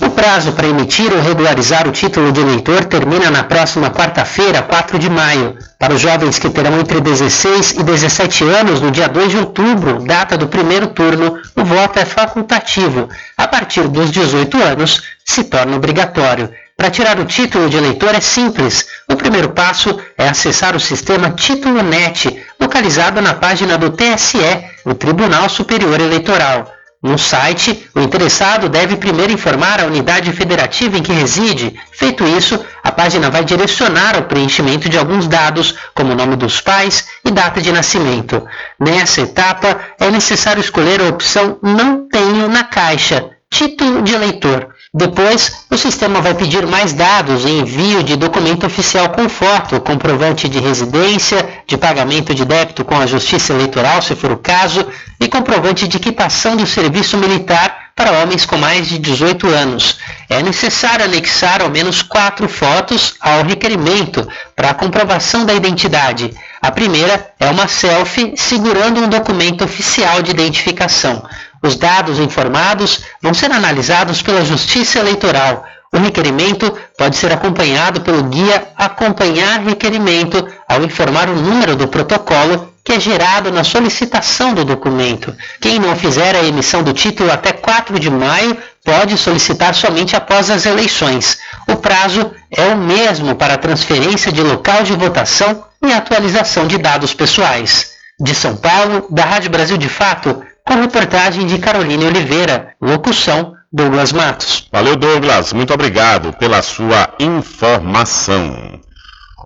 O 0.02 0.10
prazo 0.10 0.54
para 0.54 0.68
emitir 0.68 1.14
ou 1.14 1.22
regularizar 1.22 1.88
o 1.88 1.92
título 1.92 2.32
de 2.32 2.42
eleitor 2.42 2.86
termina 2.86 3.30
na 3.30 3.44
próxima 3.44 3.92
quarta-feira, 3.92 4.64
4 4.64 4.98
de 4.98 5.10
maio. 5.10 5.56
Para 5.78 5.94
os 5.94 6.02
jovens 6.02 6.40
que 6.40 6.50
terão 6.50 6.80
entre 6.80 7.00
16 7.00 7.72
e 7.72 7.84
17 7.84 8.44
anos, 8.44 8.82
no 8.82 8.90
dia 8.90 9.08
2 9.08 9.32
de 9.32 9.38
outubro, 9.38 10.04
data 10.04 10.36
do 10.36 10.48
primeiro 10.48 10.88
turno, 10.88 11.40
o 11.56 11.64
voto 11.64 12.00
é 12.00 12.06
facultativo. 12.06 13.08
A 13.38 13.48
partir 13.48 13.88
dos 13.88 14.10
18 14.12 14.58
anos, 14.64 15.04
se 15.24 15.44
torna 15.44 15.76
obrigatório. 15.76 16.50
Para 16.76 16.90
tirar 16.90 17.20
o 17.20 17.26
título 17.26 17.70
de 17.70 17.78
eleitor 17.78 18.16
é 18.16 18.20
simples. 18.20 18.88
O 19.08 19.16
primeiro 19.16 19.50
passo 19.50 20.00
é 20.18 20.28
acessar 20.28 20.76
o 20.76 20.80
sistema 20.80 21.30
Título 21.30 21.84
Net, 21.84 22.44
localizado 22.60 23.22
na 23.22 23.36
página 23.36 23.78
do 23.78 23.92
TSE, 23.92 24.40
o 24.84 24.96
Tribunal 24.96 25.48
Superior 25.50 26.02
Eleitoral. 26.02 26.74
No 27.04 27.18
site, 27.18 27.90
o 27.94 28.00
interessado 28.00 28.70
deve 28.70 28.96
primeiro 28.96 29.34
informar 29.34 29.82
a 29.82 29.86
unidade 29.86 30.32
federativa 30.32 30.98
em 30.98 31.04
que 31.04 31.12
reside. 31.12 31.78
Feito 31.92 32.24
isso, 32.26 32.58
a 32.82 32.94
página 32.94 33.30
vai 33.30 33.44
direcionar 33.44 34.16
ao 34.16 34.24
preenchimento 34.24 34.88
de 34.88 34.98
alguns 34.98 35.28
dados, 35.28 35.76
como 35.94 36.14
o 36.14 36.16
nome 36.16 36.38
dos 36.38 36.62
pais 36.62 37.10
e 37.26 37.30
data 37.30 37.60
de 37.60 37.74
nascimento. 37.74 38.48
Nessa 38.80 39.20
etapa, 39.20 39.82
é 40.00 40.10
necessário 40.10 40.62
escolher 40.62 41.02
a 41.02 41.10
opção 41.10 41.60
Não 41.62 42.08
Tenho 42.08 42.48
na 42.48 42.64
caixa, 42.64 43.32
Título 43.52 44.02
de 44.02 44.14
Eleitor. 44.14 44.73
Depois, 44.96 45.66
o 45.72 45.78
sistema 45.78 46.22
vai 46.22 46.36
pedir 46.36 46.68
mais 46.68 46.94
dados 46.94 47.48
em 47.48 47.62
envio 47.62 48.04
de 48.04 48.16
documento 48.16 48.68
oficial 48.68 49.10
com 49.10 49.28
foto, 49.28 49.82
comprovante 49.82 50.48
de 50.48 50.60
residência, 50.60 51.64
de 51.66 51.76
pagamento 51.76 52.32
de 52.32 52.46
débito 52.46 52.86
com 52.86 52.96
a 52.96 53.08
Justiça 53.08 53.54
Eleitoral, 53.54 54.04
se 54.04 54.16
for 54.16 54.32
o 54.32 54.38
caso, 54.38 54.86
e 55.20 55.28
comprovante 55.28 55.88
de 55.88 55.98
equipação 55.98 56.56
do 56.56 56.68
serviço 56.68 57.18
militar 57.18 57.90
para 57.96 58.12
homens 58.20 58.46
com 58.46 58.56
mais 58.56 58.88
de 58.88 59.00
18 59.00 59.48
anos. 59.48 59.98
É 60.30 60.44
necessário 60.44 61.06
anexar 61.06 61.64
ao 61.64 61.72
menos 61.72 62.04
quatro 62.04 62.48
fotos 62.48 63.16
ao 63.20 63.44
requerimento 63.44 64.28
para 64.56 64.70
a 64.70 64.74
comprovação 64.76 65.44
da 65.44 65.56
identidade. 65.56 66.32
A 66.62 66.70
primeira 66.70 67.34
é 67.40 67.50
uma 67.50 67.68
selfie 67.68 68.34
segurando 68.36 69.02
um 69.02 69.10
documento 69.10 69.64
oficial 69.64 70.22
de 70.22 70.30
identificação. 70.30 71.24
Os 71.64 71.78
dados 71.78 72.20
informados 72.20 73.06
vão 73.22 73.34
ser 73.34 73.50
analisados 73.50 74.22
pela 74.22 74.44
Justiça 74.44 75.00
Eleitoral. 75.00 75.66
O 75.94 75.98
requerimento 75.98 76.78
pode 76.98 77.16
ser 77.16 77.32
acompanhado 77.32 78.02
pelo 78.02 78.24
guia 78.24 78.68
Acompanhar 78.76 79.62
Requerimento 79.62 80.46
ao 80.68 80.84
informar 80.84 81.30
o 81.30 81.36
número 81.36 81.76
do 81.78 81.88
protocolo 81.88 82.74
que 82.84 82.92
é 82.92 83.00
gerado 83.00 83.50
na 83.50 83.64
solicitação 83.64 84.54
do 84.54 84.66
documento. 84.66 85.34
Quem 85.62 85.80
não 85.80 85.96
fizer 85.96 86.36
a 86.36 86.44
emissão 86.44 86.84
do 86.84 86.92
título 86.92 87.32
até 87.32 87.54
4 87.54 87.98
de 87.98 88.10
maio 88.10 88.58
pode 88.84 89.18
solicitar 89.18 89.74
somente 89.74 90.18
após 90.18 90.50
as 90.50 90.66
eleições. 90.66 91.38
O 91.70 91.78
prazo 91.78 92.30
é 92.52 92.66
o 92.74 92.78
mesmo 92.78 93.36
para 93.36 93.58
transferência 93.58 94.34
de 94.34 94.42
local 94.42 94.84
de 94.84 94.92
votação 94.94 95.64
e 95.82 95.94
atualização 95.94 96.68
de 96.68 96.78
dados 96.78 97.14
pessoais. 97.14 97.94
De 98.20 98.36
São 98.36 98.58
Paulo, 98.58 99.08
da 99.10 99.24
Rádio 99.24 99.50
Brasil 99.50 99.78
de 99.78 99.88
Fato, 99.88 100.43
com 100.66 100.76
reportagem 100.76 101.46
de 101.46 101.60
Caroline 101.60 102.06
Oliveira, 102.06 102.76
locução 102.82 103.54
Douglas 103.72 104.14
Matos. 104.14 104.68
Valeu, 104.72 104.96
Douglas. 104.96 105.52
Muito 105.52 105.74
obrigado 105.74 106.32
pela 106.34 106.62
sua 106.62 107.14
informação. 107.20 108.80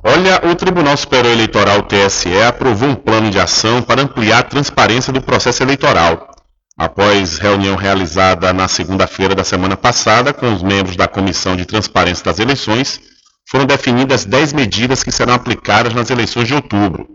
Olha, 0.03 0.41
o 0.49 0.55
Tribunal 0.55 0.95
Superior 0.95 1.33
Eleitoral 1.33 1.81
TSE 1.83 2.41
aprovou 2.41 2.89
um 2.89 2.95
plano 2.95 3.31
de 3.31 3.39
ação 3.39 3.81
para 3.81 4.01
ampliar 4.01 4.39
a 4.39 4.43
transparência 4.43 5.11
do 5.11 5.21
processo 5.21 5.63
eleitoral. 5.63 6.29
Após 6.77 7.39
reunião 7.39 7.75
realizada 7.75 8.53
na 8.53 8.67
segunda-feira 8.67 9.33
da 9.33 9.43
semana 9.43 9.75
passada 9.75 10.31
com 10.31 10.53
os 10.53 10.61
membros 10.61 10.95
da 10.95 11.07
Comissão 11.07 11.55
de 11.55 11.65
Transparência 11.65 12.23
das 12.23 12.37
Eleições, 12.37 13.01
foram 13.49 13.65
definidas 13.65 14.25
10 14.25 14.53
medidas 14.53 15.03
que 15.03 15.11
serão 15.11 15.33
aplicadas 15.33 15.93
nas 15.93 16.09
eleições 16.09 16.47
de 16.47 16.53
outubro. 16.53 17.07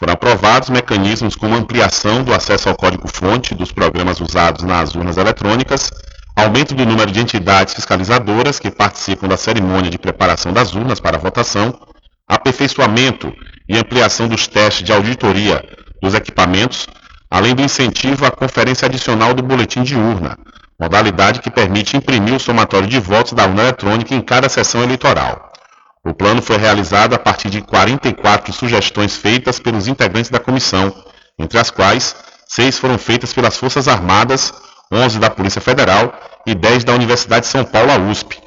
Foram 0.00 0.14
aprovados 0.14 0.70
mecanismos 0.70 1.36
como 1.36 1.54
ampliação 1.54 2.24
do 2.24 2.32
acesso 2.32 2.70
ao 2.70 2.74
código-fonte 2.74 3.54
dos 3.54 3.70
programas 3.70 4.18
usados 4.18 4.64
nas 4.64 4.94
urnas 4.94 5.18
eletrônicas, 5.18 5.90
aumento 6.34 6.74
do 6.74 6.86
número 6.86 7.10
de 7.12 7.20
entidades 7.20 7.74
fiscalizadoras 7.74 8.58
que 8.58 8.70
participam 8.70 9.28
da 9.28 9.36
cerimônia 9.36 9.90
de 9.90 9.98
preparação 9.98 10.54
das 10.54 10.74
urnas 10.74 11.00
para 11.00 11.18
votação, 11.18 11.78
aperfeiçoamento 12.26 13.30
e 13.68 13.76
ampliação 13.76 14.26
dos 14.26 14.46
testes 14.46 14.86
de 14.86 14.90
auditoria 14.90 15.62
dos 16.00 16.14
equipamentos, 16.14 16.86
além 17.30 17.54
do 17.54 17.60
incentivo 17.60 18.24
à 18.24 18.30
conferência 18.30 18.86
adicional 18.86 19.34
do 19.34 19.42
boletim 19.42 19.82
de 19.82 19.96
urna, 19.96 20.38
modalidade 20.80 21.40
que 21.40 21.50
permite 21.50 21.94
imprimir 21.94 22.34
o 22.34 22.40
somatório 22.40 22.88
de 22.88 22.98
votos 22.98 23.34
da 23.34 23.44
urna 23.44 23.64
eletrônica 23.64 24.14
em 24.14 24.22
cada 24.22 24.48
sessão 24.48 24.82
eleitoral. 24.82 25.49
O 26.04 26.14
plano 26.14 26.40
foi 26.40 26.56
realizado 26.56 27.14
a 27.14 27.18
partir 27.18 27.50
de 27.50 27.60
44 27.60 28.52
sugestões 28.52 29.16
feitas 29.16 29.58
pelos 29.58 29.86
integrantes 29.86 30.30
da 30.30 30.38
comissão, 30.38 30.94
entre 31.38 31.58
as 31.58 31.70
quais 31.70 32.16
seis 32.46 32.78
foram 32.78 32.96
feitas 32.96 33.32
pelas 33.34 33.56
Forças 33.56 33.86
Armadas, 33.86 34.52
11 34.90 35.18
da 35.18 35.30
Polícia 35.30 35.60
Federal 35.60 36.12
e 36.46 36.54
10 36.54 36.84
da 36.84 36.94
Universidade 36.94 37.46
de 37.46 37.52
São 37.52 37.64
Paulo, 37.64 37.92
a 37.92 37.98
USP. 37.98 38.38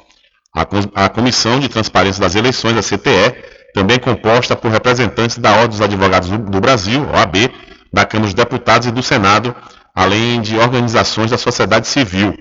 A 0.94 1.08
Comissão 1.08 1.58
de 1.58 1.68
Transparência 1.68 2.20
das 2.20 2.34
Eleições, 2.34 2.76
a 2.76 2.82
CTE, 2.82 3.34
também 3.72 3.98
composta 3.98 4.54
por 4.54 4.70
representantes 4.70 5.38
da 5.38 5.50
Ordem 5.52 5.68
dos 5.68 5.80
Advogados 5.80 6.28
do 6.30 6.60
Brasil, 6.60 7.04
OAB, 7.12 7.50
da 7.92 8.04
Câmara 8.04 8.26
dos 8.26 8.34
Deputados 8.34 8.86
e 8.86 8.92
do 8.92 9.02
Senado, 9.02 9.54
além 9.94 10.40
de 10.40 10.56
organizações 10.56 11.30
da 11.30 11.38
sociedade 11.38 11.86
civil. 11.86 12.36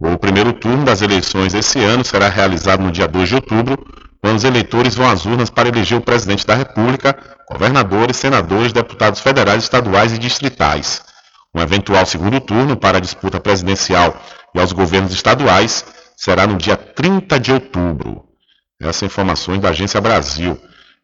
O 0.00 0.18
primeiro 0.18 0.52
turno 0.52 0.84
das 0.84 1.02
eleições 1.02 1.54
esse 1.54 1.78
ano 1.78 2.04
será 2.04 2.28
realizado 2.28 2.82
no 2.82 2.90
dia 2.90 3.06
2 3.06 3.28
de 3.28 3.34
outubro, 3.34 3.78
quando 4.22 4.36
os 4.36 4.44
eleitores 4.44 4.94
vão 4.94 5.10
às 5.10 5.26
urnas 5.26 5.50
para 5.50 5.68
eleger 5.68 5.98
o 5.98 6.00
presidente 6.00 6.46
da 6.46 6.54
República, 6.54 7.18
governadores, 7.50 8.16
senadores, 8.16 8.72
deputados 8.72 9.20
federais, 9.20 9.64
estaduais 9.64 10.12
e 10.12 10.18
distritais. 10.18 11.02
Um 11.52 11.60
eventual 11.60 12.06
segundo 12.06 12.40
turno 12.40 12.76
para 12.76 12.98
a 12.98 13.00
disputa 13.00 13.40
presidencial 13.40 14.16
e 14.54 14.60
aos 14.60 14.72
governos 14.72 15.12
estaduais 15.12 15.84
será 16.16 16.46
no 16.46 16.56
dia 16.56 16.76
30 16.76 17.40
de 17.40 17.52
outubro. 17.52 18.24
Essas 18.80 19.02
informações 19.02 19.60
da 19.60 19.70
Agência 19.70 20.00
Brasil. 20.00 20.56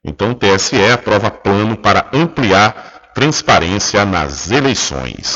Então 0.04 0.30
o 0.30 0.34
TSE 0.34 0.80
aprova 0.92 1.28
plano 1.28 1.76
para 1.76 2.06
ampliar 2.12 3.10
transparência 3.14 4.04
nas 4.04 4.50
eleições. 4.50 5.34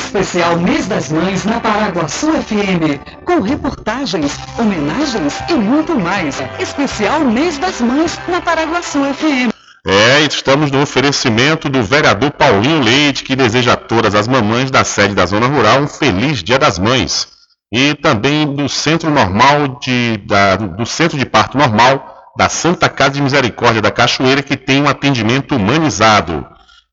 Especial 0.00 0.56
Mês 0.56 0.88
das 0.88 1.12
Mães 1.12 1.44
na 1.44 1.60
Paraguaçu 1.60 2.32
FM, 2.32 2.98
com 3.24 3.40
reportagens, 3.40 4.32
homenagens 4.58 5.40
e 5.48 5.54
muito 5.54 5.94
mais. 5.94 6.42
Especial 6.58 7.20
Mês 7.20 7.58
das 7.58 7.80
Mães 7.80 8.18
na 8.26 8.40
Paraguaçu 8.40 8.98
FM. 9.14 9.52
É, 9.86 10.20
estamos 10.22 10.70
no 10.70 10.82
oferecimento 10.82 11.68
do 11.68 11.82
vereador 11.82 12.32
Paulinho 12.32 12.82
Leite, 12.82 13.22
que 13.22 13.36
deseja 13.36 13.74
a 13.74 13.76
todas 13.76 14.14
as 14.14 14.26
mamães 14.26 14.70
da 14.70 14.84
sede 14.84 15.14
da 15.14 15.26
Zona 15.26 15.46
Rural 15.46 15.82
um 15.82 15.86
feliz 15.86 16.42
Dia 16.42 16.58
das 16.58 16.78
Mães. 16.78 17.28
E 17.72 17.94
também 17.94 18.52
do 18.52 18.68
Centro 18.68 19.10
Normal 19.10 19.78
de, 19.80 20.16
da, 20.26 20.56
do 20.56 20.86
Centro 20.86 21.18
de 21.18 21.26
Parto 21.26 21.58
Normal 21.58 22.32
da 22.36 22.48
Santa 22.48 22.88
Casa 22.88 23.12
de 23.12 23.22
Misericórdia 23.22 23.82
da 23.82 23.90
Cachoeira, 23.90 24.42
que 24.42 24.56
tem 24.56 24.82
um 24.82 24.88
atendimento 24.88 25.54
humanizado. 25.54 26.44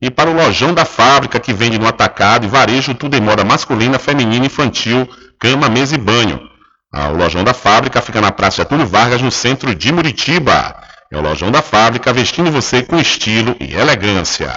E 0.01 0.11
para 0.11 0.29
o 0.29 0.33
Lojão 0.33 0.73
da 0.73 0.85
Fábrica, 0.85 1.39
que 1.39 1.51
vende 1.51 1.79
no 1.79 1.87
atacado 1.87 2.45
e 2.45 2.49
varejo 2.49 2.93
tudo 2.93 3.17
em 3.17 3.21
moda 3.21 3.43
masculina, 3.43 3.97
feminina, 3.97 4.45
infantil, 4.45 5.09
cama, 5.39 5.69
mesa 5.69 5.95
e 5.95 5.97
banho. 5.97 6.39
Ah, 6.93 7.09
o 7.09 7.17
Lojão 7.17 7.43
da 7.43 7.53
Fábrica 7.53 8.01
fica 8.01 8.21
na 8.21 8.31
Praça 8.31 8.57
Getúlio 8.57 8.85
Vargas, 8.85 9.21
no 9.21 9.31
centro 9.31 9.73
de 9.73 9.91
Muritiba. 9.91 10.75
É 11.11 11.17
o 11.17 11.21
Lojão 11.21 11.51
da 11.51 11.61
Fábrica, 11.61 12.13
vestindo 12.13 12.51
você 12.51 12.83
com 12.83 12.99
estilo 12.99 13.55
e 13.59 13.73
elegância. 13.73 14.51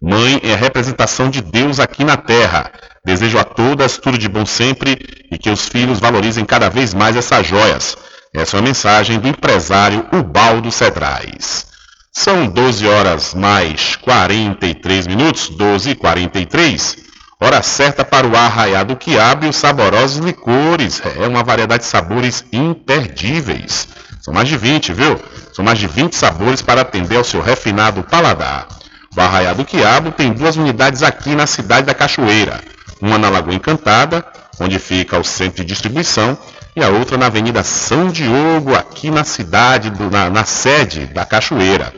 Mãe 0.00 0.40
é 0.42 0.54
a 0.54 0.56
representação 0.56 1.30
de 1.30 1.40
Deus 1.40 1.78
aqui 1.78 2.02
na 2.02 2.16
Terra. 2.16 2.72
Desejo 3.04 3.38
a 3.38 3.44
todas 3.44 3.98
tudo 3.98 4.18
de 4.18 4.28
bom 4.28 4.44
sempre 4.44 4.98
e 5.30 5.38
que 5.38 5.48
os 5.48 5.68
filhos 5.68 6.00
valorizem 6.00 6.44
cada 6.44 6.68
vez 6.68 6.92
mais 6.92 7.14
essas 7.14 7.46
joias. 7.46 7.96
Essa 8.34 8.56
é 8.56 8.60
uma 8.60 8.66
mensagem 8.66 9.20
do 9.20 9.28
empresário 9.28 10.06
Ubaldo 10.12 10.72
Cedrais. 10.72 11.71
São 12.14 12.46
12 12.46 12.86
horas 12.86 13.32
mais 13.32 13.96
43 13.96 15.06
minutos, 15.06 15.48
12 15.48 15.90
e 15.90 15.94
43. 15.94 16.98
Hora 17.40 17.62
certa 17.62 18.04
para 18.04 18.28
o 18.28 18.36
arraiado 18.36 18.94
quiabo 18.96 19.46
e 19.46 19.48
os 19.48 19.56
saborosos 19.56 20.18
licores. 20.22 21.00
É 21.16 21.26
uma 21.26 21.42
variedade 21.42 21.84
de 21.84 21.88
sabores 21.88 22.44
imperdíveis. 22.52 23.88
São 24.20 24.34
mais 24.34 24.46
de 24.46 24.58
20, 24.58 24.92
viu? 24.92 25.18
São 25.54 25.64
mais 25.64 25.78
de 25.78 25.86
20 25.86 26.14
sabores 26.14 26.60
para 26.60 26.82
atender 26.82 27.16
ao 27.16 27.24
seu 27.24 27.40
refinado 27.40 28.02
paladar. 28.02 28.68
O 29.16 29.20
Arraiado 29.20 29.64
Quiabo 29.64 30.12
tem 30.12 30.34
duas 30.34 30.56
unidades 30.56 31.02
aqui 31.02 31.34
na 31.34 31.46
cidade 31.46 31.86
da 31.86 31.94
Cachoeira. 31.94 32.60
Uma 33.00 33.16
na 33.16 33.30
Lagoa 33.30 33.54
Encantada, 33.54 34.22
onde 34.60 34.78
fica 34.78 35.18
o 35.18 35.24
centro 35.24 35.64
de 35.64 35.72
distribuição, 35.72 36.36
e 36.74 36.82
a 36.82 36.88
outra 36.88 37.18
na 37.18 37.26
Avenida 37.26 37.62
São 37.62 38.08
Diogo, 38.08 38.74
aqui 38.74 39.10
na 39.10 39.24
cidade, 39.24 39.90
do, 39.90 40.10
na, 40.10 40.30
na, 40.30 40.44
sede 40.44 41.06
da 41.06 41.24
Cachoeira. 41.24 41.92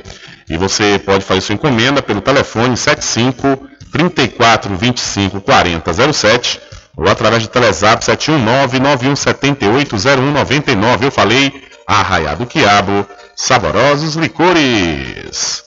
E 0.49 0.57
você 0.57 0.99
pode 0.99 1.25
fazer 1.25 1.41
sua 1.41 1.55
encomenda 1.55 2.03
pelo 2.03 2.21
telefone 2.21 2.77
75 2.77 3.69
34 3.93 4.77
25 4.77 5.41
40 5.41 6.13
07 6.13 6.61
ou 6.97 7.09
através 7.09 7.45
do 7.45 7.49
Telezap 7.49 8.05
719 8.05 8.81
9178 8.81 9.97
0199. 9.97 11.07
Eu 11.07 11.11
falei 11.11 11.53
Arraiado 11.87 12.47
Quiabo, 12.47 13.07
saborosos 13.37 14.17
licores. 14.17 15.63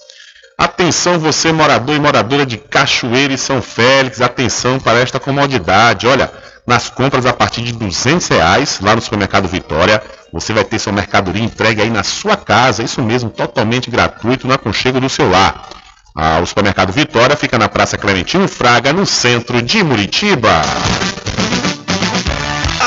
Atenção 0.57 1.19
você 1.19 1.51
morador 1.51 1.95
e 1.95 1.99
moradora 1.99 2.45
de 2.45 2.57
Cachoeira 2.57 3.33
e 3.33 3.37
São 3.37 3.61
Félix, 3.61 4.21
atenção 4.21 4.79
para 4.79 4.99
esta 4.99 5.19
comodidade. 5.19 6.07
Olha, 6.07 6.31
nas 6.67 6.89
compras 6.89 7.25
a 7.25 7.31
partir 7.31 7.61
de 7.63 7.71
200 7.71 8.27
reais 8.27 8.79
lá 8.81 8.93
no 8.93 9.01
supermercado 9.01 9.47
Vitória. 9.47 10.03
Você 10.33 10.51
vai 10.51 10.65
ter 10.65 10.77
sua 10.77 10.91
mercadoria 10.91 11.41
entregue 11.41 11.81
aí 11.81 11.89
na 11.89 12.03
sua 12.03 12.35
casa, 12.35 12.83
isso 12.83 13.01
mesmo, 13.01 13.29
totalmente 13.29 13.89
gratuito, 13.89 14.45
no 14.45 14.53
aconchego 14.53 14.99
do 14.99 15.07
seu 15.07 15.29
lar. 15.29 15.69
Ah, 16.13 16.39
o 16.41 16.45
supermercado 16.45 16.91
Vitória 16.91 17.37
fica 17.37 17.57
na 17.57 17.69
Praça 17.69 17.97
Clementino 17.97 18.47
Fraga, 18.47 18.91
no 18.91 19.05
centro 19.05 19.61
de 19.61 19.81
Muritiba. 19.81 20.61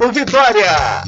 Mercado 0.00 0.12
Vitória. 0.12 1.02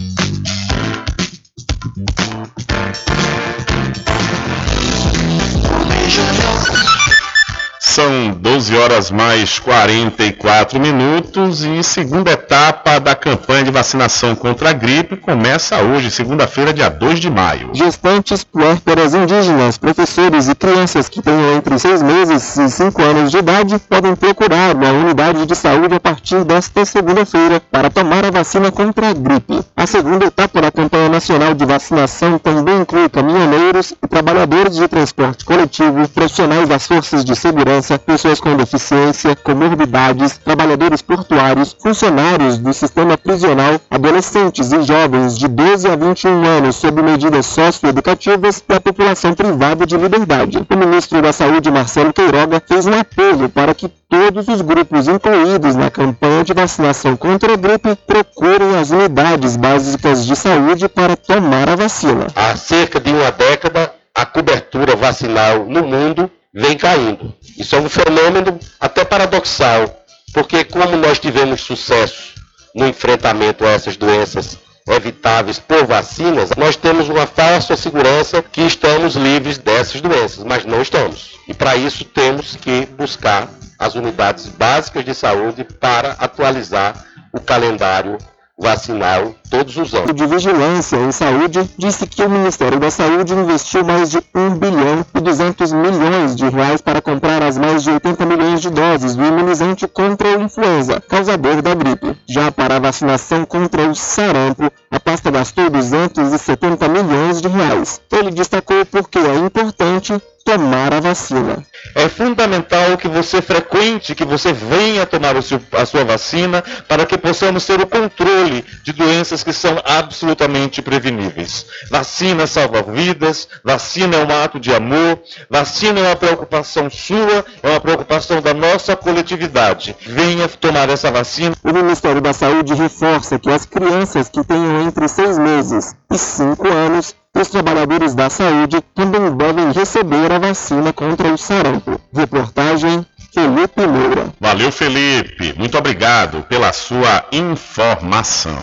São 7.92 8.30
12 8.30 8.74
horas 8.74 9.10
mais 9.10 9.58
44 9.58 10.80
minutos 10.80 11.62
e 11.62 11.82
segunda 11.82 12.32
etapa 12.32 12.98
da 12.98 13.14
campanha 13.14 13.64
de 13.64 13.70
vacinação 13.70 14.34
contra 14.34 14.70
a 14.70 14.72
gripe 14.72 15.14
começa 15.14 15.76
hoje, 15.82 16.10
segunda-feira, 16.10 16.72
dia 16.72 16.88
2 16.88 17.20
de 17.20 17.28
maio. 17.28 17.68
Gestantes, 17.74 18.44
puérperas 18.44 19.12
indígenas, 19.12 19.76
professores 19.76 20.48
e 20.48 20.54
crianças 20.54 21.06
que 21.06 21.20
tenham 21.20 21.54
entre 21.54 21.78
6 21.78 22.00
meses 22.00 22.56
e 22.56 22.70
5 22.70 23.02
anos 23.02 23.30
de 23.30 23.36
idade 23.36 23.78
podem 23.80 24.16
procurar 24.16 24.74
uma 24.74 24.90
unidade 24.90 25.44
de 25.44 25.54
saúde 25.54 25.94
a 25.94 26.00
partir 26.00 26.44
desta 26.44 26.86
segunda-feira 26.86 27.60
para 27.70 27.90
tomar 27.90 28.24
a 28.24 28.30
vacina 28.30 28.72
contra 28.72 29.10
a 29.10 29.12
gripe. 29.12 29.60
A 29.76 29.86
segunda 29.86 30.24
etapa 30.24 30.62
da 30.62 30.72
campanha 30.72 31.10
nacional 31.10 31.52
de 31.52 31.66
vacinação 31.66 32.38
também 32.38 32.80
inclui 32.80 33.10
caminhoneiros 33.10 33.92
e 34.02 34.08
trabalhadores 34.08 34.76
de 34.76 34.88
transporte 34.88 35.44
coletivo, 35.44 36.08
profissionais 36.08 36.66
das 36.66 36.86
forças 36.86 37.22
de 37.22 37.36
segurança 37.36 37.81
pessoas 38.06 38.40
com 38.40 38.56
deficiência, 38.56 39.36
comorbidades, 39.36 40.38
trabalhadores 40.38 41.02
portuários, 41.02 41.76
funcionários 41.80 42.58
do 42.58 42.72
sistema 42.72 43.16
prisional, 43.16 43.80
adolescentes 43.90 44.72
e 44.72 44.82
jovens 44.82 45.38
de 45.38 45.48
12 45.48 45.88
a 45.88 45.96
21 45.96 46.44
anos 46.44 46.76
sob 46.76 47.02
medidas 47.02 47.46
socioeducativas 47.46 48.62
e 48.68 48.74
a 48.74 48.80
população 48.80 49.34
privada 49.34 49.86
de 49.86 49.96
liberdade. 49.96 50.66
O 50.68 50.76
ministro 50.76 51.20
da 51.22 51.32
Saúde, 51.32 51.70
Marcelo 51.70 52.12
Queiroga, 52.12 52.62
fez 52.66 52.86
um 52.86 52.98
apelo 52.98 53.48
para 53.48 53.74
que 53.74 53.88
todos 53.88 54.46
os 54.46 54.60
grupos 54.60 55.08
incluídos 55.08 55.74
na 55.74 55.90
campanha 55.90 56.44
de 56.44 56.52
vacinação 56.52 57.16
contra 57.16 57.54
a 57.54 57.56
gripe 57.56 57.96
procurem 58.06 58.76
as 58.76 58.90
unidades 58.90 59.56
básicas 59.56 60.26
de 60.26 60.36
saúde 60.36 60.88
para 60.88 61.16
tomar 61.16 61.68
a 61.68 61.76
vacina. 61.76 62.26
Há 62.36 62.54
cerca 62.56 63.00
de 63.00 63.10
uma 63.10 63.30
década, 63.30 63.92
a 64.14 64.26
cobertura 64.26 64.94
vacinal 64.94 65.64
no 65.64 65.82
mundo 65.82 66.30
vem 66.54 66.76
caindo. 66.76 67.34
Isso 67.58 67.74
é 67.76 67.80
um 67.80 67.88
fenômeno 67.88 68.58
até 68.80 69.04
paradoxal, 69.04 70.04
porque 70.32 70.64
como 70.64 70.96
nós 70.96 71.18
tivemos 71.18 71.62
sucesso 71.62 72.34
no 72.74 72.86
enfrentamento 72.86 73.64
a 73.64 73.70
essas 73.70 73.96
doenças 73.96 74.58
evitáveis 74.88 75.58
por 75.58 75.86
vacinas, 75.86 76.50
nós 76.56 76.76
temos 76.76 77.08
uma 77.08 77.26
falsa 77.26 77.76
segurança 77.76 78.42
que 78.42 78.62
estamos 78.62 79.14
livres 79.14 79.58
dessas 79.58 80.00
doenças, 80.00 80.44
mas 80.44 80.64
não 80.64 80.82
estamos. 80.82 81.38
E 81.46 81.54
para 81.54 81.76
isso 81.76 82.04
temos 82.04 82.56
que 82.56 82.86
buscar 82.86 83.48
as 83.78 83.94
unidades 83.94 84.46
básicas 84.46 85.04
de 85.04 85.14
saúde 85.14 85.64
para 85.64 86.12
atualizar 86.12 87.06
o 87.32 87.40
calendário 87.40 88.18
vacinal 88.58 89.34
todos 89.50 89.76
os 89.76 89.94
anos. 89.94 90.10
O 90.10 90.14
de 90.14 90.26
Vigilância 90.26 90.96
em 90.96 91.12
Saúde 91.12 91.68
disse 91.76 92.06
que 92.06 92.22
o 92.22 92.30
Ministério 92.30 92.78
da 92.78 92.90
Saúde 92.90 93.34
investiu 93.34 93.84
mais 93.84 94.10
de 94.10 94.18
1 94.34 94.58
bilhão 94.58 95.04
e 95.14 95.20
200 95.20 95.72
milhões 95.72 96.36
de 96.36 96.48
reais 96.48 96.80
para 96.80 97.00
comprar 97.00 97.42
as 97.42 97.58
mais 97.58 97.82
de 97.82 97.90
80 97.90 98.24
milhões 98.26 98.60
de 98.60 98.70
doses 98.70 99.16
do 99.16 99.24
imunizante 99.24 99.86
contra 99.86 100.28
a 100.28 100.40
influenza, 100.40 101.00
causador 101.00 101.60
da 101.60 101.74
gripe. 101.74 102.16
Já 102.28 102.50
para 102.50 102.76
a 102.76 102.80
vacinação 102.80 103.44
contra 103.44 103.88
o 103.88 103.94
sarampo, 103.94 104.70
a 104.90 105.00
pasta 105.00 105.30
gastou 105.30 105.68
270 105.68 106.88
milhões 106.88 107.40
de 107.40 107.48
reais. 107.48 108.00
Ele 108.10 108.30
destacou 108.30 108.84
porque 108.86 109.18
é 109.18 109.36
importante 109.36 110.20
tomar 110.44 110.92
a 110.92 111.00
vacina. 111.00 111.64
É 111.94 112.08
fundamental 112.08 112.96
que 112.96 113.08
você 113.08 113.42
frequente, 113.42 114.14
que 114.14 114.24
você 114.24 114.52
venha 114.52 115.04
tomar 115.04 115.40
seu, 115.42 115.60
a 115.72 115.84
sua 115.84 116.04
vacina 116.04 116.62
para 116.86 117.04
que 117.04 117.18
possamos 117.18 117.66
ter 117.66 117.80
o 117.80 117.86
controle 117.86 118.64
de 118.82 118.92
doenças 118.92 119.42
que 119.42 119.52
são 119.52 119.76
absolutamente 119.84 120.80
preveníveis. 120.80 121.66
Vacina 121.90 122.46
salva 122.46 122.82
vidas, 122.82 123.48
vacina 123.64 124.16
é 124.16 124.24
um 124.24 124.44
ato 124.44 124.60
de 124.60 124.72
amor, 124.74 125.20
vacina 125.50 126.00
é 126.00 126.06
uma 126.08 126.16
preocupação 126.16 126.88
sua, 126.88 127.44
é 127.62 127.68
uma 127.68 127.80
preocupação 127.80 128.40
da 128.40 128.54
nossa 128.54 128.96
coletividade. 128.96 129.96
Venha 130.00 130.48
tomar 130.48 130.88
essa 130.88 131.10
vacina. 131.10 131.54
O 131.62 131.72
Ministério 131.72 132.20
da 132.20 132.32
Saúde 132.32 132.74
reforça 132.74 133.38
que 133.38 133.50
as 133.50 133.66
crianças 133.66 134.28
que 134.28 134.44
tenham 134.44 134.82
entre 134.82 135.08
seis 135.08 135.38
meses 135.38 135.94
e 136.10 136.18
cinco 136.18 136.68
anos 136.68 137.14
os 137.34 137.48
trabalhadores 137.48 138.14
da 138.14 138.28
saúde 138.28 138.80
também 138.94 139.34
devem 139.34 139.72
receber 139.72 140.30
a 140.30 140.38
vacina 140.38 140.92
contra 140.92 141.32
o 141.32 141.38
sarampo. 141.38 141.98
Reportagem 142.14 143.06
Felipe 143.32 143.86
Moura. 143.86 144.32
Valeu, 144.38 144.70
Felipe. 144.70 145.54
Muito 145.58 145.78
obrigado 145.78 146.42
pela 146.42 146.72
sua 146.72 147.24
informação. 147.32 148.62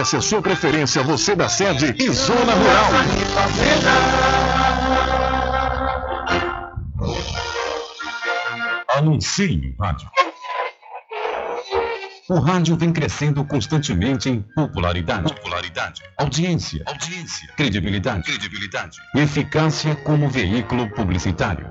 a 0.00 0.20
sua 0.22 0.40
preferência, 0.40 1.02
você 1.02 1.36
da 1.36 1.46
sede 1.46 1.94
e 1.98 2.10
zona 2.10 2.54
rural. 2.54 2.90
Anuncie 8.96 9.74
rádio. 9.78 10.08
O 12.30 12.38
rádio 12.38 12.76
vem 12.76 12.92
crescendo 12.94 13.44
constantemente 13.44 14.30
em 14.30 14.40
popularidade, 14.40 15.34
popularidade, 15.34 16.00
audiência, 16.16 16.82
audiência, 16.86 17.52
credibilidade, 17.56 18.22
credibilidade, 18.22 18.96
e 19.14 19.20
eficácia 19.20 19.94
como 19.96 20.30
veículo 20.30 20.88
publicitário. 20.94 21.70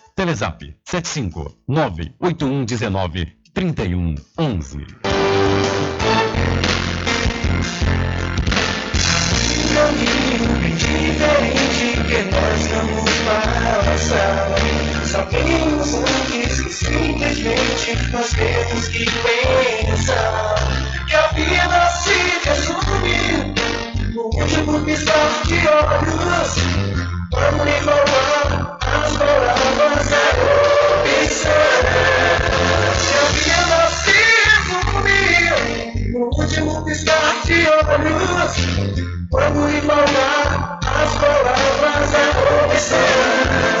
Telezap 0.15 0.63
75 0.83 1.57
98119 1.67 3.37
3111. 3.53 4.85
caminho 9.73 10.59
bem 10.59 10.75
diferente 10.75 11.97
que 12.07 12.19
nós 12.31 12.67
vamos. 12.67 13.09
Sabemos 15.05 15.93
antes 15.95 16.61
que 16.61 16.71
simplesmente 16.71 17.97
nós 18.11 18.29
temos 18.31 18.87
que 18.87 19.05
pensar 19.05 20.55
que 21.07 21.15
a 21.15 21.27
vida 21.27 21.89
se 21.89 22.39
último 24.15 24.85
de. 24.85 25.01
Vamos 27.31 27.65
enrolar 27.65 28.77
as 28.81 29.17
palavras 29.17 30.11
a 30.11 30.23
opção. 31.21 31.61
Que 32.99 33.15
a 33.15 33.59
vida 33.63 33.81
se 34.03 34.19
resume 34.49 36.11
no 36.11 36.25
último 36.25 36.83
piscar 36.83 37.35
de 37.45 37.67
olhos. 37.69 38.53
Quando 39.29 39.69
embalar 39.69 40.79
as 40.85 41.11
palavras 41.17 42.15
a 42.15 42.65
opção. 42.65 43.80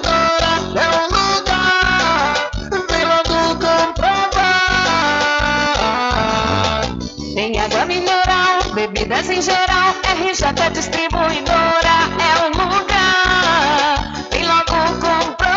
RJ 10.31 10.71
Distribuidora 10.71 11.95
é 12.17 12.45
o 12.45 12.47
lugar. 12.51 14.13
Vem 14.31 14.45
logo 14.47 14.63
comprovar. 15.01 15.51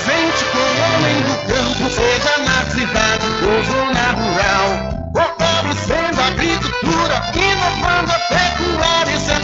presente 0.01 0.45
com 0.45 0.57
o 0.57 0.71
homem 0.95 1.21
do 1.21 1.35
campo, 1.47 1.89
seja 1.89 2.37
na 2.43 2.59
cidade 2.71 3.25
ou 3.45 3.63
zona 3.63 4.11
rural. 4.11 5.01
Fortalecendo 5.13 6.21
a 6.21 6.27
agricultura, 6.27 7.21
inovando 7.35 8.11
a 8.11 8.19
pecuária, 8.19 9.15
isso 9.15 9.31
é 9.31 9.43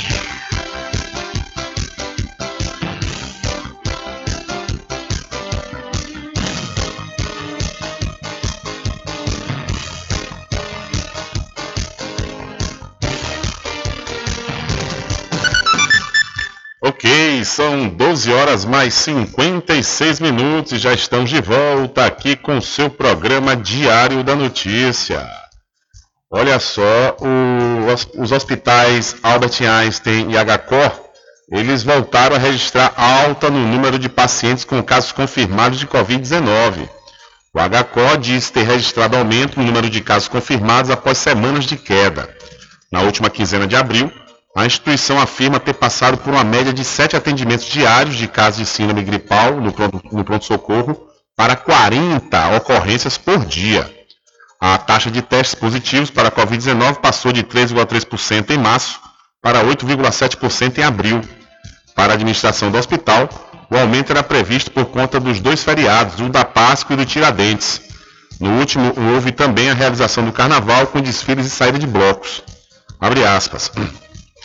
São 17.51 17.89
12 17.89 18.31
horas 18.31 18.63
mais 18.63 18.93
56 18.93 20.21
minutos 20.21 20.71
e 20.71 20.77
já 20.77 20.93
estamos 20.93 21.29
de 21.29 21.41
volta 21.41 22.05
aqui 22.05 22.37
com 22.37 22.57
o 22.57 22.61
seu 22.61 22.89
programa 22.89 23.57
Diário 23.57 24.23
da 24.23 24.35
Notícia. 24.35 25.29
Olha 26.31 26.57
só, 26.59 27.17
o, 27.19 28.21
os 28.21 28.31
hospitais 28.31 29.17
Albert 29.21 29.61
Einstein 29.61 30.31
e 30.31 30.37
HCOR, 30.37 30.91
eles 31.51 31.83
voltaram 31.83 32.37
a 32.37 32.39
registrar 32.39 32.93
alta 32.95 33.49
no 33.49 33.67
número 33.67 33.99
de 33.99 34.07
pacientes 34.07 34.63
com 34.63 34.81
casos 34.81 35.11
confirmados 35.11 35.77
de 35.77 35.87
Covid-19. 35.87 36.87
O 37.53 37.59
HCOR 37.59 38.17
diz 38.17 38.49
ter 38.49 38.63
registrado 38.63 39.17
aumento 39.17 39.59
no 39.59 39.65
número 39.65 39.89
de 39.89 39.99
casos 39.99 40.29
confirmados 40.29 40.89
após 40.89 41.17
semanas 41.17 41.65
de 41.65 41.75
queda. 41.75 42.33
Na 42.89 43.01
última 43.01 43.29
quinzena 43.29 43.67
de 43.67 43.75
abril, 43.75 44.09
a 44.55 44.65
instituição 44.65 45.19
afirma 45.19 45.59
ter 45.59 45.73
passado 45.73 46.17
por 46.17 46.33
uma 46.33 46.43
média 46.43 46.73
de 46.73 46.83
sete 46.83 47.15
atendimentos 47.15 47.65
diários 47.65 48.15
de 48.15 48.27
casos 48.27 48.59
de 48.59 48.65
síndrome 48.65 49.01
gripal 49.01 49.53
no 49.61 50.23
pronto-socorro 50.23 51.07
para 51.35 51.55
40 51.55 52.57
ocorrências 52.57 53.17
por 53.17 53.45
dia. 53.45 53.89
A 54.59 54.77
taxa 54.77 55.09
de 55.09 55.21
testes 55.21 55.55
positivos 55.55 56.11
para 56.11 56.27
a 56.27 56.31
Covid-19 56.31 56.97
passou 56.97 57.31
de 57.31 57.43
3,3% 57.43 58.51
em 58.51 58.57
março 58.57 58.99
para 59.41 59.63
8,7% 59.63 60.77
em 60.77 60.83
abril. 60.83 61.21
Para 61.95 62.13
a 62.13 62.15
administração 62.15 62.69
do 62.69 62.77
hospital, 62.77 63.29
o 63.71 63.77
aumento 63.77 64.11
era 64.11 64.21
previsto 64.21 64.69
por 64.69 64.85
conta 64.85 65.19
dos 65.19 65.39
dois 65.39 65.63
feriados, 65.63 66.19
o 66.19 66.29
da 66.29 66.43
Páscoa 66.43 66.93
e 66.93 66.97
do 66.97 67.05
Tiradentes. 67.05 67.81
No 68.39 68.59
último, 68.59 68.93
houve 69.13 69.31
também 69.31 69.69
a 69.69 69.73
realização 69.73 70.25
do 70.25 70.31
carnaval 70.31 70.87
com 70.87 70.99
desfiles 70.99 71.45
e 71.45 71.49
saída 71.49 71.79
de 71.79 71.87
blocos. 71.87 72.43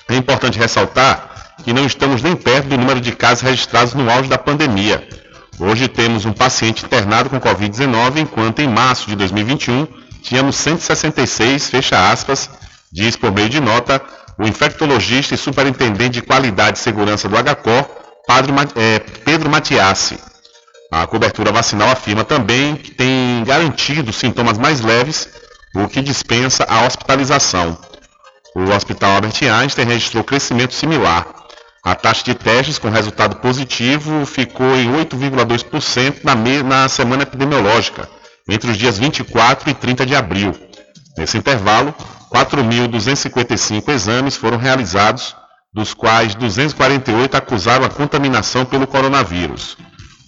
É 0.08 0.14
importante 0.14 0.58
ressaltar 0.58 1.54
que 1.64 1.72
não 1.72 1.84
estamos 1.84 2.22
nem 2.22 2.36
perto 2.36 2.68
do 2.68 2.78
número 2.78 3.00
de 3.00 3.12
casos 3.12 3.42
registrados 3.42 3.94
no 3.94 4.10
auge 4.10 4.28
da 4.28 4.38
pandemia. 4.38 5.06
Hoje 5.58 5.88
temos 5.88 6.24
um 6.24 6.32
paciente 6.32 6.84
internado 6.84 7.30
com 7.30 7.40
Covid-19, 7.40 8.18
enquanto 8.18 8.60
em 8.60 8.68
março 8.68 9.08
de 9.08 9.16
2021 9.16 9.86
tínhamos 10.22 10.56
166, 10.56 11.70
fecha 11.70 12.10
aspas, 12.10 12.50
diz 12.92 13.16
por 13.16 13.32
meio 13.32 13.48
de 13.48 13.60
nota 13.60 14.02
o 14.38 14.46
infectologista 14.46 15.34
e 15.34 15.38
superintendente 15.38 16.20
de 16.20 16.22
qualidade 16.22 16.78
e 16.78 16.82
segurança 16.82 17.28
do 17.28 17.36
HCOR, 17.36 17.88
Padre, 18.26 18.52
é, 18.76 18.98
Pedro 19.24 19.48
Matiassi. 19.48 20.18
A 20.92 21.06
cobertura 21.06 21.50
vacinal 21.50 21.88
afirma 21.88 22.22
também 22.22 22.76
que 22.76 22.90
tem 22.92 23.42
garantido 23.44 24.12
sintomas 24.12 24.58
mais 24.58 24.80
leves, 24.80 25.28
o 25.74 25.88
que 25.88 26.00
dispensa 26.00 26.64
a 26.68 26.86
hospitalização. 26.86 27.76
O 28.58 28.74
Hospital 28.74 29.16
Albert 29.16 29.34
Einstein 29.42 29.84
registrou 29.84 30.24
crescimento 30.24 30.72
similar. 30.72 31.26
A 31.84 31.94
taxa 31.94 32.24
de 32.24 32.34
testes 32.34 32.78
com 32.78 32.88
resultado 32.88 33.36
positivo 33.36 34.24
ficou 34.24 34.74
em 34.74 34.90
8,2% 34.92 36.24
na, 36.24 36.34
na 36.62 36.88
semana 36.88 37.24
epidemiológica, 37.24 38.08
entre 38.48 38.70
os 38.70 38.78
dias 38.78 38.96
24 38.96 39.68
e 39.68 39.74
30 39.74 40.06
de 40.06 40.16
abril. 40.16 40.54
Nesse 41.18 41.36
intervalo, 41.36 41.94
4.255 42.32 43.90
exames 43.90 44.36
foram 44.36 44.56
realizados, 44.56 45.36
dos 45.74 45.92
quais 45.92 46.34
248 46.34 47.36
acusaram 47.36 47.84
a 47.84 47.90
contaminação 47.90 48.64
pelo 48.64 48.86
coronavírus. 48.86 49.76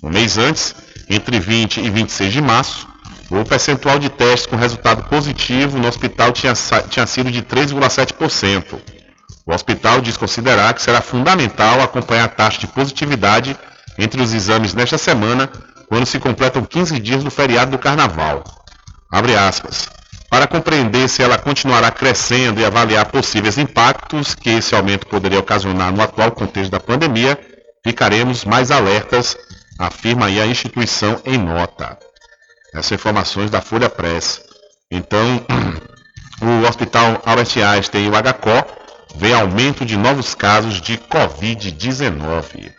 Um 0.02 0.10
mês 0.10 0.36
antes, 0.36 0.74
entre 1.08 1.40
20 1.40 1.80
e 1.80 1.88
26 1.88 2.30
de 2.34 2.42
março, 2.42 2.86
o 3.30 3.44
percentual 3.44 3.98
de 3.98 4.08
testes 4.08 4.46
com 4.46 4.56
resultado 4.56 5.04
positivo 5.04 5.78
no 5.78 5.86
hospital 5.86 6.32
tinha, 6.32 6.54
tinha 6.88 7.06
sido 7.06 7.30
de 7.30 7.42
3,7%. 7.42 8.80
O 9.46 9.54
hospital 9.54 10.00
diz 10.00 10.16
considerar 10.16 10.72
que 10.74 10.82
será 10.82 11.00
fundamental 11.00 11.80
acompanhar 11.80 12.24
a 12.24 12.28
taxa 12.28 12.60
de 12.60 12.66
positividade 12.66 13.56
entre 13.98 14.22
os 14.22 14.32
exames 14.32 14.74
nesta 14.74 14.96
semana 14.96 15.50
quando 15.88 16.06
se 16.06 16.18
completam 16.18 16.64
15 16.64 16.98
dias 17.00 17.24
do 17.24 17.30
feriado 17.30 17.70
do 17.70 17.78
Carnaval. 17.78 18.44
Para 20.30 20.46
compreender 20.46 21.08
se 21.08 21.22
ela 21.22 21.38
continuará 21.38 21.90
crescendo 21.90 22.60
e 22.60 22.64
avaliar 22.64 23.06
possíveis 23.06 23.56
impactos 23.56 24.34
que 24.34 24.50
esse 24.50 24.74
aumento 24.74 25.06
poderia 25.06 25.38
ocasionar 25.38 25.92
no 25.92 26.02
atual 26.02 26.30
contexto 26.32 26.70
da 26.70 26.78
pandemia, 26.78 27.38
ficaremos 27.82 28.44
mais 28.44 28.70
alertas, 28.70 29.36
afirma 29.78 30.26
aí 30.26 30.38
a 30.40 30.46
instituição 30.46 31.20
em 31.24 31.38
nota. 31.38 31.98
Essas 32.72 32.92
informações 32.92 33.50
da 33.50 33.60
Folha 33.60 33.88
Press. 33.88 34.42
Então, 34.90 35.44
o 36.40 36.66
Hospital 36.66 37.22
Albert 37.24 37.56
Einstein 37.56 38.06
e 38.06 38.08
o 38.08 38.12
HCO 38.12 38.78
vê 39.16 39.32
aumento 39.32 39.84
de 39.84 39.96
novos 39.96 40.34
casos 40.34 40.80
de 40.80 40.98
Covid-19. 40.98 42.72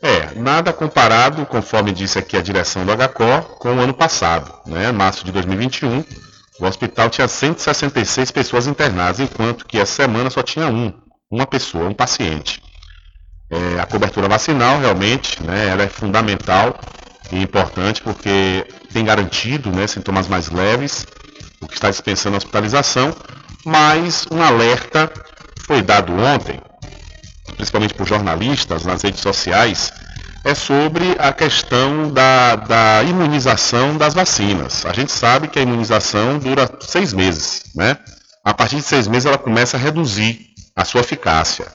É, 0.00 0.32
nada 0.36 0.72
comparado, 0.72 1.44
conforme 1.46 1.90
disse 1.90 2.18
aqui 2.18 2.36
a 2.36 2.42
direção 2.42 2.86
do 2.86 2.92
HCO, 2.92 3.56
com 3.58 3.76
o 3.76 3.80
ano 3.80 3.94
passado, 3.94 4.52
né? 4.66 4.92
março 4.92 5.24
de 5.24 5.32
2021. 5.32 6.04
O 6.60 6.66
hospital 6.66 7.08
tinha 7.08 7.26
166 7.26 8.30
pessoas 8.30 8.66
internadas, 8.66 9.20
enquanto 9.20 9.64
que 9.66 9.78
essa 9.78 9.94
semana 9.94 10.30
só 10.30 10.42
tinha 10.42 10.66
um, 10.66 10.92
uma 11.30 11.46
pessoa, 11.46 11.88
um 11.88 11.94
paciente. 11.94 12.62
É, 13.50 13.80
a 13.80 13.86
cobertura 13.86 14.28
vacinal 14.28 14.78
realmente 14.78 15.42
né, 15.42 15.68
ela 15.68 15.82
é 15.82 15.88
fundamental 15.88 16.78
e 17.30 17.42
importante 17.42 18.02
porque 18.02 18.66
tem 18.92 19.04
garantido 19.04 19.70
né, 19.70 19.86
sintomas 19.86 20.28
mais 20.28 20.50
leves, 20.50 21.06
o 21.60 21.66
que 21.66 21.74
está 21.74 21.90
dispensando 21.90 22.34
a 22.34 22.38
hospitalização, 22.38 23.14
mas 23.64 24.26
um 24.30 24.42
alerta 24.42 25.10
foi 25.66 25.82
dado 25.82 26.12
ontem 26.12 26.60
principalmente 27.58 27.92
por 27.92 28.06
jornalistas 28.06 28.84
nas 28.84 29.02
redes 29.02 29.20
sociais, 29.20 29.92
é 30.44 30.54
sobre 30.54 31.16
a 31.18 31.32
questão 31.32 32.10
da, 32.12 32.54
da 32.54 33.02
imunização 33.02 33.98
das 33.98 34.14
vacinas. 34.14 34.86
A 34.86 34.92
gente 34.92 35.10
sabe 35.10 35.48
que 35.48 35.58
a 35.58 35.62
imunização 35.62 36.38
dura 36.38 36.70
seis 36.80 37.12
meses, 37.12 37.64
né? 37.74 37.98
A 38.44 38.54
partir 38.54 38.76
de 38.76 38.82
seis 38.82 39.08
meses 39.08 39.26
ela 39.26 39.36
começa 39.36 39.76
a 39.76 39.80
reduzir 39.80 40.46
a 40.74 40.84
sua 40.84 41.00
eficácia. 41.00 41.66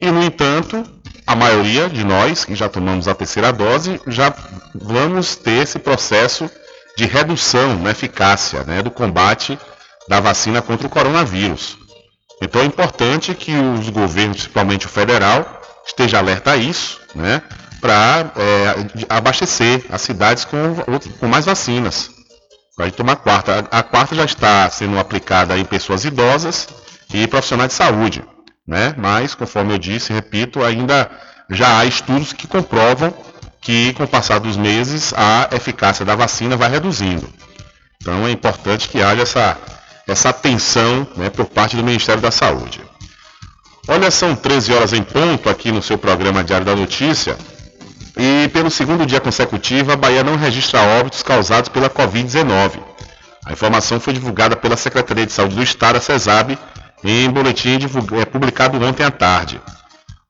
E, 0.00 0.10
no 0.10 0.22
entanto, 0.22 0.84
a 1.26 1.34
maioria 1.34 1.88
de 1.88 2.04
nós 2.04 2.44
que 2.44 2.54
já 2.54 2.68
tomamos 2.68 3.08
a 3.08 3.14
terceira 3.14 3.52
dose 3.52 4.00
já 4.06 4.34
vamos 4.74 5.36
ter 5.36 5.62
esse 5.62 5.78
processo 5.78 6.50
de 6.96 7.06
redução 7.06 7.76
na 7.78 7.90
eficácia 7.90 8.62
né, 8.64 8.82
do 8.82 8.90
combate 8.90 9.58
da 10.08 10.20
vacina 10.20 10.60
contra 10.60 10.86
o 10.86 10.90
coronavírus. 10.90 11.78
Então 12.42 12.60
é 12.60 12.64
importante 12.64 13.34
que 13.34 13.52
os 13.52 13.88
governos, 13.88 14.38
principalmente 14.38 14.86
o 14.86 14.88
federal, 14.90 15.62
esteja 15.86 16.18
alerta 16.18 16.52
a 16.52 16.56
isso, 16.56 17.00
né? 17.14 17.42
Para 17.80 18.32
é, 18.36 19.04
abastecer 19.08 19.84
as 19.90 20.02
cidades 20.02 20.44
com, 20.44 20.58
com 21.18 21.26
mais 21.28 21.44
vacinas. 21.44 22.10
Para 22.76 22.90
tomar 22.90 23.12
a 23.12 23.16
quarta. 23.16 23.68
A 23.70 23.82
quarta 23.82 24.14
já 24.14 24.24
está 24.24 24.68
sendo 24.70 24.98
aplicada 24.98 25.56
em 25.56 25.64
pessoas 25.64 26.04
idosas 26.04 26.68
e 27.12 27.26
profissionais 27.26 27.70
de 27.70 27.76
saúde. 27.76 28.24
Né? 28.66 28.94
Mas, 28.96 29.34
conforme 29.34 29.74
eu 29.74 29.78
disse, 29.78 30.12
repito, 30.12 30.62
ainda 30.64 31.10
já 31.50 31.78
há 31.78 31.84
estudos 31.84 32.32
que 32.32 32.46
comprovam 32.46 33.12
que 33.60 33.92
com 33.94 34.04
o 34.04 34.08
passar 34.08 34.40
dos 34.40 34.56
meses 34.56 35.12
a 35.16 35.48
eficácia 35.52 36.04
da 36.04 36.14
vacina 36.14 36.56
vai 36.56 36.68
reduzindo. 36.68 37.28
Então 38.00 38.26
é 38.26 38.30
importante 38.30 38.88
que 38.88 39.02
haja 39.02 39.22
essa 39.22 39.58
essa 40.06 40.28
atenção 40.28 41.06
né, 41.16 41.30
por 41.30 41.46
parte 41.46 41.76
do 41.76 41.82
Ministério 41.82 42.20
da 42.20 42.30
Saúde. 42.30 42.82
Olha, 43.88 44.10
são 44.10 44.34
13 44.36 44.72
horas 44.72 44.92
em 44.92 45.02
ponto 45.02 45.48
aqui 45.48 45.72
no 45.72 45.82
seu 45.82 45.96
programa 45.98 46.44
Diário 46.44 46.66
da 46.66 46.76
Notícia. 46.76 47.36
E 48.16 48.48
pelo 48.48 48.70
segundo 48.70 49.04
dia 49.04 49.20
consecutivo, 49.20 49.92
a 49.92 49.96
Bahia 49.96 50.22
não 50.22 50.36
registra 50.36 50.80
óbitos 50.80 51.22
causados 51.22 51.68
pela 51.68 51.90
Covid-19. 51.90 52.80
A 53.44 53.52
informação 53.52 53.98
foi 53.98 54.12
divulgada 54.12 54.56
pela 54.56 54.76
Secretaria 54.76 55.26
de 55.26 55.32
Saúde 55.32 55.56
do 55.56 55.62
Estado, 55.62 55.96
a 55.96 56.00
CESAB, 56.00 56.58
em 57.04 57.30
boletim 57.30 57.78
é, 58.18 58.24
publicado 58.24 58.82
ontem 58.82 59.04
à 59.04 59.10
tarde. 59.10 59.60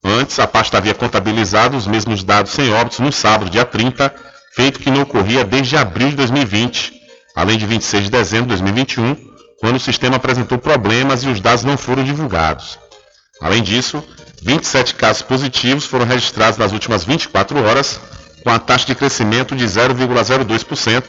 Antes, 0.02 0.38
a 0.38 0.46
pasta 0.46 0.76
havia 0.76 0.92
contabilizado 0.92 1.76
os 1.76 1.86
mesmos 1.86 2.24
dados 2.24 2.52
sem 2.52 2.72
óbitos 2.72 2.98
no 2.98 3.12
sábado, 3.12 3.50
dia 3.50 3.64
30, 3.64 4.14
feito 4.54 4.80
que 4.80 4.90
não 4.90 5.02
ocorria 5.02 5.44
desde 5.44 5.76
abril 5.76 6.10
de 6.10 6.16
2020, 6.16 6.92
além 7.34 7.56
de 7.56 7.64
26 7.64 8.04
de 8.04 8.10
dezembro 8.10 8.54
de 8.54 8.62
2021, 8.62 9.16
quando 9.60 9.76
o 9.76 9.80
sistema 9.80 10.16
apresentou 10.16 10.58
problemas 10.58 11.22
e 11.22 11.28
os 11.28 11.40
dados 11.40 11.64
não 11.64 11.78
foram 11.78 12.04
divulgados. 12.04 12.78
Além 13.40 13.62
disso, 13.62 14.04
27 14.42 14.94
casos 14.94 15.22
positivos 15.22 15.86
foram 15.86 16.04
registrados 16.04 16.58
nas 16.58 16.72
últimas 16.72 17.04
24 17.04 17.64
horas, 17.64 17.98
com 18.42 18.50
a 18.50 18.58
taxa 18.58 18.86
de 18.86 18.94
crescimento 18.94 19.56
de 19.56 19.64
0,02% 19.64 21.04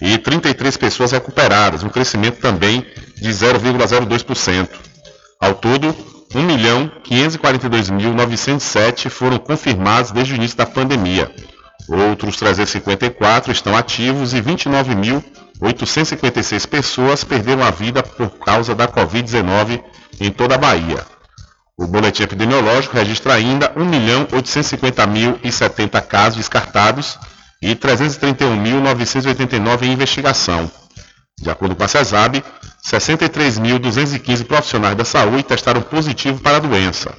e 0.00 0.18
33 0.18 0.76
pessoas 0.76 1.12
recuperadas, 1.12 1.84
um 1.84 1.88
crescimento 1.88 2.40
também 2.40 2.84
de 3.16 3.30
0,02%. 3.30 4.91
Ao 5.42 5.54
todo, 5.54 5.94
1.542.907 6.32 9.10
foram 9.10 9.38
confirmados 9.38 10.12
desde 10.12 10.34
o 10.34 10.36
início 10.36 10.56
da 10.56 10.64
pandemia. 10.64 11.28
Outros 11.88 12.36
354 12.36 13.50
estão 13.50 13.76
ativos 13.76 14.32
e 14.32 14.40
29.000 14.40 15.24
856 15.62 16.66
pessoas 16.66 17.22
perderam 17.22 17.62
a 17.62 17.70
vida 17.70 18.02
por 18.02 18.30
causa 18.38 18.74
da 18.74 18.88
Covid-19 18.88 19.80
em 20.20 20.32
toda 20.32 20.56
a 20.56 20.58
Bahia. 20.58 21.06
O 21.78 21.86
boletim 21.86 22.24
epidemiológico 22.24 22.96
registra 22.96 23.34
ainda 23.34 23.72
1.850.070 23.74 26.02
casos 26.02 26.38
descartados 26.38 27.16
e 27.60 27.76
331.989 27.76 29.82
em 29.82 29.92
investigação. 29.92 30.68
De 31.40 31.50
acordo 31.50 31.76
com 31.76 31.84
a 31.84 31.88
CESAB, 31.88 32.42
63.215 32.84 34.44
profissionais 34.44 34.96
da 34.96 35.04
saúde 35.04 35.44
testaram 35.44 35.82
positivo 35.82 36.40
para 36.40 36.56
a 36.56 36.60
doença. 36.60 37.14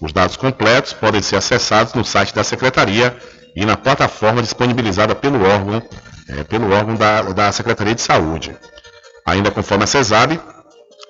Os 0.00 0.12
dados 0.12 0.36
completos 0.36 0.92
podem 0.92 1.22
ser 1.22 1.36
acessados 1.36 1.94
no 1.94 2.04
site 2.04 2.34
da 2.34 2.42
Secretaria 2.42 3.16
e 3.54 3.64
na 3.64 3.76
plataforma 3.76 4.42
disponibilizada 4.42 5.14
pelo 5.14 5.40
órgão, 5.42 5.80
é, 6.28 6.42
pelo 6.44 6.72
órgão 6.72 6.96
da, 6.96 7.22
da 7.22 7.52
Secretaria 7.52 7.94
de 7.94 8.02
Saúde. 8.02 8.56
Ainda 9.24 9.50
conforme 9.50 9.84
a 9.84 9.86
CESAB, 9.86 10.38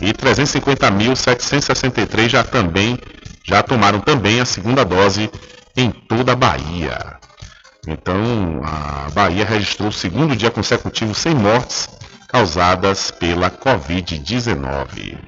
e 0.00 0.12
350.763 0.12 2.28
já 2.28 2.42
também 2.42 2.98
já 3.44 3.62
tomaram 3.62 4.00
também 4.00 4.40
a 4.40 4.44
segunda 4.44 4.84
dose 4.84 5.30
em 5.76 5.90
toda 5.90 6.32
a 6.32 6.36
Bahia. 6.36 7.18
Então, 7.86 8.60
a 8.62 9.08
Bahia 9.10 9.44
registrou 9.44 9.88
o 9.88 9.92
segundo 9.92 10.34
dia 10.36 10.50
consecutivo 10.50 11.14
sem 11.14 11.34
mortes 11.34 11.88
causadas 12.30 13.10
pela 13.10 13.50
Covid-19. 13.50 15.18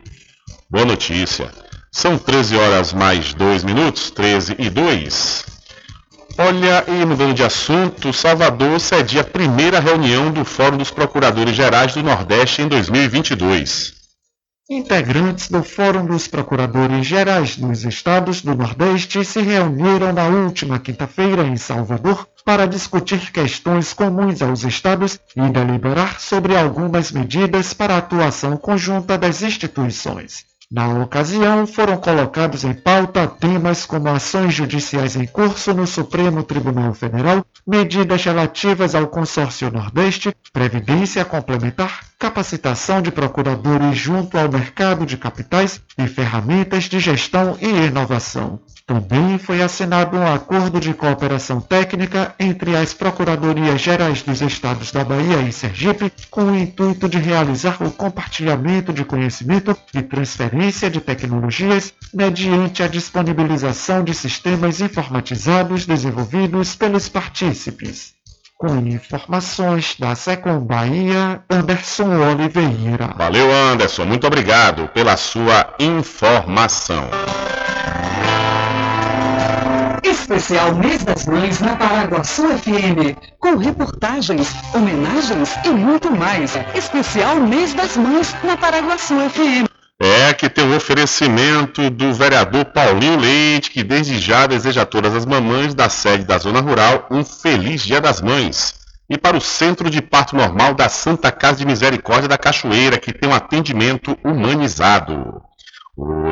Boa 0.71 0.85
notícia. 0.85 1.51
São 1.91 2.17
13 2.17 2.57
horas 2.57 2.93
mais 2.93 3.35
2 3.35 3.65
minutos, 3.65 4.11
13 4.11 4.55
e 4.59 4.71
2. 4.71 5.45
Olha, 6.39 6.85
e 6.89 7.05
mudando 7.05 7.35
de 7.35 7.43
assunto, 7.43 8.13
Salvador 8.13 8.81
cedia 8.81 9.21
a 9.21 9.25
primeira 9.25 9.81
reunião 9.81 10.31
do 10.31 10.45
Fórum 10.45 10.79
dos 10.79 10.91
Procuradores 10.91 11.55
Gerais 11.55 11.93
do 11.93 12.03
Nordeste 12.03 12.63
em 12.63 12.69
2022. 12.69 13.95
Integrantes 14.71 15.51
do 15.51 15.63
Fórum 15.63 16.07
dos 16.07 16.29
Procuradores 16.29 17.07
Gerais 17.07 17.57
dos 17.57 17.85
Estados 17.85 18.41
do 18.41 18.55
Nordeste 18.55 19.23
se 19.25 19.43
reuniram 19.43 20.13
na 20.13 20.29
última 20.29 20.79
quinta-feira 20.79 21.43
em 21.43 21.57
Salvador 21.57 22.27
para 22.45 22.67
discutir 22.67 23.31
questões 23.31 23.93
comuns 23.93 24.43
aos 24.43 24.65
estados 24.65 25.19
e 25.37 25.49
deliberar 25.51 26.21
sobre 26.21 26.57
algumas 26.57 27.13
medidas 27.13 27.73
para 27.73 27.95
a 27.95 27.99
atuação 27.99 28.57
conjunta 28.57 29.17
das 29.17 29.43
instituições. 29.43 30.45
Na 30.73 30.89
ocasião, 30.89 31.67
foram 31.67 31.99
colocados 31.99 32.65
em 32.65 32.73
pauta 32.73 33.29
temas 33.29 33.85
como 33.85 34.09
ações 34.09 34.55
judiciais 34.55 35.17
em 35.17 35.27
curso 35.27 35.75
no 35.75 35.87
Supremo 35.87 36.43
Tribunal 36.43 36.95
Federal, 36.95 37.45
medidas 37.67 38.25
relativas 38.25 38.95
ao 38.95 39.07
Consórcio 39.07 39.71
Nordeste, 39.71 40.35
previdência 40.51 41.27
complementar, 41.27 42.01
capacitação 42.19 43.03
de 43.03 43.13
procuradores 43.13 43.99
junto 43.99 44.39
ao 44.39 44.51
mercado 44.51 45.05
de 45.05 45.19
capitais 45.19 45.79
e 45.99 46.07
ferramentas 46.07 46.85
de 46.85 46.99
gestão 46.99 47.55
e 47.61 47.69
inovação. 47.69 48.59
Também 48.93 49.39
foi 49.39 49.63
assinado 49.63 50.19
um 50.19 50.35
acordo 50.35 50.79
de 50.79 50.93
cooperação 50.93 51.63
técnica 51.63 52.35
entre 52.39 52.77
as 52.77 52.93
Procuradorias 52.93 53.81
Gerais 53.81 54.21
dos 54.21 54.43
Estados 54.43 54.93
da 54.93 55.03
Bahia 55.03 55.41
e 55.41 55.51
Sergipe, 55.51 56.13
com 56.31 56.43
o 56.43 56.55
intuito 56.55 57.09
de 57.09 57.17
realizar 57.17 57.83
o 57.83 57.91
compartilhamento 57.91 58.93
de 58.93 59.03
conhecimento 59.03 59.75
e 59.95 60.03
transferência 60.03 60.91
de 60.91 61.01
tecnologias 61.01 61.95
mediante 62.13 62.83
a 62.83 62.87
disponibilização 62.87 64.05
de 64.05 64.13
sistemas 64.13 64.83
informatizados 64.83 65.87
desenvolvidos 65.87 66.77
pelos 66.77 67.09
partícipes. 67.09 68.13
Com 68.59 68.77
informações 68.77 69.97
da 69.99 70.15
Secom 70.15 70.61
Bahia, 70.61 71.43
Anderson 71.49 72.11
Oliveira. 72.31 73.15
Valeu, 73.17 73.51
Anderson. 73.51 74.05
Muito 74.05 74.27
obrigado 74.27 74.87
pela 74.89 75.17
sua 75.17 75.75
informação. 75.81 77.09
Especial 80.13 80.75
Mês 80.75 81.03
das 81.03 81.25
Mães 81.25 81.59
na 81.61 81.75
Paraguaçu 81.75 82.47
FM, 82.47 83.17
com 83.39 83.57
reportagens, 83.57 84.47
homenagens 84.75 85.57
e 85.65 85.71
muito 85.71 86.11
mais. 86.11 86.53
Especial 86.75 87.37
Mês 87.37 87.73
das 87.73 87.97
Mães 87.97 88.37
na 88.45 88.55
Paraguaçu 88.55 89.15
FM. 89.31 89.67
É 89.99 90.35
que 90.35 90.51
tem 90.51 90.65
o 90.65 90.69
um 90.69 90.77
oferecimento 90.77 91.89
do 91.89 92.13
vereador 92.13 92.67
Paulinho 92.67 93.19
Leite, 93.19 93.71
que 93.71 93.83
desde 93.83 94.19
já 94.21 94.47
deseja 94.47 94.83
a 94.83 94.87
todas 94.87 95.17
as 95.17 95.25
mamães 95.25 95.75
da 95.75 95.89
sede 95.89 96.25
da 96.25 96.37
Zona 96.37 96.61
Rural 96.61 97.07
um 97.11 97.25
feliz 97.25 97.83
Dia 97.83 98.01
das 98.01 98.21
Mães. 98.21 98.75
E 99.09 99.17
para 99.17 99.37
o 99.37 99.41
Centro 99.41 99.89
de 99.89 100.03
Parto 100.03 100.37
Normal 100.37 100.75
da 100.75 100.91
Santa 100.91 101.33
Casa 101.33 101.57
de 101.57 101.67
Misericórdia 101.67 102.29
da 102.29 102.37
Cachoeira, 102.37 102.99
que 102.99 103.15
tem 103.15 103.31
um 103.31 103.35
atendimento 103.35 104.15
humanizado. 104.23 105.41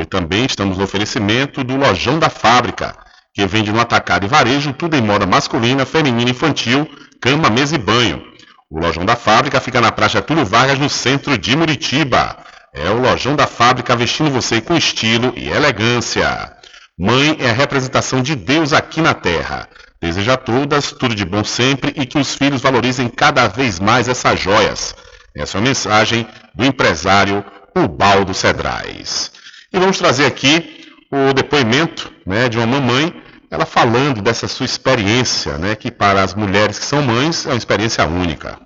E 0.02 0.04
também 0.04 0.44
estamos 0.44 0.76
no 0.76 0.84
oferecimento 0.84 1.64
do 1.64 1.76
Lojão 1.76 2.18
da 2.18 2.28
Fábrica 2.28 3.08
que 3.40 3.46
vende 3.46 3.72
no 3.72 3.80
atacado 3.80 4.26
e 4.26 4.28
varejo 4.28 4.74
tudo 4.74 4.96
em 4.96 5.00
moda 5.00 5.24
masculina, 5.24 5.86
feminina, 5.86 6.30
infantil, 6.30 6.86
cama, 7.22 7.48
mesa 7.48 7.74
e 7.74 7.78
banho. 7.78 8.22
O 8.68 8.78
Lojão 8.78 9.02
da 9.02 9.16
Fábrica 9.16 9.58
fica 9.58 9.80
na 9.80 9.90
Praça 9.90 10.20
Túlio 10.20 10.44
Vargas, 10.44 10.78
no 10.78 10.90
centro 10.90 11.38
de 11.38 11.56
Muritiba. 11.56 12.36
É 12.74 12.90
o 12.90 13.00
Lojão 13.00 13.34
da 13.34 13.46
Fábrica 13.46 13.96
vestindo 13.96 14.30
você 14.30 14.60
com 14.60 14.76
estilo 14.76 15.32
e 15.36 15.48
elegância. 15.48 16.52
Mãe 16.98 17.34
é 17.40 17.48
a 17.48 17.54
representação 17.54 18.22
de 18.22 18.36
Deus 18.36 18.74
aqui 18.74 19.00
na 19.00 19.14
Terra. 19.14 19.66
Deseja 20.02 20.34
a 20.34 20.36
todas 20.36 20.92
tudo 20.92 21.14
de 21.14 21.24
bom 21.24 21.42
sempre 21.42 21.94
e 21.96 22.04
que 22.04 22.18
os 22.18 22.34
filhos 22.34 22.60
valorizem 22.60 23.08
cada 23.08 23.48
vez 23.48 23.80
mais 23.80 24.06
essas 24.06 24.38
joias. 24.38 24.94
Essa 25.34 25.56
é 25.56 25.60
a 25.60 25.64
mensagem 25.64 26.26
do 26.54 26.62
empresário 26.62 27.42
Ubaldo 27.74 28.34
Cedrais. 28.34 29.32
E 29.72 29.78
vamos 29.78 29.96
trazer 29.96 30.26
aqui 30.26 30.80
o 31.10 31.32
depoimento 31.32 32.12
né, 32.24 32.48
de 32.48 32.56
uma 32.56 32.66
mamãe, 32.66 33.12
ela 33.50 33.66
falando 33.66 34.22
dessa 34.22 34.46
sua 34.46 34.64
experiência, 34.64 35.58
né, 35.58 35.74
que 35.74 35.90
para 35.90 36.22
as 36.22 36.34
mulheres 36.34 36.78
que 36.78 36.84
são 36.84 37.02
mães 37.02 37.44
é 37.44 37.48
uma 37.48 37.56
experiência 37.56 38.06
única. 38.06 38.60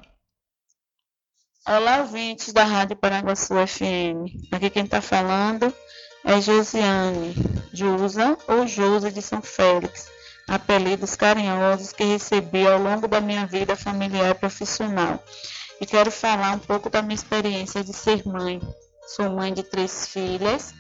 Olá, 1.67 2.01
ouvintes 2.01 2.53
da 2.53 2.65
Rádio 2.65 2.95
Paraguaçu 2.95 3.55
FM. 3.55 4.53
Aqui 4.53 4.69
quem 4.69 4.85
está 4.85 5.01
falando 5.01 5.73
é 6.23 6.39
Josiane 6.39 7.35
Jusa 7.73 8.37
ou 8.47 8.67
Josa 8.67 9.11
de 9.11 9.23
São 9.23 9.41
Félix, 9.41 10.09
apelidos 10.47 11.17
carinhosos 11.17 11.91
que 11.93 12.05
recebi 12.05 12.67
ao 12.67 12.79
longo 12.79 13.09
da 13.09 13.23
minha 13.23 13.47
vida 13.47 13.75
familiar 13.75 14.33
e 14.33 14.35
profissional. 14.35 15.25
E 15.81 15.87
quero 15.87 16.11
falar 16.11 16.53
um 16.53 16.59
pouco 16.59 16.91
da 16.91 17.01
minha 17.01 17.15
experiência 17.15 17.83
de 17.83 17.95
ser 17.95 18.27
mãe. 18.27 18.61
Sou 19.07 19.31
mãe 19.31 19.55
de 19.55 19.63
três 19.63 20.07
filhas 20.09 20.75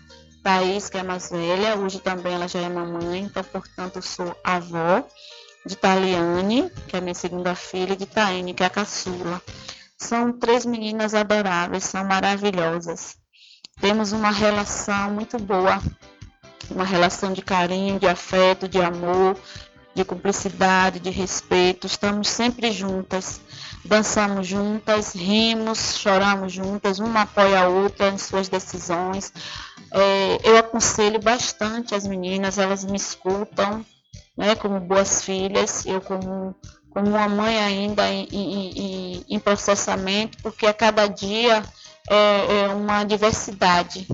Thaís, 0.44 0.90
que 0.90 0.98
é 0.98 1.02
mais 1.02 1.30
velha, 1.30 1.74
hoje 1.74 1.98
também 2.00 2.34
ela 2.34 2.46
já 2.46 2.60
é 2.60 2.68
mamãe, 2.68 3.20
então, 3.20 3.42
portanto, 3.42 4.02
sou 4.02 4.36
avó 4.44 5.02
de 5.64 5.74
Taliane, 5.74 6.70
que 6.86 6.94
é 6.94 7.00
minha 7.00 7.14
segunda 7.14 7.54
filha, 7.54 7.94
e 7.94 7.96
de 7.96 8.04
Taine, 8.04 8.52
que 8.52 8.62
é 8.62 8.66
a 8.66 8.70
caçula. 8.70 9.40
São 9.96 10.34
três 10.34 10.66
meninas 10.66 11.14
adoráveis, 11.14 11.84
são 11.84 12.04
maravilhosas. 12.04 13.16
Temos 13.80 14.12
uma 14.12 14.30
relação 14.30 15.12
muito 15.12 15.38
boa, 15.38 15.82
uma 16.70 16.84
relação 16.84 17.32
de 17.32 17.40
carinho, 17.40 17.98
de 17.98 18.06
afeto, 18.06 18.68
de 18.68 18.82
amor, 18.82 19.38
de 19.94 20.04
cumplicidade, 20.04 21.00
de 21.00 21.08
respeito. 21.08 21.86
Estamos 21.86 22.28
sempre 22.28 22.70
juntas, 22.70 23.40
dançamos 23.82 24.46
juntas, 24.46 25.14
rimos, 25.14 25.96
choramos 25.96 26.52
juntas, 26.52 26.98
uma 26.98 27.22
apoia 27.22 27.60
a 27.60 27.68
outra 27.68 28.08
em 28.08 28.18
suas 28.18 28.48
decisões. 28.48 29.32
É, 29.96 30.40
eu 30.42 30.58
aconselho 30.58 31.20
bastante 31.20 31.94
as 31.94 32.04
meninas, 32.04 32.58
elas 32.58 32.84
me 32.84 32.96
escutam, 32.96 33.86
né, 34.36 34.56
como 34.56 34.80
boas 34.80 35.22
filhas, 35.22 35.86
eu 35.86 36.00
como, 36.00 36.52
como 36.90 37.10
uma 37.10 37.28
mãe 37.28 37.56
ainda 37.62 38.10
em, 38.10 38.26
em, 38.32 39.24
em 39.28 39.38
processamento, 39.38 40.36
porque 40.42 40.66
a 40.66 40.74
cada 40.74 41.06
dia 41.06 41.62
é, 42.10 42.62
é, 42.62 42.68
uma 42.70 43.04
diversidade, 43.04 44.08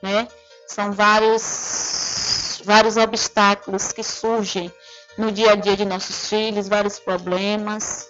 né? 0.00 0.28
São 0.68 0.92
vários, 0.92 2.62
vários 2.64 2.96
obstáculos 2.96 3.92
que 3.92 4.04
surgem 4.04 4.72
no 5.18 5.32
dia 5.32 5.52
a 5.52 5.56
dia 5.56 5.76
de 5.76 5.84
nossos 5.84 6.28
filhos, 6.28 6.68
vários 6.68 7.00
problemas, 7.00 8.06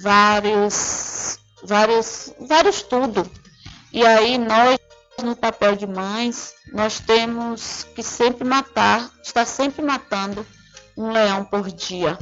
vários, 0.00 1.38
vários, 1.64 2.32
vários 2.38 2.82
tudo. 2.82 3.28
E 3.92 4.04
aí 4.06 4.38
nós 4.38 4.78
no 5.22 5.36
papel 5.36 5.76
de 5.76 5.86
mães, 5.86 6.54
nós 6.72 6.98
temos 7.00 7.84
que 7.94 8.02
sempre 8.02 8.44
matar, 8.44 9.10
estar 9.22 9.46
sempre 9.46 9.82
matando 9.82 10.46
um 10.96 11.10
leão 11.10 11.44
por 11.44 11.70
dia. 11.70 12.18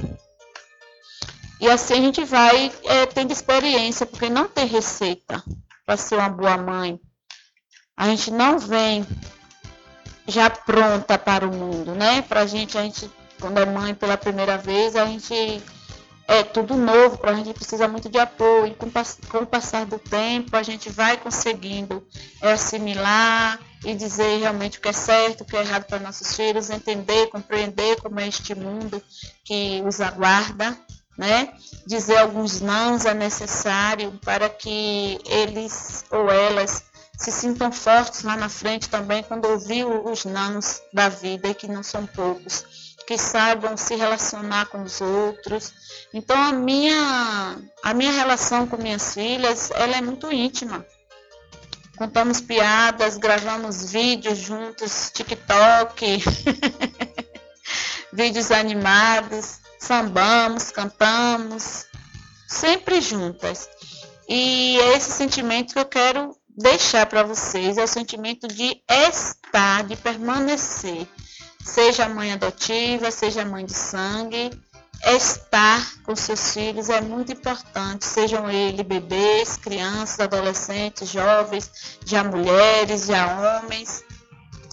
E 1.61 1.69
assim 1.69 1.95
a 1.95 2.01
gente 2.01 2.25
vai 2.25 2.73
é, 2.85 3.07
tendo 3.07 3.33
experiência, 3.33 4.05
porque 4.05 4.29
não 4.29 4.49
tem 4.49 4.67
receita 4.67 5.43
para 5.87 5.97
ser 5.97 6.17
uma 6.17 6.29
boa 6.29 6.57
mãe. 6.57 7.01
A 7.97 8.09
gente 8.09 8.31
não 8.31 8.59
vem 8.59 9.07
já 10.27 10.51
pronta 10.51 11.19
para 11.19 11.47
o 11.47 11.55
mundo, 11.55 11.95
né? 11.95 12.23
Para 12.23 12.41
a 12.41 12.47
gente, 12.47 12.77
a 12.77 12.83
gente, 12.83 13.11
quando 13.41 13.59
é 13.59 13.67
mãe 13.67 13.95
pela 13.95 14.17
primeira 14.17 14.57
vez, 14.59 14.97
a 14.97 15.07
gente 15.07 15.63
é 16.27 16.43
tudo 16.43 16.77
novo, 16.77 17.19
para 17.19 17.33
a 17.33 17.35
gente 17.35 17.53
precisa 17.53 17.89
muito 17.89 18.09
de 18.09 18.19
apoio. 18.19 18.67
E 18.69 18.75
com, 18.75 18.91
com, 19.29 19.39
o 19.39 19.47
passar 19.47 19.87
do 19.87 19.99
tempo, 19.99 20.57
a 20.57 20.63
gente 20.63 20.89
vai 20.89 21.17
conseguindo 21.17 22.07
assimilar 22.41 23.59
e 23.85 23.95
dizer 23.95 24.39
realmente 24.39 24.79
o 24.79 24.81
que 24.81 24.89
é 24.89 24.93
certo, 24.93 25.43
o 25.43 25.45
que 25.45 25.57
é 25.57 25.61
errado 25.61 25.85
para 25.85 25.99
nossos 25.99 26.35
filhos, 26.35 26.71
entender, 26.71 27.29
compreender 27.29 28.01
como 28.01 28.21
é 28.21 28.29
este 28.29 28.55
mundo 28.55 29.03
que 29.45 29.83
os 29.87 30.01
aguarda, 30.01 30.77
né? 31.19 31.53
Dizer 31.87 32.19
alguns 32.19 32.61
nãos 32.61 33.05
é 33.05 33.13
necessário 33.13 34.19
para 34.25 34.49
que 34.49 35.19
eles 35.27 36.05
ou 36.11 36.31
elas 36.31 36.85
se 37.19 37.31
sintam 37.31 37.71
fortes 37.71 38.23
lá 38.23 38.37
na 38.37 38.49
frente 38.49 38.89
também 38.89 39.23
quando 39.23 39.45
ouvir 39.47 39.85
os 39.85 40.25
nãos 40.25 40.81
da 40.93 41.09
vida 41.09 41.49
e 41.49 41.55
que 41.55 41.69
não 41.69 41.83
são 41.83 42.07
poucos 42.07 42.82
que 43.13 43.19
saibam 43.19 43.77
se 43.77 43.95
relacionar 43.95 44.67
com 44.67 44.83
os 44.83 45.03
outros. 45.03 45.75
Então 46.15 46.35
a 46.35 46.51
minha 46.51 47.59
a 47.83 47.93
minha 47.93 48.11
relação 48.11 48.67
com 48.67 48.79
minhas 48.79 49.13
filhas, 49.13 49.71
ela 49.73 49.99
é 49.99 50.01
muito 50.01 50.33
íntima. 50.33 50.87
Contamos 51.99 52.41
piadas, 52.41 53.19
gravamos 53.19 53.93
vídeos 53.93 54.39
juntos, 54.39 55.11
TikTok, 55.13 56.25
vídeos 58.15 58.51
animados, 58.51 59.59
sambamos, 59.79 60.71
cantamos, 60.71 61.85
sempre 62.49 63.03
juntas. 63.03 63.69
E 64.27 64.81
é 64.81 64.97
esse 64.97 65.13
sentimento 65.13 65.75
que 65.75 65.79
eu 65.79 65.85
quero 65.85 66.35
deixar 66.49 67.05
para 67.05 67.23
vocês, 67.23 67.77
é 67.77 67.85
o 67.85 67.89
sentimento 67.89 68.49
de 68.49 68.83
estar, 68.89 69.85
de 69.85 69.97
permanecer 69.97 71.07
seja 71.65 72.09
mãe 72.09 72.33
adotiva, 72.33 73.11
seja 73.11 73.45
mãe 73.45 73.65
de 73.65 73.75
sangue, 73.75 74.51
estar 75.05 76.03
com 76.05 76.15
seus 76.15 76.53
filhos 76.53 76.89
é 76.89 77.01
muito 77.01 77.33
importante, 77.33 78.05
sejam 78.05 78.51
eles 78.51 78.87
bebês, 78.87 79.57
crianças, 79.57 80.21
adolescentes, 80.21 81.09
jovens, 81.09 81.99
já 82.05 82.23
mulheres, 82.23 83.07
já 83.07 83.61
homens, 83.61 84.05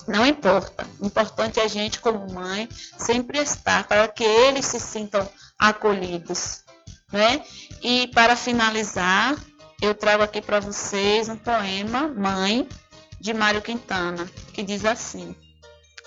não 0.08 0.26
importa. 0.26 0.88
O 1.00 1.06
importante 1.06 1.60
é 1.60 1.64
a 1.64 1.68
gente, 1.68 2.00
como 2.00 2.32
mãe, 2.34 2.68
sempre 2.98 3.40
estar 3.40 3.88
para 3.88 4.08
que 4.08 4.24
eles 4.24 4.66
se 4.66 4.80
sintam 4.80 5.28
acolhidos. 5.58 6.64
Né? 7.12 7.44
E 7.82 8.08
para 8.08 8.36
finalizar, 8.36 9.36
eu 9.82 9.96
trago 9.96 10.24
aqui 10.24 10.42
para 10.42 10.60
vocês 10.60 11.30
um 11.30 11.38
poema, 11.38 12.08
Mãe, 12.08 12.68
de 13.20 13.34
Mário 13.34 13.62
Quintana, 13.62 14.26
que 14.54 14.62
diz 14.64 14.86
assim: 14.86 15.36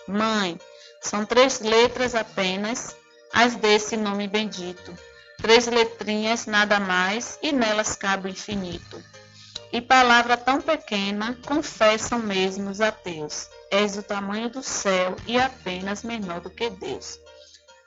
Mãe, 0.06 0.58
são 1.02 1.26
três 1.26 1.58
letras 1.58 2.14
apenas, 2.14 2.96
as 3.34 3.56
desse 3.56 3.96
nome 3.96 4.28
bendito. 4.28 4.96
Três 5.38 5.66
letrinhas, 5.66 6.46
nada 6.46 6.78
mais, 6.78 7.38
e 7.42 7.50
nelas 7.50 7.96
cabe 7.96 8.28
o 8.28 8.30
infinito. 8.30 9.02
E 9.72 9.80
palavra 9.80 10.36
tão 10.36 10.60
pequena, 10.60 11.36
confessam 11.44 12.20
mesmo 12.20 12.70
os 12.70 12.80
ateus. 12.80 13.48
És 13.70 13.96
o 13.96 14.02
tamanho 14.02 14.48
do 14.48 14.62
céu 14.62 15.16
e 15.26 15.40
apenas 15.40 16.04
menor 16.04 16.40
do 16.40 16.50
que 16.50 16.70
Deus. 16.70 17.18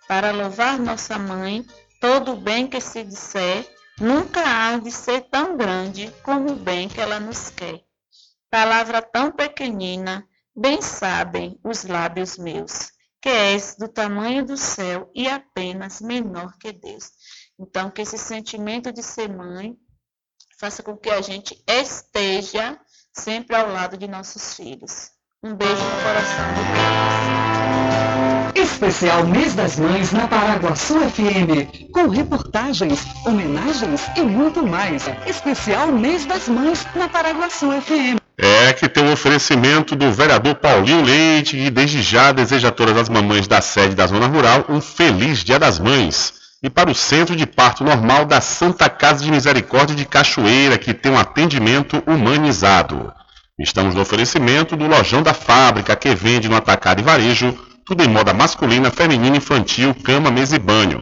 Para 0.08 0.32
louvar 0.32 0.78
nossa 0.78 1.18
mãe, 1.18 1.66
todo 2.02 2.34
o 2.34 2.38
bem 2.38 2.68
que 2.68 2.82
se 2.82 3.04
disser, 3.04 3.66
nunca 3.98 4.42
há 4.42 4.78
de 4.78 4.92
ser 4.92 5.22
tão 5.30 5.56
grande 5.56 6.14
como 6.22 6.52
o 6.52 6.56
bem 6.56 6.90
que 6.90 7.00
ela 7.00 7.20
nos 7.20 7.50
quer. 7.50 7.80
Palavra 8.50 9.02
tão 9.02 9.32
pequenina, 9.32 10.28
bem 10.56 10.82
sabem 10.82 11.58
os 11.64 11.86
lábios 11.86 12.38
meus 12.38 12.95
que 13.26 13.30
és 13.30 13.76
do 13.76 13.88
tamanho 13.88 14.46
do 14.46 14.56
céu 14.56 15.10
e 15.16 15.28
apenas 15.28 16.00
menor 16.00 16.56
que 16.60 16.72
Deus. 16.72 17.10
Então, 17.60 17.90
que 17.90 18.04
esse 18.04 18.20
sentimento 18.20 18.94
de 18.94 19.02
ser 19.02 19.28
mãe 19.28 19.76
faça 20.60 20.84
com 20.84 20.96
que 20.96 21.10
a 21.10 21.20
gente 21.22 21.60
esteja 21.68 22.80
sempre 23.12 23.56
ao 23.56 23.72
lado 23.72 23.98
de 23.98 24.08
nossos 24.08 24.54
filhos. 24.54 25.10
Um 25.44 25.56
beijo 25.56 25.74
no 25.74 26.04
coração 26.04 26.46
de 26.54 26.62
Deus. 28.54 28.70
Especial 28.70 29.26
Mês 29.26 29.56
das 29.56 29.80
Mães 29.80 30.12
na 30.12 30.28
Paraguaçu 30.28 31.00
FM, 31.00 31.90
com 31.92 32.08
reportagens, 32.08 33.00
homenagens 33.26 34.02
e 34.16 34.22
muito 34.22 34.64
mais. 34.64 35.08
Especial 35.26 35.92
Mês 35.92 36.28
das 36.28 36.48
Mães 36.48 36.86
na 36.94 37.10
Paraguaçu 37.10 37.72
FM. 37.82 38.25
É 38.38 38.74
que 38.74 38.90
tem 38.90 39.04
um 39.04 39.14
oferecimento 39.14 39.96
do 39.96 40.12
vereador 40.12 40.56
Paulinho 40.56 41.04
Leite, 41.04 41.56
que 41.56 41.70
desde 41.70 42.02
já 42.02 42.34
deseja 42.34 42.68
a 42.68 42.72
todas 42.72 42.98
as 42.98 43.08
mamães 43.08 43.48
da 43.48 43.62
sede 43.62 43.96
da 43.96 44.08
Zona 44.08 44.28
Rural 44.28 44.66
um 44.68 44.82
feliz 44.82 45.40
Dia 45.44 45.58
das 45.58 45.80
Mães. 45.80 46.34
E 46.62 46.70
para 46.70 46.92
o 46.92 46.96
Centro 46.96 47.36
de 47.36 47.46
Parto 47.46 47.84
Normal 47.84 48.26
da 48.26 48.42
Santa 48.42 48.90
Casa 48.90 49.24
de 49.24 49.32
Misericórdia 49.32 49.96
de 49.96 50.04
Cachoeira, 50.04 50.78
que 50.78 50.94
tem 50.94 51.12
um 51.12 51.20
atendimento 51.20 52.04
humanizado. 52.06 53.14
Estamos 53.58 53.96
no 53.96 54.02
oferecimento 54.02 54.76
do 54.76 54.86
Lojão 54.86 55.24
da 55.24 55.34
Fábrica, 55.34 55.96
que 55.96 56.14
vende 56.14 56.50
no 56.50 56.58
atacado 56.58 57.00
e 57.00 57.04
varejo, 57.04 57.58
tudo 57.86 58.04
em 58.04 58.10
moda 58.10 58.34
masculina, 58.34 58.92
feminina, 58.92 59.38
infantil, 59.38 59.96
cama, 60.04 60.30
mesa 60.30 60.58
e 60.58 60.60
banho. 60.60 61.02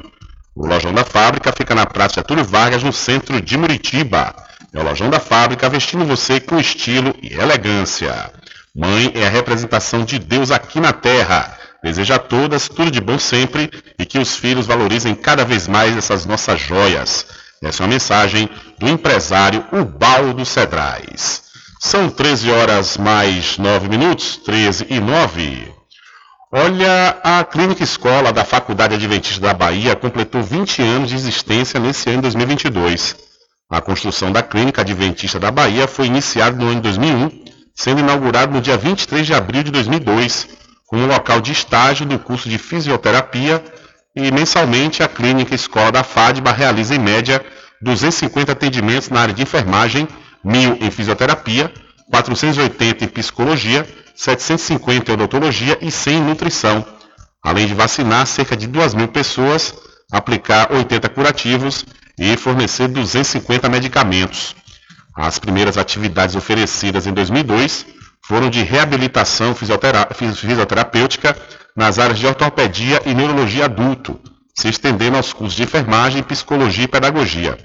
O 0.55 0.67
Lojão 0.67 0.93
da 0.93 1.03
Fábrica 1.03 1.51
fica 1.51 1.73
na 1.73 1.87
Praça 1.87 2.21
Túlio 2.21 2.43
Vargas, 2.43 2.83
no 2.83 2.93
centro 2.93 3.41
de 3.41 3.57
Muritiba. 3.57 4.35
É 4.73 4.79
o 4.79 4.83
Lojão 4.83 5.07
da 5.07 5.19
Fábrica 5.19 5.69
vestindo 5.69 6.03
você 6.03 6.39
com 6.39 6.59
estilo 6.59 7.13
e 7.21 7.33
elegância. 7.33 8.31
Mãe 8.75 9.11
é 9.13 9.27
a 9.27 9.29
representação 9.29 10.03
de 10.03 10.17
Deus 10.17 10.49
aqui 10.49 10.79
na 10.79 10.91
Terra. 10.91 11.55
Deseja 11.83 12.15
a 12.15 12.19
todas 12.19 12.67
tudo 12.67 12.89
de 12.89 12.99
bom 12.99 13.19
sempre 13.19 13.69
e 13.99 14.05
que 14.05 14.17
os 14.17 14.35
filhos 14.35 14.65
valorizem 14.65 15.13
cada 15.13 15.45
vez 15.45 15.67
mais 15.67 15.95
essas 15.95 16.25
nossas 16.25 16.59
joias. 16.59 17.27
Essa 17.61 17.83
é 17.83 17.85
uma 17.85 17.93
mensagem 17.93 18.49
do 18.79 18.89
empresário 18.89 19.63
Ubaldo 19.71 20.43
Cedrais. 20.43 21.43
São 21.79 22.09
13 22.09 22.49
horas 22.49 22.97
mais 22.97 23.59
9 23.59 23.87
minutos, 23.87 24.37
13 24.37 24.87
e 24.89 24.99
9. 24.99 25.71
Olha, 26.51 27.17
a 27.23 27.43
Clínica 27.43 27.83
Escola 27.83 28.33
da 28.33 28.43
Faculdade 28.43 28.95
Adventista 28.95 29.41
da 29.41 29.53
Bahia 29.53 29.95
completou 29.95 30.41
20 30.41 30.81
anos 30.81 31.09
de 31.09 31.15
existência 31.15 31.79
nesse 31.79 32.09
ano 32.09 32.17
de 32.17 32.21
2022. 32.23 33.22
A 33.73 33.81
construção 33.81 34.31
da 34.31 34.43
Clínica 34.43 34.81
Adventista 34.81 35.39
da 35.39 35.49
Bahia 35.49 35.87
foi 35.87 36.05
iniciada 36.05 36.55
no 36.55 36.67
ano 36.67 36.75
de 36.75 36.81
2001, 36.81 37.43
sendo 37.73 38.01
inaugurado 38.01 38.53
no 38.53 38.61
dia 38.61 38.77
23 38.77 39.25
de 39.25 39.33
abril 39.33 39.63
de 39.63 39.71
2002, 39.71 40.47
como 40.85 41.07
local 41.07 41.41
de 41.41 41.53
estágio 41.53 42.05
do 42.05 42.19
curso 42.19 42.47
de 42.47 42.59
fisioterapia 42.59 43.63
e 44.15 44.29
mensalmente 44.31 45.01
a 45.01 45.07
Clínica 45.07 45.55
Escola 45.55 45.91
da 45.91 46.03
FADBA 46.03 46.51
realiza 46.51 46.93
em 46.93 46.99
média 46.99 47.43
250 47.81 48.51
atendimentos 48.51 49.09
na 49.09 49.21
área 49.21 49.33
de 49.33 49.41
enfermagem, 49.41 50.07
1.000 50.45 50.77
em 50.79 50.91
fisioterapia, 50.91 51.73
480 52.11 53.05
em 53.05 53.07
psicologia, 53.07 53.87
750 54.13 55.09
em 55.09 55.13
odontologia 55.15 55.79
e 55.81 55.89
100 55.89 56.17
em 56.17 56.21
nutrição, 56.21 56.85
além 57.41 57.65
de 57.65 57.73
vacinar 57.73 58.27
cerca 58.27 58.55
de 58.55 58.67
2 58.67 58.93
mil 58.93 59.07
pessoas, 59.07 59.73
aplicar 60.11 60.71
80 60.71 61.09
curativos 61.09 61.83
e 62.17 62.37
fornecer 62.37 62.87
250 62.87 63.69
medicamentos. 63.69 64.55
As 65.15 65.37
primeiras 65.39 65.77
atividades 65.77 66.35
oferecidas 66.35 67.05
em 67.05 67.13
2002 67.13 67.85
foram 68.25 68.49
de 68.49 68.63
reabilitação 68.63 69.53
fisioterapêutica 69.53 71.37
nas 71.75 71.99
áreas 71.99 72.19
de 72.19 72.25
ortopedia 72.25 73.01
e 73.05 73.13
neurologia 73.13 73.65
adulto, 73.65 74.19
se 74.55 74.69
estendendo 74.69 75.17
aos 75.17 75.33
cursos 75.33 75.55
de 75.55 75.63
enfermagem, 75.63 76.23
psicologia 76.23 76.85
e 76.85 76.87
pedagogia. 76.87 77.57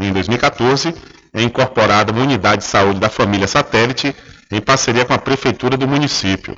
Em 0.00 0.12
2014, 0.12 0.94
é 1.34 1.42
incorporada 1.42 2.12
uma 2.12 2.22
unidade 2.22 2.62
de 2.62 2.68
saúde 2.68 3.00
da 3.00 3.08
família 3.08 3.46
satélite 3.46 4.14
em 4.50 4.60
parceria 4.60 5.04
com 5.04 5.14
a 5.14 5.18
prefeitura 5.18 5.76
do 5.76 5.88
município. 5.88 6.56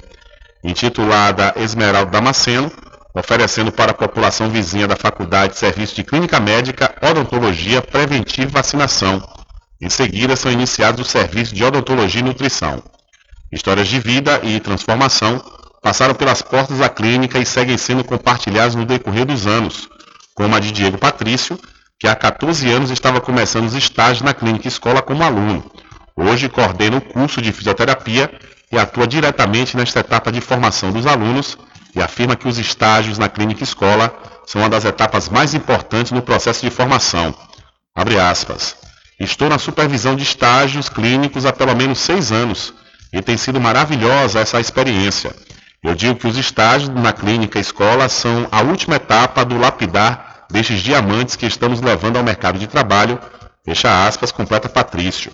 Intitulada 0.62 1.52
Esmeralda 1.56 2.10
Damasceno, 2.10 2.70
oferecendo 3.14 3.70
para 3.70 3.92
a 3.92 3.94
população 3.94 4.50
vizinha 4.50 4.88
da 4.88 4.96
faculdade 4.96 5.56
serviço 5.56 5.94
de 5.94 6.02
clínica 6.02 6.40
médica, 6.40 6.92
odontologia, 7.00 7.80
preventiva 7.80 8.50
e 8.50 8.52
vacinação. 8.52 9.22
Em 9.80 9.88
seguida, 9.88 10.34
são 10.34 10.50
iniciados 10.50 11.00
os 11.00 11.10
serviços 11.10 11.54
de 11.54 11.62
odontologia 11.62 12.20
e 12.20 12.24
nutrição. 12.24 12.82
Histórias 13.52 13.86
de 13.86 14.00
vida 14.00 14.40
e 14.42 14.58
transformação 14.58 15.40
passaram 15.80 16.14
pelas 16.14 16.42
portas 16.42 16.78
da 16.78 16.88
clínica 16.88 17.38
e 17.38 17.46
seguem 17.46 17.78
sendo 17.78 18.02
compartilhadas 18.02 18.74
no 18.74 18.84
decorrer 18.84 19.24
dos 19.24 19.46
anos, 19.46 19.88
como 20.34 20.56
a 20.56 20.58
de 20.58 20.72
Diego 20.72 20.98
Patrício, 20.98 21.58
que 22.00 22.08
há 22.08 22.16
14 22.16 22.68
anos 22.70 22.90
estava 22.90 23.20
começando 23.20 23.66
os 23.66 23.74
estágios 23.74 24.22
na 24.22 24.34
clínica 24.34 24.66
escola 24.66 25.00
como 25.00 25.22
aluno. 25.22 25.70
Hoje 26.16 26.48
coordena 26.48 26.96
o 26.96 27.00
curso 27.00 27.40
de 27.40 27.52
fisioterapia 27.52 28.30
e 28.72 28.78
atua 28.78 29.06
diretamente 29.06 29.76
nesta 29.76 30.00
etapa 30.00 30.32
de 30.32 30.40
formação 30.40 30.90
dos 30.90 31.06
alunos 31.06 31.56
e 31.94 32.02
afirma 32.02 32.36
que 32.36 32.48
os 32.48 32.58
estágios 32.58 33.18
na 33.18 33.28
clínica 33.28 33.62
escola 33.62 34.14
são 34.46 34.60
uma 34.62 34.68
das 34.68 34.84
etapas 34.84 35.28
mais 35.28 35.54
importantes 35.54 36.12
no 36.12 36.22
processo 36.22 36.62
de 36.62 36.70
formação. 36.70 37.34
Abre 37.94 38.18
aspas. 38.18 38.76
Estou 39.18 39.48
na 39.48 39.58
supervisão 39.58 40.16
de 40.16 40.24
estágios 40.24 40.88
clínicos 40.88 41.46
há 41.46 41.52
pelo 41.52 41.74
menos 41.74 42.00
seis 42.00 42.32
anos 42.32 42.74
e 43.12 43.22
tem 43.22 43.36
sido 43.36 43.60
maravilhosa 43.60 44.40
essa 44.40 44.60
experiência. 44.60 45.34
Eu 45.82 45.94
digo 45.94 46.16
que 46.16 46.26
os 46.26 46.36
estágios 46.36 46.88
na 46.88 47.12
clínica 47.12 47.60
escola 47.60 48.08
são 48.08 48.48
a 48.50 48.62
última 48.62 48.96
etapa 48.96 49.44
do 49.44 49.56
lapidar 49.56 50.46
destes 50.50 50.80
diamantes 50.80 51.36
que 51.36 51.46
estamos 51.46 51.80
levando 51.80 52.16
ao 52.16 52.24
mercado 52.24 52.58
de 52.58 52.66
trabalho, 52.66 53.20
fecha 53.64 54.06
aspas, 54.06 54.32
completa 54.32 54.68
Patrício. 54.68 55.32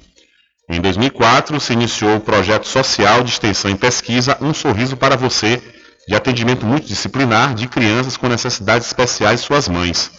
Em 0.69 0.81
2004, 0.81 1.59
se 1.59 1.73
iniciou 1.73 2.17
o 2.17 2.21
projeto 2.21 2.69
social 2.69 3.23
de 3.23 3.31
extensão 3.31 3.71
e 3.71 3.77
pesquisa 3.77 4.37
Um 4.41 4.53
Sorriso 4.53 4.97
para 4.97 5.17
Você, 5.17 5.63
de 6.11 6.17
atendimento 6.17 6.67
multidisciplinar 6.67 7.55
de 7.55 7.69
crianças 7.69 8.17
com 8.17 8.27
necessidades 8.27 8.89
especiais 8.89 9.39
e 9.39 9.45
suas 9.45 9.69
mães. 9.69 10.11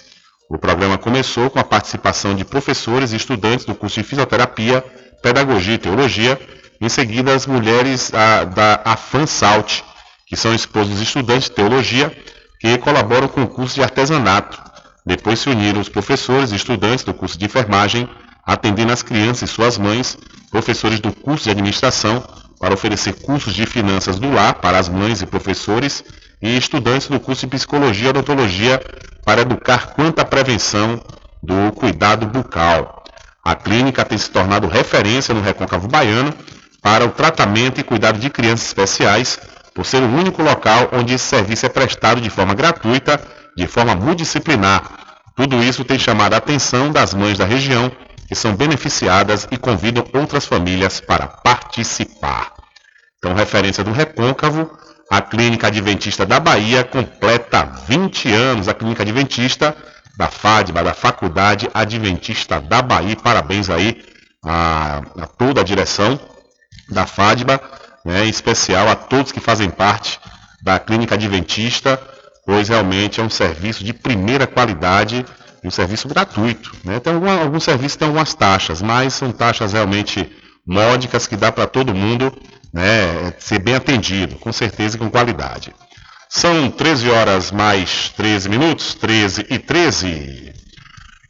O 0.50 0.58
programa 0.58 0.98
começou 0.98 1.50
com 1.50 1.60
a 1.60 1.66
participação 1.66 2.34
de 2.34 2.46
professores 2.46 3.12
e 3.12 3.18
estudantes 3.18 3.66
do 3.66 3.76
curso 3.76 4.00
de 4.00 4.08
Fisioterapia, 4.08 4.82
Pedagogia 5.22 5.74
e 5.74 5.78
Teologia, 5.78 6.40
em 6.80 6.88
seguida 6.88 7.36
as 7.36 7.46
mulheres 7.46 8.10
a, 8.14 8.46
da 8.46 8.82
AFANSALT, 8.86 9.84
que 10.26 10.38
são 10.38 10.56
esposos 10.56 11.02
estudantes 11.02 11.50
de 11.50 11.56
Teologia, 11.56 12.10
que 12.58 12.78
colaboram 12.78 13.28
com 13.28 13.44
o 13.44 13.48
curso 13.50 13.76
de 13.76 13.84
Artesanato. 13.84 14.64
Depois 15.06 15.42
se 15.42 15.50
uniram 15.50 15.82
os 15.82 15.90
professores 15.90 16.54
e 16.54 16.56
estudantes 16.56 17.04
do 17.04 17.14
curso 17.14 17.38
de 17.38 17.44
Enfermagem, 17.44 18.10
atendendo 18.46 18.94
as 18.94 19.04
crianças 19.04 19.50
e 19.50 19.54
suas 19.54 19.78
mães, 19.78 20.18
professores 20.50 21.02
do 21.02 21.12
curso 21.12 21.44
de 21.44 21.50
Administração, 21.50 22.24
para 22.62 22.76
oferecer 22.76 23.14
cursos 23.14 23.56
de 23.56 23.66
finanças 23.66 24.20
do 24.20 24.32
lar 24.32 24.54
para 24.54 24.78
as 24.78 24.88
mães 24.88 25.20
e 25.24 25.26
professores, 25.26 26.04
e 26.40 26.56
estudantes 26.56 27.08
do 27.08 27.20
curso 27.20 27.42
de 27.42 27.56
Psicologia 27.56 28.08
e 28.08 28.10
Odontologia 28.10 28.80
para 29.26 29.42
educar 29.42 29.94
quanto 29.96 30.20
à 30.20 30.26
prevenção 30.26 31.02
do 31.42 31.72
cuidado 31.74 32.28
bucal. 32.28 33.04
A 33.44 33.56
clínica 33.56 34.06
tem 34.06 34.18
se 34.18 34.30
tornado 34.30 34.68
referência 34.68 35.34
no 35.34 35.42
Recôncavo 35.42 35.88
Baiano 35.88 36.32
para 36.84 37.04
o 37.04 37.10
tratamento 37.10 37.82
e 37.82 37.84
cuidado 37.84 38.20
de 38.20 38.30
crianças 38.30 38.68
especiais, 38.68 39.40
por 39.74 39.84
ser 39.84 40.04
o 40.04 40.16
único 40.16 40.44
local 40.44 40.90
onde 40.94 41.16
esse 41.16 41.26
serviço 41.26 41.66
é 41.66 41.70
prestado 41.70 42.22
de 42.22 42.30
forma 42.30 42.54
gratuita, 42.54 43.20
de 43.58 43.66
forma 43.66 43.96
multidisciplinar. 43.96 44.84
Tudo 45.36 45.64
isso 45.64 45.84
tem 45.84 45.98
chamado 45.98 46.34
a 46.34 46.38
atenção 46.38 46.92
das 46.92 47.14
mães 47.14 47.38
da 47.38 47.46
região, 47.46 47.92
que 48.32 48.36
são 48.36 48.56
beneficiadas 48.56 49.46
e 49.52 49.58
convidam 49.58 50.08
outras 50.14 50.46
famílias 50.46 51.02
para 51.02 51.28
participar. 51.28 52.54
Então, 53.18 53.34
referência 53.34 53.84
do 53.84 53.92
Recôncavo, 53.92 54.72
a 55.12 55.22
Clínica 55.22 55.68
Adventista 55.68 56.26
da 56.26 56.40
Bahia 56.40 56.82
completa 56.82 57.66
20 57.90 58.32
anos. 58.32 58.70
A 58.70 58.74
Clínica 58.74 59.04
Adventista 59.04 59.76
da 60.18 60.30
FADBA, 60.30 60.82
da 60.82 60.94
Faculdade 60.94 61.70
Adventista 61.74 62.62
da 62.62 62.82
Bahia. 62.82 63.18
Parabéns 63.18 63.70
aí 63.70 64.02
a, 64.42 65.02
a 65.20 65.28
toda 65.28 65.60
a 65.60 65.66
direção 65.66 66.18
da 66.88 67.06
FADBA, 67.06 67.60
né, 68.06 68.24
em 68.28 68.30
especial 68.30 68.88
a 68.88 68.96
todos 68.96 69.34
que 69.34 69.42
fazem 69.42 69.70
parte 69.70 70.18
da 70.64 70.80
Clínica 70.80 71.16
Adventista, 71.16 72.02
pois 72.46 72.70
realmente 72.70 73.20
é 73.20 73.24
um 73.24 73.30
serviço 73.30 73.84
de 73.84 73.92
primeira 73.92 74.48
qualidade 74.48 75.26
um 75.64 75.72
serviço 75.72 76.08
gratuito. 76.08 76.72
Né? 76.84 77.00
Tem 77.00 77.14
alguma, 77.14 77.42
alguns 77.42 77.64
serviços 77.64 77.96
têm 77.96 78.08
algumas 78.08 78.34
taxas, 78.34 78.82
mas 78.82 79.14
são 79.14 79.32
taxas 79.32 79.74
realmente 79.74 80.30
módicas 80.66 81.28
que 81.28 81.36
dá 81.36 81.52
para 81.52 81.68
todo 81.68 81.94
mundo 81.94 82.34
né, 82.74 83.34
ser 83.40 83.60
bem 83.60 83.76
atendido, 83.76 84.36
com 84.38 84.52
certeza 84.52 84.96
e 84.96 85.00
com 85.00 85.10
qualidade. 85.10 85.74
São 86.30 86.72
13 86.72 87.10
horas 87.10 87.52
mais 87.52 88.10
13 88.16 88.48
minutos, 88.50 88.94
13 88.96 89.48
e 89.50 89.60
13. 89.60 90.54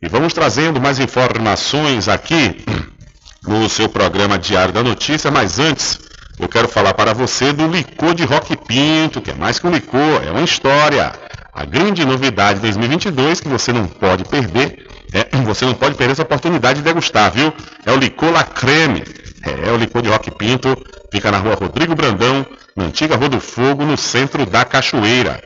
E 0.04 0.08
vamos 0.08 0.34
trazendo 0.34 0.80
mais 0.80 1.00
informações 1.00 2.08
aqui 2.08 2.64
no 3.48 3.68
seu 3.68 3.90
programa 3.90 4.38
Diário 4.38 4.74
da 4.74 4.84
Notícia, 4.84 5.32
mas 5.32 5.58
antes 5.58 6.00
eu 6.40 6.48
quero 6.48 6.68
falar 6.68 6.94
para 6.94 7.14
você 7.14 7.52
do 7.52 7.68
licor 7.68 8.14
de 8.14 8.24
Rock 8.24 8.56
Pinto, 8.58 9.22
que 9.22 9.32
é 9.32 9.36
mais 9.36 9.60
que 9.60 9.68
um 9.68 9.72
licor, 9.72 10.24
é 10.24 10.32
uma 10.32 10.42
história. 10.44 11.14
A 11.54 11.66
grande 11.66 12.06
novidade 12.06 12.56
de 12.56 12.62
2022 12.62 13.42
que 13.42 13.50
você 13.50 13.74
não 13.74 13.86
pode 13.86 14.24
perder, 14.24 14.88
é, 15.14 15.26
você 15.44 15.66
não 15.66 15.74
pode 15.74 15.96
perder 15.96 16.14
essa 16.14 16.22
oportunidade 16.22 16.80
de 16.80 16.86
degustar, 16.86 17.32
viu? 17.32 17.54
É 17.86 17.92
o 17.92 17.98
licor 17.98 18.32
La 18.32 18.44
Creme. 18.44 19.04
É, 19.44 19.70
é 19.70 19.72
o 19.72 19.78
licor 19.78 20.02
de 20.02 20.10
Rock 20.10 20.32
Pinto, 20.32 20.78
fica 21.12 21.32
na 21.32 21.40
rua 21.40 21.56
Rodrigo 21.56 21.96
Brandão, 21.96 22.46
na 22.76 22.86
antiga 22.86 23.16
Rua 23.16 23.28
do 23.28 23.42
Fogo, 23.42 23.84
no 23.84 23.98
centro 23.98 24.46
da 24.46 24.64
Cachoeira. 24.64 25.44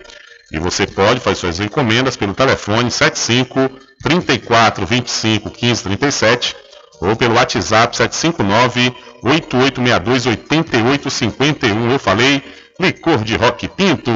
E 0.51 0.59
você 0.59 0.85
pode 0.85 1.19
fazer 1.19 1.37
suas 1.37 1.59
encomendas 1.59 2.15
pelo 2.15 2.33
telefone 2.33 2.91
75 2.91 3.69
34 4.03 4.85
25 4.85 5.49
15 5.49 5.83
37 5.83 6.55
ou 7.01 7.15
pelo 7.15 7.35
WhatsApp 7.35 7.97
759 7.97 8.93
8862 9.23 10.25
8851. 10.27 11.91
Eu 11.91 11.99
falei 11.99 12.43
licor 12.79 13.23
de 13.23 13.35
Rock 13.35 13.67
Pinto. 13.69 14.11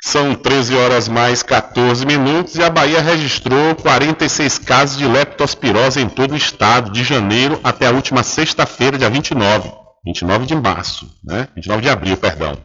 São 0.00 0.36
13 0.36 0.76
horas 0.76 1.08
mais 1.08 1.42
14 1.42 2.06
minutos 2.06 2.54
e 2.54 2.62
a 2.62 2.70
Bahia 2.70 3.02
registrou 3.02 3.74
46 3.74 4.58
casos 4.58 4.96
de 4.96 5.04
leptospirose 5.04 6.00
em 6.00 6.08
todo 6.08 6.30
o 6.30 6.36
estado, 6.36 6.92
de 6.92 7.02
janeiro 7.02 7.58
até 7.64 7.88
a 7.88 7.90
última 7.90 8.22
sexta-feira, 8.22 8.96
dia 8.96 9.10
29. 9.10 9.68
29 10.04 10.46
de 10.46 10.54
março, 10.54 11.10
né? 11.24 11.48
29 11.56 11.82
de 11.82 11.88
abril, 11.88 12.16
perdão. 12.16 12.56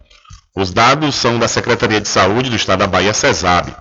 Os 0.56 0.72
dados 0.72 1.16
são 1.16 1.40
da 1.40 1.48
Secretaria 1.48 2.00
de 2.00 2.08
Saúde 2.08 2.52
do 2.52 2.56
Estado 2.56 2.80
da 2.80 2.88
Bahia, 2.88 3.12
CESAB. 3.12 3.76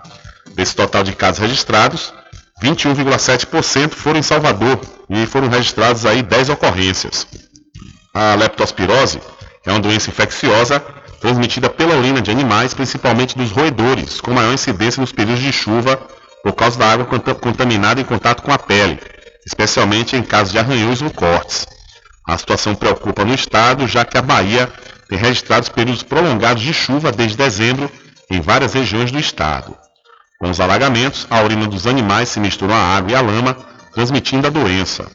Desse 0.54 0.74
total 0.74 1.02
de 1.02 1.12
casos 1.14 1.38
registrados, 1.38 2.14
21,7% 2.62 3.90
foram 3.90 4.20
em 4.20 4.22
Salvador 4.22 4.80
e 5.10 5.26
foram 5.26 5.48
registrados 5.48 6.06
aí 6.06 6.22
10 6.22 6.48
ocorrências. 6.48 7.26
A 8.14 8.34
leptospirose 8.36 9.20
é 9.66 9.70
uma 9.70 9.80
doença 9.80 10.10
infecciosa 10.10 10.80
transmitida 11.20 11.70
pela 11.70 11.96
urina 11.96 12.20
de 12.20 12.30
animais, 12.30 12.74
principalmente 12.74 13.36
dos 13.36 13.50
roedores, 13.50 14.20
com 14.20 14.32
maior 14.32 14.52
incidência 14.52 15.00
nos 15.00 15.10
períodos 15.10 15.42
de 15.42 15.52
chuva 15.52 15.96
por 16.42 16.52
causa 16.52 16.78
da 16.78 16.92
água 16.92 17.06
contaminada 17.06 18.00
em 18.00 18.04
contato 18.04 18.42
com 18.42 18.52
a 18.52 18.58
pele, 18.58 19.00
especialmente 19.46 20.16
em 20.16 20.22
casos 20.22 20.52
de 20.52 20.58
arranhões 20.58 21.00
ou 21.00 21.10
cortes. 21.10 21.66
A 22.26 22.36
situação 22.36 22.74
preocupa 22.74 23.24
no 23.24 23.34
estado, 23.34 23.86
já 23.86 24.04
que 24.04 24.18
a 24.18 24.22
Bahia 24.22 24.70
tem 25.08 25.18
registrado 25.18 25.70
períodos 25.70 26.02
prolongados 26.02 26.62
de 26.62 26.74
chuva 26.74 27.10
desde 27.10 27.36
dezembro 27.36 27.90
em 28.30 28.40
várias 28.40 28.74
regiões 28.74 29.10
do 29.10 29.18
estado. 29.18 29.74
Com 30.38 30.50
os 30.50 30.60
alagamentos, 30.60 31.26
a 31.30 31.42
urina 31.42 31.66
dos 31.66 31.86
animais 31.86 32.28
se 32.28 32.40
mistura 32.40 32.74
à 32.74 32.96
água 32.96 33.12
e 33.12 33.14
à 33.14 33.20
lama, 33.22 33.56
transmitindo 33.94 34.46
a 34.46 34.50
doença. 34.50 35.06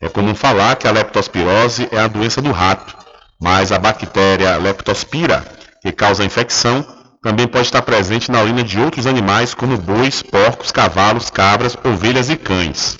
É 0.00 0.08
comum 0.08 0.34
falar 0.34 0.76
que 0.76 0.86
a 0.86 0.92
leptospirose 0.92 1.88
é 1.90 1.98
a 1.98 2.06
doença 2.06 2.40
do 2.40 2.52
rato, 2.52 3.05
mas 3.40 3.72
a 3.72 3.78
bactéria 3.78 4.56
Leptospira, 4.56 5.44
que 5.82 5.92
causa 5.92 6.24
infecção, 6.24 6.84
também 7.22 7.48
pode 7.48 7.66
estar 7.66 7.82
presente 7.82 8.30
na 8.30 8.40
urina 8.40 8.62
de 8.62 8.78
outros 8.78 9.06
animais, 9.06 9.52
como 9.52 9.76
bois, 9.76 10.22
porcos, 10.22 10.70
cavalos, 10.70 11.28
cabras, 11.28 11.76
ovelhas 11.84 12.30
e 12.30 12.36
cães. 12.36 12.96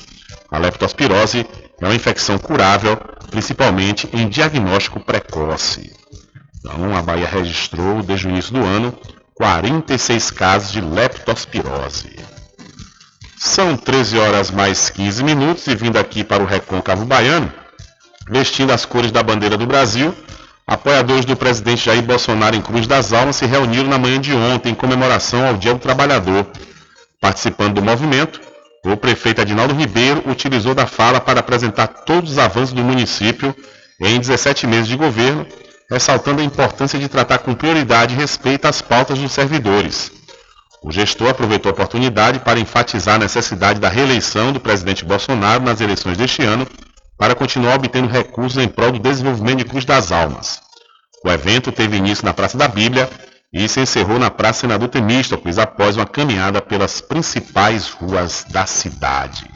A 0.51 0.59
leptospirose 0.59 1.47
é 1.81 1.85
uma 1.85 1.95
infecção 1.95 2.37
curável, 2.37 2.97
principalmente 3.31 4.09
em 4.13 4.29
diagnóstico 4.29 4.99
precoce. 4.99 5.93
Então, 6.59 6.97
a 6.97 7.03
Bahia 7.03 7.29
registrou, 7.29 8.03
desde 8.03 8.27
o 8.27 8.31
início 8.31 8.53
do 8.53 8.65
ano, 8.65 8.99
46 9.35 10.31
casos 10.33 10.73
de 10.73 10.81
leptospirose. 10.81 12.17
São 13.39 13.77
13 13.77 14.19
horas 14.19 14.51
mais 14.51 14.91
15 14.91 15.23
minutos 15.23 15.67
e 15.69 15.75
vindo 15.77 15.99
aqui 15.99 16.25
para 16.25 16.43
o 16.43 16.47
Recôncavo 16.47 17.05
Baiano, 17.05 17.53
vestindo 18.29 18.73
as 18.73 18.85
cores 18.85 19.13
da 19.13 19.23
bandeira 19.23 19.57
do 19.57 19.67
Brasil, 19.67 20.13
apoiadores 20.67 21.25
do 21.25 21.37
presidente 21.37 21.85
Jair 21.85 22.03
Bolsonaro 22.03 22.57
em 22.57 22.61
Cruz 22.61 22.87
das 22.87 23.13
Almas 23.13 23.37
se 23.37 23.47
reuniram 23.47 23.89
na 23.89 23.99
manhã 23.99 24.21
de 24.21 24.33
ontem 24.33 24.71
em 24.71 24.75
comemoração 24.75 25.47
ao 25.47 25.57
Dia 25.57 25.73
do 25.73 25.79
Trabalhador. 25.79 26.47
Participando 27.21 27.75
do 27.75 27.83
movimento, 27.83 28.41
o 28.85 28.97
prefeito 28.97 29.41
Adinaldo 29.41 29.75
Ribeiro 29.75 30.23
utilizou 30.29 30.75
da 30.75 30.87
fala 30.87 31.21
para 31.21 31.41
apresentar 31.41 31.87
todos 31.87 32.33
os 32.33 32.39
avanços 32.39 32.73
do 32.73 32.83
município 32.83 33.55
em 34.01 34.19
17 34.19 34.67
meses 34.67 34.89
de 34.89 34.97
governo, 34.97 35.47
ressaltando 35.89 36.41
a 36.43 36.45
importância 36.45 36.99
de 36.99 37.09
tratar 37.09 37.39
com 37.39 37.55
prioridade 37.55 38.15
e 38.15 38.17
respeito 38.17 38.67
às 38.67 38.83
pautas 38.83 39.19
dos 39.19 39.33
servidores. 39.33 40.11
O 40.83 40.91
gestor 40.91 41.31
aproveitou 41.31 41.71
a 41.71 41.73
oportunidade 41.73 42.41
para 42.41 42.61
enfatizar 42.61 43.17
a 43.17 43.21
necessidade 43.21 43.81
da 43.81 43.89
reeleição 43.89 44.53
do 44.53 44.61
presidente 44.61 45.05
Bolsonaro 45.05 45.63
nas 45.65 45.81
eleições 45.81 46.17
deste 46.17 46.43
ano 46.43 46.67
para 47.19 47.35
continuar 47.35 47.77
obtendo 47.77 48.09
recursos 48.09 48.63
em 48.63 48.69
prol 48.69 48.93
do 48.93 48.99
desenvolvimento 48.99 49.59
de 49.59 49.65
Cruz 49.65 49.85
das 49.85 50.13
Almas. 50.13 50.61
O 51.25 51.31
evento 51.31 51.73
teve 51.73 51.97
início 51.97 52.25
na 52.25 52.35
Praça 52.35 52.59
da 52.59 52.69
Bíblia 52.69 53.09
e 53.53 53.69
se 53.69 53.81
encerrou 53.81 54.19
na 54.19 54.31
Praça 54.31 54.61
Senador 54.61 54.89
Temístocles 54.89 55.59
após 55.59 55.97
uma 55.97 56.07
caminhada 56.07 56.61
pelas 56.61 57.01
principais 57.01 57.89
ruas 57.89 58.45
da 58.51 58.67
cidade. 58.67 59.51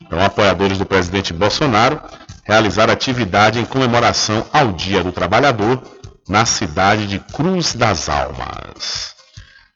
Então, 0.00 0.24
apoiadores 0.24 0.78
do 0.78 0.86
presidente 0.86 1.32
Bolsonaro 1.32 2.00
realizaram 2.44 2.92
atividade 2.92 3.58
em 3.58 3.64
comemoração 3.64 4.46
ao 4.52 4.72
Dia 4.72 5.02
do 5.02 5.12
Trabalhador 5.12 5.82
na 6.28 6.46
cidade 6.46 7.06
de 7.06 7.18
Cruz 7.18 7.74
das 7.74 8.08
Almas. 8.08 9.17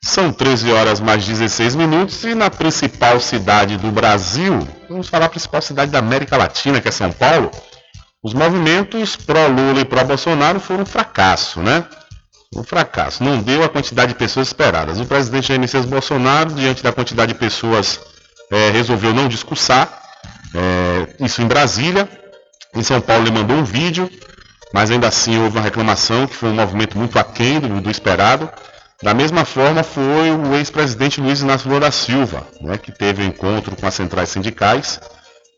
São 0.05 0.33
13 0.33 0.73
horas 0.73 1.01
mais 1.01 1.25
16 1.25 1.77
minutos 1.77 2.25
e 2.25 2.35
na 2.35 2.51
principal 2.51 3.21
cidade 3.21 3.77
do 3.77 3.93
Brasil, 3.93 4.67
vamos 4.89 5.09
falar 5.09 5.27
a 5.27 5.29
principal 5.29 5.63
cidade 5.63 5.93
da 5.93 6.01
América 6.01 6.37
Latina, 6.37 6.81
que 6.81 6.89
é 6.89 6.91
São 6.91 7.13
Paulo, 7.13 7.51
os 8.23 8.35
movimentos 8.35 9.17
pró-Lula 9.17 9.81
e 9.81 9.85
pró-Bolsonaro 9.85 10.61
foram 10.61 10.83
um 10.83 10.87
fracasso, 10.87 11.61
né? 11.61 11.85
Um 12.55 12.63
fracasso. 12.63 13.25
Não 13.25 13.41
deu 13.41 13.65
a 13.65 13.69
quantidade 13.69 14.13
de 14.13 14.19
pessoas 14.19 14.49
esperadas. 14.49 15.01
O 15.01 15.07
presidente 15.07 15.49
Jair 15.49 15.61
Messias 15.61 15.85
Bolsonaro, 15.85 16.53
diante 16.53 16.83
da 16.83 16.93
quantidade 16.93 17.33
de 17.33 17.39
pessoas, 17.39 17.99
é, 18.51 18.71
resolveu 18.71 19.15
não 19.15 19.27
discursar. 19.27 20.03
É, 20.55 21.25
isso 21.25 21.43
em 21.43 21.47
Brasília. 21.47 22.09
Em 22.75 22.83
São 22.83 23.01
Paulo 23.01 23.25
ele 23.25 23.33
mandou 23.33 23.57
um 23.57 23.65
vídeo, 23.65 24.09
mas 24.73 24.91
ainda 24.91 25.09
assim 25.09 25.43
houve 25.43 25.57
uma 25.57 25.65
reclamação 25.65 26.27
que 26.27 26.35
foi 26.35 26.51
um 26.51 26.55
movimento 26.55 26.97
muito 26.97 27.19
aquém 27.19 27.59
do, 27.59 27.81
do 27.81 27.91
esperado. 27.91 28.49
Da 29.03 29.13
mesma 29.13 29.45
forma 29.45 29.83
foi 29.83 30.31
o 30.31 30.55
ex-presidente 30.55 31.21
Luiz 31.21 31.41
Inácio 31.41 31.69
Lula 31.69 31.81
da 31.81 31.91
Silva, 31.91 32.47
né, 32.61 32.79
que 32.79 32.93
teve 32.93 33.23
um 33.23 33.27
encontro 33.27 33.75
com 33.75 33.87
as 33.87 33.95
centrais 33.95 34.29
sindicais 34.29 35.01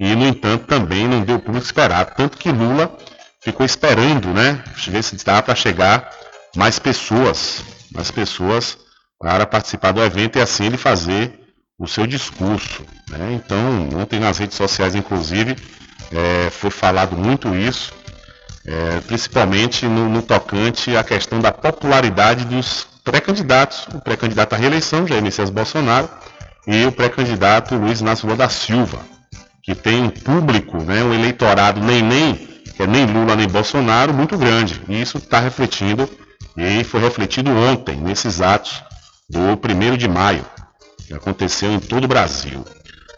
e, 0.01 0.15
no 0.17 0.27
entanto, 0.27 0.67
também 0.67 1.07
não 1.07 1.23
deu 1.23 1.39
público 1.39 1.67
esperado. 1.67 2.13
Tanto 2.17 2.39
que 2.39 2.51
Lula 2.51 2.97
ficou 3.41 3.65
esperando, 3.67 4.29
né? 4.29 4.65
Ver 4.89 5.03
se 5.03 5.23
dá 5.25 5.43
para 5.43 5.55
chegar 5.55 6.11
mais 6.57 6.79
pessoas, 6.79 7.63
mais 7.93 8.11
pessoas 8.11 8.79
para 9.21 9.45
participar 9.47 9.93
do 9.93 10.03
evento 10.03 10.39
e 10.39 10.43
assim 10.43 10.65
ele 10.67 10.79
fazer 10.79 11.39
o 11.79 11.87
seu 11.87 12.07
discurso. 12.07 12.83
Né? 13.11 13.35
Então, 13.35 13.89
ontem 14.01 14.19
nas 14.19 14.39
redes 14.39 14.57
sociais, 14.57 14.95
inclusive, 14.95 15.57
é, 16.11 16.51
foi 16.51 16.71
falado 16.71 17.17
muito 17.17 17.55
isso, 17.55 17.93
é, 18.67 19.01
principalmente 19.01 19.85
no, 19.87 20.09
no, 20.09 20.23
tocante 20.23 20.97
à 20.97 21.05
questão 21.05 21.41
da 21.41 21.53
popularidade 21.53 22.45
dos 22.45 22.87
pré-candidatos, 23.05 23.87
o 23.95 24.01
pré-candidato 24.01 24.55
à 24.55 24.57
reeleição, 24.57 25.07
Jair 25.07 25.23
Messias 25.23 25.51
Bolsonaro, 25.51 26.09
e 26.67 26.87
o 26.87 26.93
pré-candidato 26.93 27.77
Luiz 27.77 28.01
Inácio 28.01 28.27
Lula 28.27 28.39
da 28.39 28.49
Silva, 28.49 28.99
que 29.63 29.75
tem 29.75 30.03
um 30.03 30.09
público, 30.09 30.83
né, 30.83 31.05
um 31.05 31.13
eleitorado 31.13 31.81
nem 31.81 32.03
nem, 32.03 32.35
que 32.35 32.83
é 32.83 32.87
nem 32.87 33.05
Lula 33.05 33.37
nem 33.37 33.47
Bolsonaro, 33.47 34.15
muito 34.15 34.37
grande. 34.39 34.81
E 34.89 35.01
isso 35.01 35.19
está 35.19 35.39
refletindo, 35.39 36.09
e 36.57 36.83
foi 36.83 37.01
refletido 37.01 37.51
ontem, 37.51 37.97
nesses 37.97 38.41
atos 38.41 38.83
do 39.29 39.39
1 39.39 39.97
de 39.99 40.09
maio, 40.09 40.45
que 41.07 41.13
aconteceu 41.13 41.71
em 41.71 41.81
todo 41.81 42.05
o 42.05 42.09
Brasil. 42.09 42.65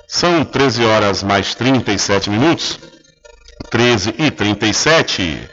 São 0.08 0.44
13 0.44 0.84
horas 0.84 1.22
mais 1.22 1.54
37 1.54 2.28
minutos, 2.28 2.78
13 3.70 4.14
e 4.18 4.30
37, 4.30 5.48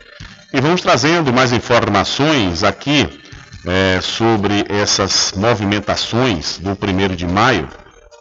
e 0.53 0.61
vamos 0.61 0.81
trazendo 0.81 1.31
mais 1.31 1.51
informações 1.51 2.63
aqui 2.63 3.22
é, 3.65 3.99
sobre 4.01 4.65
essas 4.69 5.33
movimentações 5.35 6.57
do 6.57 6.71
1 6.71 7.15
de 7.15 7.27
maio 7.27 7.67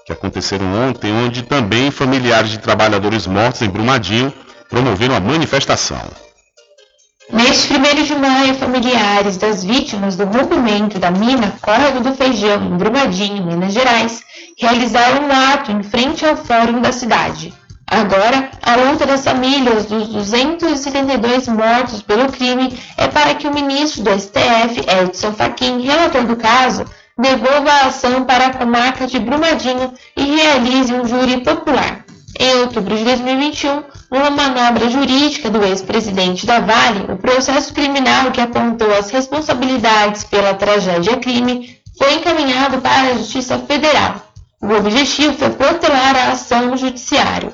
que 0.05 0.13
aconteceram 0.13 0.67
ontem, 0.89 1.13
onde 1.13 1.43
também 1.43 1.91
familiares 1.91 2.51
de 2.51 2.59
trabalhadores 2.59 3.27
mortos 3.27 3.63
em 3.63 3.69
Brumadinho 3.69 4.33
promoveram 4.69 5.15
a 5.15 5.21
manifestação. 5.21 6.03
Neste 7.33 7.73
1 7.73 8.05
de 8.05 8.15
maio, 8.17 8.55
familiares 8.57 9.37
das 9.37 9.65
vítimas 9.65 10.17
do 10.17 10.25
rompimento 10.25 10.99
da 10.99 11.11
mina 11.11 11.55
Córrego 11.63 12.01
do 12.01 12.15
Feijão, 12.15 12.63
em 12.65 12.77
Brumadinho, 12.77 13.47
Minas 13.47 13.73
Gerais, 13.73 14.21
realizaram 14.59 15.27
um 15.27 15.33
ato 15.53 15.71
em 15.71 15.83
frente 15.83 16.27
ao 16.27 16.37
fórum 16.37 16.81
da 16.81 16.93
cidade. 16.93 17.55
Agora, 17.93 18.51
a 18.63 18.75
luta 18.75 19.05
das 19.05 19.23
famílias 19.23 19.85
dos 19.85 20.09
272 20.09 21.47
mortos 21.49 22.01
pelo 22.01 22.33
crime 22.33 22.73
é 22.97 23.07
para 23.07 23.35
que 23.35 23.47
o 23.47 23.53
ministro 23.53 24.03
do 24.03 24.19
STF, 24.19 24.81
Edson 24.89 25.35
Fachin, 25.35 25.83
relator 25.83 26.25
do 26.25 26.35
caso, 26.35 26.87
devolva 27.19 27.71
a 27.71 27.87
ação 27.89 28.25
para 28.25 28.47
a 28.47 28.55
comarca 28.55 29.07
de 29.07 29.19
Brumadinho 29.19 29.93
e 30.17 30.23
realize 30.23 30.91
um 30.91 31.07
júri 31.07 31.43
popular. 31.43 32.07
Em 32.41 32.61
outubro 32.61 32.97
de 32.97 33.05
2021, 33.05 33.83
numa 34.11 34.31
manobra 34.31 34.89
jurídica 34.89 35.51
do 35.51 35.63
ex-presidente 35.63 36.47
da 36.47 36.61
Vale, 36.61 37.13
o 37.13 37.19
processo 37.19 37.75
criminal 37.75 38.31
que 38.31 38.41
apontou 38.41 38.91
as 38.97 39.11
responsabilidades 39.11 40.25
pela 40.25 40.55
tragédia 40.55 41.19
crime 41.19 41.77
foi 41.99 42.15
encaminhado 42.15 42.81
para 42.81 43.11
a 43.11 43.19
Justiça 43.19 43.59
Federal. 43.59 44.15
O 44.63 44.73
objetivo 44.73 45.35
foi 45.35 45.51
protelar 45.51 46.17
a 46.17 46.33
ação 46.33 46.69
no 46.69 46.77
Judiciário. 46.79 47.53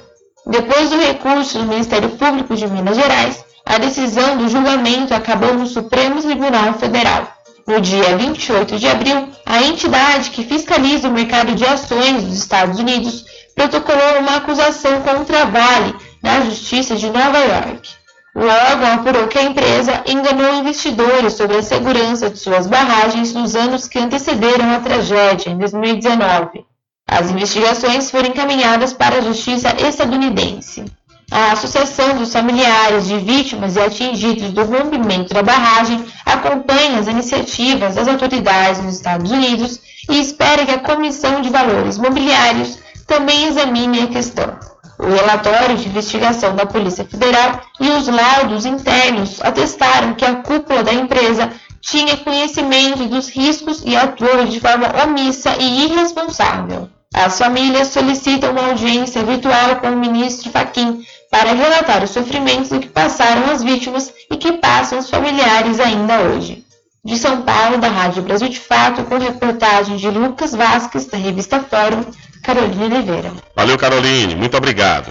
Depois 0.48 0.88
do 0.88 0.98
recurso 0.98 1.58
do 1.58 1.66
Ministério 1.66 2.08
Público 2.08 2.56
de 2.56 2.66
Minas 2.66 2.96
Gerais, 2.96 3.44
a 3.66 3.76
decisão 3.76 4.38
do 4.38 4.48
julgamento 4.48 5.12
acabou 5.12 5.52
no 5.52 5.66
Supremo 5.66 6.22
Tribunal 6.22 6.72
Federal. 6.72 7.28
No 7.66 7.78
dia 7.82 8.16
28 8.16 8.78
de 8.78 8.88
abril, 8.88 9.28
a 9.44 9.62
entidade 9.62 10.30
que 10.30 10.42
fiscaliza 10.42 11.06
o 11.06 11.12
mercado 11.12 11.54
de 11.54 11.66
ações 11.66 12.24
dos 12.24 12.38
Estados 12.38 12.78
Unidos 12.78 13.26
protocolou 13.54 14.20
uma 14.20 14.36
acusação 14.36 15.02
contra 15.02 15.42
a 15.42 15.44
Vale 15.44 15.94
na 16.22 16.40
Justiça 16.40 16.96
de 16.96 17.10
Nova 17.10 17.38
York. 17.38 17.90
O 18.34 18.40
órgão 18.40 18.94
apurou 18.94 19.28
que 19.28 19.38
a 19.38 19.42
empresa 19.42 20.02
enganou 20.06 20.54
investidores 20.54 21.34
sobre 21.34 21.58
a 21.58 21.62
segurança 21.62 22.30
de 22.30 22.38
suas 22.38 22.66
barragens 22.66 23.34
nos 23.34 23.54
anos 23.54 23.86
que 23.86 23.98
antecederam 23.98 24.72
a 24.74 24.80
tragédia, 24.80 25.50
em 25.50 25.58
2019. 25.58 26.67
As 27.10 27.30
investigações 27.30 28.10
foram 28.10 28.28
encaminhadas 28.28 28.92
para 28.92 29.16
a 29.16 29.20
Justiça 29.22 29.74
estadunidense. 29.80 30.84
A 31.30 31.52
Associação 31.52 32.18
dos 32.18 32.32
Familiares 32.32 33.06
de 33.06 33.18
Vítimas 33.18 33.76
e 33.76 33.80
Atingidos 33.80 34.50
do 34.52 34.62
Rompimento 34.64 35.32
da 35.32 35.42
Barragem 35.42 36.04
acompanha 36.26 36.98
as 36.98 37.06
iniciativas 37.06 37.94
das 37.94 38.08
autoridades 38.08 38.82
nos 38.82 38.96
Estados 38.96 39.30
Unidos 39.30 39.80
e 40.08 40.20
espera 40.20 40.66
que 40.66 40.70
a 40.70 40.80
Comissão 40.80 41.40
de 41.40 41.48
Valores 41.48 41.96
Mobiliários 41.96 42.78
também 43.06 43.46
examine 43.46 44.02
a 44.02 44.06
questão. 44.08 44.58
O 44.98 45.06
relatório 45.06 45.76
de 45.76 45.88
investigação 45.88 46.54
da 46.54 46.66
Polícia 46.66 47.06
Federal 47.06 47.62
e 47.80 47.88
os 47.88 48.06
laudos 48.06 48.66
internos 48.66 49.40
atestaram 49.40 50.14
que 50.14 50.26
a 50.26 50.36
cúpula 50.36 50.84
da 50.84 50.92
empresa 50.92 51.50
tinha 51.80 52.16
conhecimento 52.18 53.06
dos 53.06 53.28
riscos 53.30 53.82
e 53.84 53.96
atuou 53.96 54.44
de 54.44 54.60
forma 54.60 54.92
omissa 55.04 55.56
e 55.58 55.84
irresponsável. 55.84 56.88
As 57.14 57.38
famílias 57.38 57.88
solicitam 57.88 58.50
uma 58.50 58.68
audiência 58.68 59.22
virtual 59.24 59.76
com 59.76 59.88
o 59.88 59.96
ministro 59.96 60.50
Fachin 60.50 61.02
para 61.30 61.52
relatar 61.52 62.04
os 62.04 62.10
sofrimentos 62.10 62.68
que 62.68 62.88
passaram 62.88 63.50
as 63.50 63.62
vítimas 63.62 64.12
e 64.30 64.36
que 64.36 64.52
passam 64.52 64.98
os 64.98 65.08
familiares 65.08 65.80
ainda 65.80 66.20
hoje. 66.20 66.64
De 67.04 67.16
São 67.16 67.42
Paulo, 67.42 67.78
da 67.78 67.88
Rádio 67.88 68.22
Brasil 68.22 68.48
de 68.48 68.60
Fato, 68.60 69.04
com 69.04 69.16
reportagem 69.18 69.96
de 69.96 70.10
Lucas 70.10 70.52
Vasques, 70.52 71.06
da 71.06 71.16
revista 71.16 71.60
Fórum, 71.60 72.04
Carolina 72.42 72.84
Oliveira. 72.84 73.32
Valeu, 73.56 73.78
Caroline. 73.78 74.36
Muito 74.36 74.56
obrigado. 74.56 75.10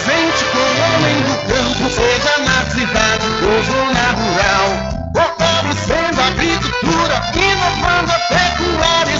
presente 0.01 0.45
com 0.45 0.57
o 0.57 0.81
homem 0.95 1.21
do 1.21 1.35
campo, 1.47 1.89
seja 1.89 2.37
na 2.39 2.59
cidade 2.71 3.27
ou 3.45 3.63
zona 3.63 4.05
rural. 4.11 4.69
Fortalecendo 5.13 6.21
a 6.21 6.27
agricultura, 6.27 7.21
inovando 7.35 8.11
a 8.11 8.19
pecuária, 8.19 9.19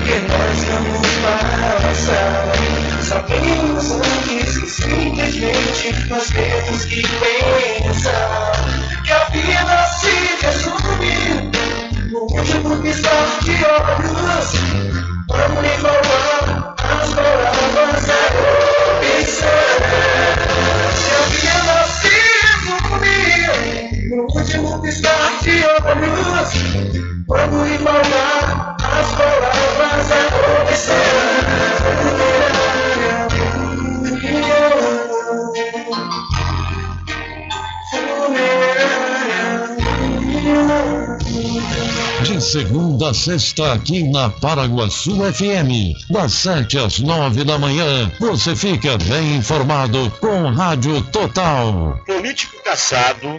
que 0.00 0.18
nós 0.28 0.64
vamos 0.64 1.08
passar. 1.22 2.52
Sabemos 3.02 3.90
antes 3.92 4.58
que 4.58 4.66
simplesmente 4.68 6.08
nós 6.08 6.26
temos 6.28 6.84
que 6.84 7.02
pensar 7.02 8.52
que 9.04 9.12
a 9.12 9.24
vida 9.30 9.86
se 10.00 10.14
resume 10.46 11.16
no 12.10 12.20
último 12.20 12.76
piscar 12.82 13.28
de 13.42 13.52
olhos. 13.64 14.48
Vamos 15.28 15.64
enrolar 15.64 16.74
as 16.78 17.08
palavras 17.14 18.08
a 18.08 18.20
opção. 18.96 19.58
Que 21.06 21.12
a 21.14 21.20
vida 21.28 21.57
resume 24.18 24.22
no 24.22 24.24
último 24.34 24.80
piscar 24.80 25.40
de 25.42 25.64
olhos. 25.64 26.50
Vamos 27.26 27.70
embalar 27.70 28.76
as 28.82 29.14
palavras 29.14 30.08
De 42.22 42.40
segunda 42.40 43.10
a 43.10 43.14
sexta 43.14 43.72
aqui 43.72 44.02
na 44.10 44.30
Paraguaçu 44.30 45.16
FM, 45.32 45.94
das 46.10 46.32
sete 46.32 46.78
às 46.78 46.98
nove 46.98 47.44
da 47.44 47.58
manhã, 47.58 48.10
você 48.18 48.56
fica 48.56 48.96
bem 48.98 49.36
informado 49.36 50.10
com 50.20 50.50
Rádio 50.50 51.02
Total. 51.02 51.98
Político 52.06 52.62
caçado 52.64 53.38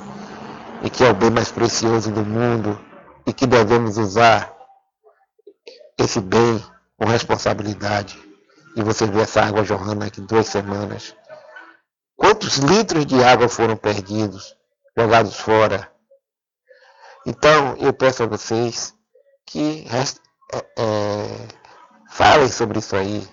e 0.81 0.89
que 0.89 1.03
é 1.03 1.09
o 1.09 1.13
bem 1.13 1.29
mais 1.29 1.51
precioso 1.51 2.11
do 2.11 2.25
mundo, 2.25 2.79
e 3.25 3.33
que 3.33 3.45
devemos 3.45 3.97
usar 3.97 4.51
esse 5.97 6.19
bem 6.19 6.63
com 6.97 7.05
responsabilidade. 7.05 8.17
E 8.75 8.81
você 8.81 9.05
vê 9.05 9.21
essa 9.21 9.41
água 9.41 9.63
jorrando 9.63 10.03
aqui 10.03 10.21
duas 10.21 10.47
semanas. 10.47 11.15
Quantos 12.15 12.57
litros 12.57 13.05
de 13.05 13.23
água 13.23 13.47
foram 13.47 13.77
perdidos, 13.77 14.55
jogados 14.97 15.35
fora? 15.35 15.91
Então, 17.25 17.75
eu 17.77 17.93
peço 17.93 18.23
a 18.23 18.27
vocês 18.27 18.93
que 19.45 19.85
é, 19.89 20.57
é, 20.77 21.47
falem 22.09 22.47
sobre 22.49 22.79
isso 22.79 22.95
aí. 22.95 23.27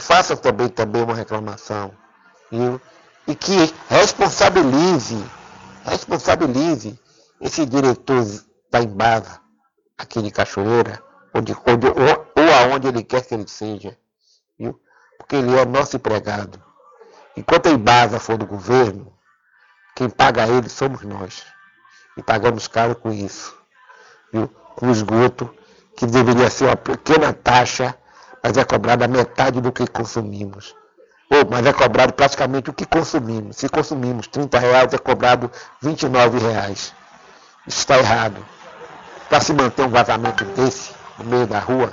Façam 0.00 0.36
também, 0.36 0.68
também 0.68 1.02
uma 1.02 1.14
reclamação. 1.14 1.92
Viu? 2.50 2.80
E 3.26 3.34
que 3.34 3.72
responsabilize, 3.88 5.22
responsabilize 5.84 6.98
esse 7.40 7.66
diretor 7.66 8.24
da 8.70 8.82
Embasa, 8.82 9.40
aqui 9.96 10.22
de 10.22 10.30
Cachoeira, 10.30 11.02
ou, 11.32 11.40
de, 11.40 11.52
ou, 11.52 11.62
ou, 12.36 12.54
aonde 12.54 12.88
ele 12.88 13.02
quer 13.02 13.22
que 13.22 13.34
ele 13.34 13.48
seja. 13.48 13.96
Viu? 14.58 14.80
Porque 15.18 15.36
ele 15.36 15.56
é 15.56 15.64
nosso 15.64 15.96
empregado. 15.96 16.62
Enquanto 17.36 17.66
a 17.66 17.70
Embasa 17.70 18.20
for 18.20 18.36
do 18.36 18.46
governo, 18.46 19.12
quem 19.94 20.08
paga 20.08 20.46
ele 20.46 20.68
somos 20.68 21.02
nós. 21.02 21.44
E 22.16 22.22
pagamos 22.22 22.68
caro 22.68 22.94
com 22.94 23.12
isso. 23.12 23.56
Viu? 24.32 24.48
Com 24.76 24.88
o 24.88 24.90
esgoto, 24.90 25.54
que 25.96 26.06
deveria 26.06 26.50
ser 26.50 26.66
uma 26.66 26.76
pequena 26.76 27.32
taxa, 27.32 27.96
mas 28.44 28.58
é 28.58 28.64
cobrada 28.64 29.08
metade 29.08 29.58
do 29.58 29.72
que 29.72 29.86
consumimos. 29.86 30.74
Ou, 31.30 31.48
mas 31.50 31.64
é 31.64 31.72
cobrado 31.72 32.12
praticamente 32.12 32.68
o 32.68 32.74
que 32.74 32.84
consumimos. 32.84 33.56
Se 33.56 33.70
consumimos 33.70 34.26
30 34.26 34.58
reais, 34.58 34.92
é 34.92 34.98
cobrado 34.98 35.50
29 35.80 36.38
reais. 36.38 36.92
Está 37.66 37.96
errado. 37.96 38.44
Para 39.30 39.40
se 39.40 39.54
manter 39.54 39.86
um 39.86 39.88
vazamento 39.88 40.44
desse 40.44 40.92
no 41.18 41.24
meio 41.24 41.46
da 41.46 41.58
rua, 41.58 41.90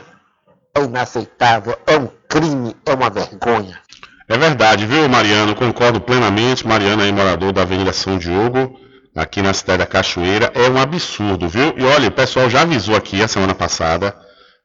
é 0.76 0.82
inaceitável, 0.82 1.78
é 1.88 1.98
um 1.98 2.10
crime, 2.28 2.76
é 2.86 2.94
uma 2.94 3.10
vergonha. 3.10 3.80
É 4.28 4.38
verdade, 4.38 4.86
viu, 4.86 5.08
Mariano? 5.08 5.56
Concordo 5.56 6.02
plenamente. 6.02 6.68
Mariano 6.68 7.02
é 7.02 7.12
morador 7.14 7.54
da 7.54 7.62
Avenida 7.62 7.94
São 7.94 8.18
Diogo, 8.18 8.78
aqui 9.16 9.42
na 9.42 9.54
cidade 9.54 9.80
da 9.80 9.86
Cachoeira. 9.86 10.52
É 10.54 10.70
um 10.70 10.78
absurdo, 10.78 11.48
viu? 11.48 11.74
E 11.78 11.86
olha, 11.86 12.10
o 12.10 12.12
pessoal 12.12 12.50
já 12.50 12.64
avisou 12.64 12.96
aqui 12.96 13.24
a 13.24 13.28
semana 13.30 13.56
passada. 13.56 14.14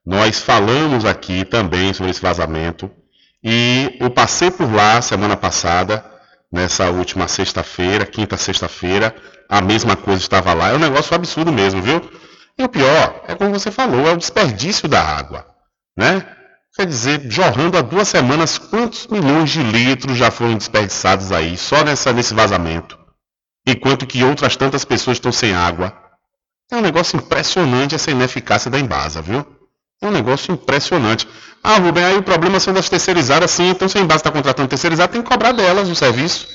Nós 0.07 0.39
falamos 0.39 1.05
aqui 1.05 1.45
também 1.45 1.93
sobre 1.93 2.13
esse 2.13 2.23
vazamento. 2.23 2.89
E 3.43 3.97
eu 3.99 4.09
passei 4.09 4.53
por 4.53 4.73
lá 4.73 5.03
semana 5.03 5.37
passada, 5.37 6.05
nessa 6.53 6.91
última 6.91 7.27
sexta-feira, 7.27 8.07
quinta 8.07 8.37
sexta-feira, 8.37 9.15
a 9.49 9.61
mesma 9.61 9.97
coisa 9.97 10.23
estava 10.23 10.55
lá. 10.55 10.69
É 10.69 10.75
um 10.75 10.79
negócio 10.79 11.15
absurdo 11.15 11.53
mesmo, 11.53 11.83
viu? 11.83 12.01
E 12.57 12.63
o 12.63 12.69
pior 12.69 13.25
é 13.27 13.35
como 13.35 13.51
você 13.51 13.71
falou, 13.71 14.07
é 14.07 14.13
o 14.13 14.17
desperdício 14.17 14.89
da 14.89 15.03
água, 15.03 15.45
né? 15.97 16.25
Quer 16.75 16.87
dizer, 16.87 17.31
jorrando 17.31 17.77
há 17.77 17.83
duas 17.83 18.07
semanas, 18.07 18.59
quantos 18.59 19.07
milhões 19.09 19.51
de 19.51 19.63
litros 19.63 20.17
já 20.17 20.31
foram 20.31 20.55
desperdiçados 20.55 21.33
aí, 21.33 21.57
só 21.57 21.83
nessa, 21.83 22.13
nesse 22.13 22.33
vazamento? 22.33 22.99
Enquanto 23.67 24.07
que 24.07 24.23
outras 24.23 24.57
tantas 24.57 24.85
pessoas 24.85 25.17
estão 25.17 25.33
sem 25.33 25.55
água. 25.55 25.93
É 26.71 26.77
um 26.77 26.81
negócio 26.81 27.17
impressionante 27.17 27.95
essa 27.95 28.11
ineficácia 28.11 28.71
da 28.71 28.79
Embasa, 28.79 29.21
viu? 29.21 29.56
É 30.01 30.07
um 30.07 30.11
negócio 30.11 30.53
impressionante. 30.53 31.27
Ah, 31.63 31.79
Rubem, 31.79 32.05
aí 32.05 32.17
o 32.17 32.23
problema 32.23 32.61
são 32.61 32.73
das 32.73 32.89
terceirizadas, 32.89 33.51
sim. 33.51 33.71
Então, 33.71 33.89
se 33.89 33.99
a 33.99 34.01
Embasa 34.01 34.21
está 34.21 34.31
contratando 34.31 34.69
terceirizada, 34.69 35.13
tem 35.13 35.23
que 35.23 35.29
cobrar 35.29 35.53
delas 35.53 35.89
o 35.89 35.95
serviço. 35.95 36.47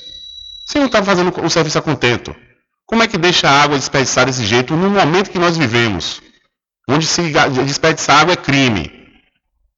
Você 0.66 0.80
não 0.80 0.86
está 0.86 1.04
fazendo 1.04 1.34
o 1.44 1.50
serviço 1.50 1.78
a 1.78 1.82
contento. 1.82 2.36
Como 2.86 3.04
é 3.04 3.08
que 3.08 3.18
deixa 3.18 3.50
a 3.50 3.64
água 3.64 3.78
desperdiçar 3.78 4.26
desse 4.26 4.46
jeito 4.46 4.76
no 4.76 4.90
momento 4.90 5.32
que 5.32 5.40
nós 5.40 5.58
vivemos? 5.58 6.22
Onde 6.88 7.06
se 7.06 7.22
desperdiçar 7.66 8.22
água 8.22 8.34
é 8.34 8.38
crime 8.38 9.02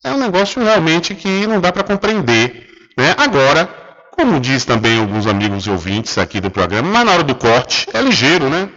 é 0.03 0.11
um 0.11 0.18
negócio 0.18 0.61
realmente 0.61 1.15
que 1.15 1.48
não 1.48 1.61
dá 1.61 1.72
para 1.72 1.84
compreender. 1.84 2.68
Né? 2.98 3.15
Agora, 3.18 3.68
como 4.11 4.40
diz 4.40 4.65
também 4.65 4.99
alguns 4.99 5.26
amigos 5.26 5.65
e 5.65 5.69
ouvintes 5.69 6.18
aqui 6.18 6.41
do 6.41 6.52
programa, 6.52 6.90
mas 6.90 7.06
na 7.06 7.11
hora 7.14 7.23
do 7.23 7.34
corte 7.34 7.88
é 7.94 8.02
ligeiro, 8.02 8.49
né? 8.49 8.69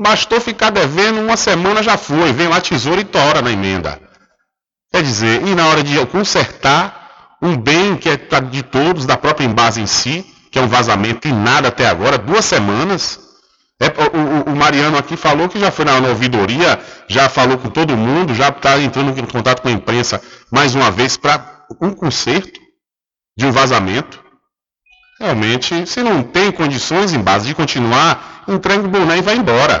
Bastou 0.00 0.40
ficar 0.40 0.70
devendo 0.70 1.20
uma 1.20 1.36
semana 1.36 1.82
já 1.82 1.96
foi, 1.96 2.32
vem 2.32 2.48
lá 2.48 2.60
tesoura 2.60 3.00
e 3.00 3.04
tora 3.04 3.42
na 3.42 3.52
emenda. 3.52 4.00
Quer 4.92 5.02
dizer, 5.02 5.46
e 5.46 5.54
na 5.54 5.66
hora 5.66 5.82
de 5.82 6.04
consertar 6.06 7.36
um 7.40 7.56
bem 7.56 7.96
que 7.96 8.08
é 8.10 8.16
de 8.16 8.62
todos, 8.62 9.06
da 9.06 9.16
própria 9.16 9.46
embase 9.46 9.80
em 9.80 9.86
si, 9.86 10.24
que 10.50 10.58
é 10.58 10.62
um 10.62 10.68
vazamento 10.68 11.26
e 11.26 11.32
nada 11.32 11.68
até 11.68 11.88
agora, 11.88 12.18
duas 12.18 12.44
semanas, 12.44 13.18
é, 13.80 13.86
o, 14.46 14.52
o, 14.52 14.54
Mariano 14.54 14.96
aqui 14.96 15.16
falou 15.16 15.48
que 15.48 15.58
já 15.58 15.72
foi 15.72 15.84
na, 15.84 16.00
na 16.00 16.08
ouvidoria, 16.10 16.78
já 17.08 17.28
falou 17.28 17.58
com 17.58 17.68
todo 17.68 17.96
mundo, 17.96 18.32
já 18.32 18.48
está 18.48 18.78
entrando 18.78 19.18
em 19.18 19.26
contato 19.26 19.60
com 19.60 19.68
a 19.68 19.72
imprensa 19.72 20.22
mais 20.52 20.74
uma 20.76 20.90
vez 20.90 21.16
para 21.16 21.64
um 21.80 21.90
conserto 21.90 22.60
de 23.36 23.44
um 23.44 23.50
vazamento. 23.50 24.22
Realmente, 25.18 25.86
se 25.86 26.00
não 26.00 26.22
tem 26.22 26.52
condições 26.52 27.12
em 27.12 27.18
base 27.18 27.46
de 27.46 27.54
continuar, 27.54 28.44
entrega 28.46 28.84
o 28.84 28.88
boné 28.88 29.18
e 29.18 29.22
vai 29.22 29.36
embora. 29.36 29.80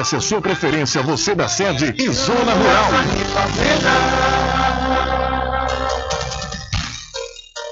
a 0.00 0.20
sua 0.20 0.40
preferência, 0.40 1.02
você 1.02 1.34
da 1.34 1.46
sede 1.46 1.94
e 1.98 2.08
zona 2.08 2.54
rural. 2.54 2.90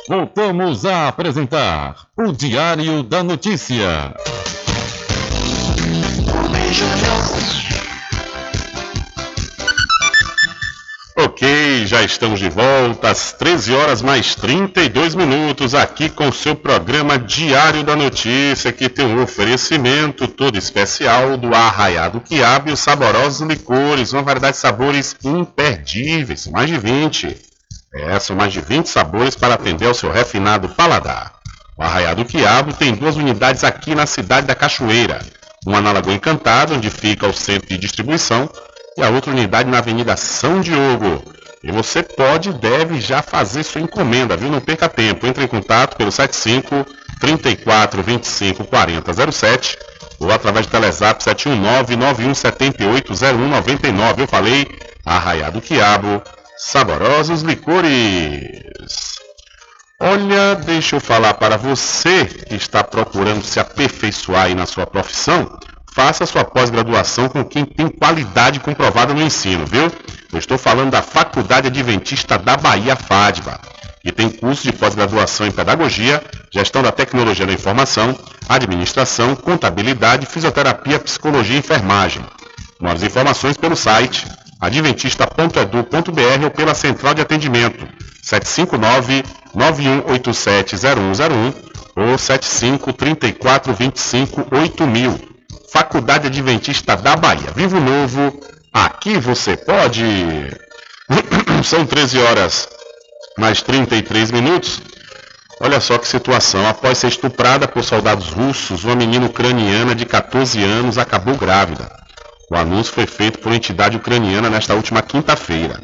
Voltamos 0.06 0.84
a 0.84 1.08
apresentar 1.08 1.96
o 2.16 2.30
Diário 2.32 3.02
da 3.02 3.22
Notícia. 3.22 4.14
Ok, 11.28 11.86
já 11.86 12.02
estamos 12.02 12.40
de 12.40 12.48
volta 12.48 13.10
às 13.10 13.32
13 13.32 13.74
horas 13.74 14.00
mais 14.00 14.34
32 14.34 15.14
minutos 15.14 15.74
aqui 15.74 16.08
com 16.08 16.28
o 16.28 16.32
seu 16.32 16.56
programa 16.56 17.18
Diário 17.18 17.84
da 17.84 17.94
Notícia, 17.94 18.72
que 18.72 18.88
tem 18.88 19.04
um 19.04 19.22
oferecimento 19.22 20.26
todo 20.26 20.56
especial 20.56 21.36
do 21.36 21.54
Arraiado 21.54 22.18
Quiabo 22.22 22.70
e 22.70 22.72
os 22.72 22.80
saborosos 22.80 23.46
licores, 23.46 24.14
uma 24.14 24.22
variedade 24.22 24.54
de 24.54 24.62
sabores 24.62 25.14
imperdíveis, 25.22 26.46
mais 26.46 26.70
de 26.70 26.78
20. 26.78 27.36
É, 27.92 28.18
são 28.18 28.34
mais 28.34 28.50
de 28.50 28.62
20 28.62 28.86
sabores 28.86 29.36
para 29.36 29.52
atender 29.52 29.86
ao 29.86 29.94
seu 29.94 30.10
refinado 30.10 30.70
paladar. 30.70 31.34
O 31.76 31.82
Arraiado 31.82 32.24
Quiabo 32.24 32.72
tem 32.72 32.94
duas 32.94 33.16
unidades 33.16 33.64
aqui 33.64 33.94
na 33.94 34.06
cidade 34.06 34.46
da 34.46 34.54
Cachoeira, 34.54 35.20
uma 35.66 35.82
na 35.82 35.92
Lagoa 35.92 36.14
Encantada, 36.14 36.72
onde 36.72 36.88
fica 36.88 37.28
o 37.28 37.34
centro 37.34 37.68
de 37.68 37.76
distribuição, 37.76 38.48
e 38.98 39.02
a 39.02 39.08
outra 39.10 39.30
unidade 39.30 39.70
na 39.70 39.78
Avenida 39.78 40.16
São 40.16 40.60
Diogo. 40.60 41.22
E 41.62 41.70
você 41.70 42.02
pode 42.02 42.50
e 42.50 42.52
deve 42.52 43.00
já 43.00 43.22
fazer 43.22 43.62
sua 43.62 43.80
encomenda, 43.80 44.36
viu? 44.36 44.50
Não 44.50 44.60
perca 44.60 44.88
tempo. 44.88 45.26
Entre 45.26 45.44
em 45.44 45.48
contato 45.48 45.96
pelo 45.96 46.10
75 46.10 46.84
34 47.20 48.02
25 48.02 48.64
40 48.64 49.32
07 49.32 49.78
ou 50.18 50.32
através 50.32 50.66
do 50.66 50.70
Telezap 50.70 51.22
719 51.22 51.96
9178 51.96 53.14
0199. 53.14 54.22
Eu 54.22 54.26
falei, 54.26 54.66
Arraiado 55.04 55.60
Quiabo, 55.60 56.22
saborosos 56.56 57.42
licores. 57.42 59.18
Olha, 60.00 60.54
deixa 60.54 60.96
eu 60.96 61.00
falar 61.00 61.34
para 61.34 61.56
você 61.56 62.24
que 62.24 62.54
está 62.54 62.84
procurando 62.84 63.44
se 63.44 63.58
aperfeiçoar 63.58 64.44
aí 64.46 64.54
na 64.54 64.66
sua 64.66 64.86
profissão 64.86 65.58
faça 65.98 66.24
sua 66.24 66.44
pós-graduação 66.44 67.28
com 67.28 67.44
quem 67.44 67.64
tem 67.64 67.88
qualidade 67.88 68.60
comprovada 68.60 69.12
no 69.12 69.20
ensino, 69.20 69.66
viu? 69.66 69.90
Eu 70.32 70.38
estou 70.38 70.56
falando 70.56 70.92
da 70.92 71.02
Faculdade 71.02 71.66
Adventista 71.66 72.38
da 72.38 72.56
Bahia, 72.56 72.94
FADBA, 72.94 73.58
que 74.00 74.12
tem 74.12 74.30
curso 74.30 74.62
de 74.62 74.70
pós-graduação 74.70 75.48
em 75.48 75.50
Pedagogia, 75.50 76.22
Gestão 76.52 76.84
da 76.84 76.92
Tecnologia 76.92 77.44
da 77.44 77.52
Informação, 77.52 78.16
Administração, 78.48 79.34
Contabilidade, 79.34 80.24
Fisioterapia, 80.24 81.00
Psicologia 81.00 81.56
e 81.56 81.58
Enfermagem. 81.58 82.24
Mais 82.78 83.02
informações 83.02 83.56
pelo 83.56 83.74
site 83.74 84.24
adventista.edu.br 84.60 86.44
ou 86.44 86.50
pela 86.52 86.76
central 86.76 87.12
de 87.12 87.22
atendimento 87.22 87.88
759-9187-0101 89.52 91.54
ou 91.96 92.16
75 92.16 92.92
34 92.92 93.74
25 93.74 94.46
8000. 94.52 95.27
Faculdade 95.72 96.26
Adventista 96.26 96.96
da 96.96 97.16
Bahia. 97.16 97.52
Vivo 97.54 97.78
Novo, 97.78 98.40
aqui 98.72 99.18
você 99.18 99.56
pode. 99.56 100.02
São 101.64 101.84
13 101.84 102.18
horas 102.20 102.68
mais 103.38 103.62
33 103.62 104.30
minutos. 104.30 104.80
Olha 105.60 105.80
só 105.80 105.98
que 105.98 106.06
situação. 106.06 106.66
Após 106.68 106.98
ser 106.98 107.08
estuprada 107.08 107.66
por 107.66 107.82
soldados 107.82 108.30
russos, 108.30 108.84
uma 108.84 108.94
menina 108.94 109.26
ucraniana 109.26 109.94
de 109.94 110.04
14 110.04 110.62
anos 110.62 110.98
acabou 110.98 111.36
grávida. 111.36 111.90
O 112.50 112.56
anúncio 112.56 112.92
foi 112.92 113.06
feito 113.06 113.38
por 113.38 113.52
entidade 113.52 113.96
ucraniana 113.96 114.48
nesta 114.48 114.74
última 114.74 115.02
quinta-feira. 115.02 115.80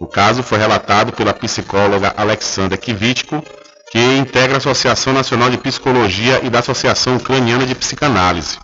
O 0.00 0.06
caso 0.06 0.42
foi 0.42 0.58
relatado 0.58 1.12
pela 1.12 1.32
psicóloga 1.32 2.12
Alexandra 2.16 2.76
Kivitko, 2.76 3.42
que 3.90 3.98
integra 4.16 4.56
a 4.56 4.58
Associação 4.58 5.12
Nacional 5.12 5.48
de 5.48 5.58
Psicologia 5.58 6.40
e 6.42 6.50
da 6.50 6.58
Associação 6.58 7.16
Ucraniana 7.16 7.64
de 7.64 7.74
Psicanálise. 7.74 8.58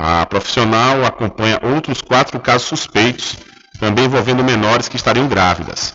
A 0.00 0.24
profissional 0.26 1.04
acompanha 1.04 1.58
outros 1.60 2.00
quatro 2.00 2.38
casos 2.38 2.68
suspeitos, 2.68 3.34
também 3.80 4.04
envolvendo 4.04 4.44
menores 4.44 4.86
que 4.86 4.94
estariam 4.94 5.26
grávidas. 5.26 5.92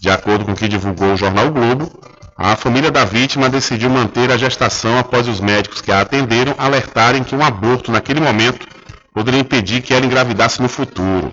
De 0.00 0.10
acordo 0.10 0.44
com 0.44 0.50
o 0.50 0.56
que 0.56 0.66
divulgou 0.66 1.12
o 1.12 1.16
jornal 1.16 1.48
Globo, 1.52 1.96
a 2.36 2.56
família 2.56 2.90
da 2.90 3.04
vítima 3.04 3.48
decidiu 3.48 3.88
manter 3.88 4.32
a 4.32 4.36
gestação 4.36 4.98
após 4.98 5.28
os 5.28 5.38
médicos 5.38 5.80
que 5.80 5.92
a 5.92 6.00
atenderam 6.00 6.56
alertarem 6.58 7.22
que 7.22 7.36
um 7.36 7.44
aborto 7.44 7.92
naquele 7.92 8.20
momento 8.20 8.66
poderia 9.14 9.40
impedir 9.40 9.80
que 9.80 9.94
ela 9.94 10.04
engravidasse 10.04 10.60
no 10.60 10.68
futuro. 10.68 11.32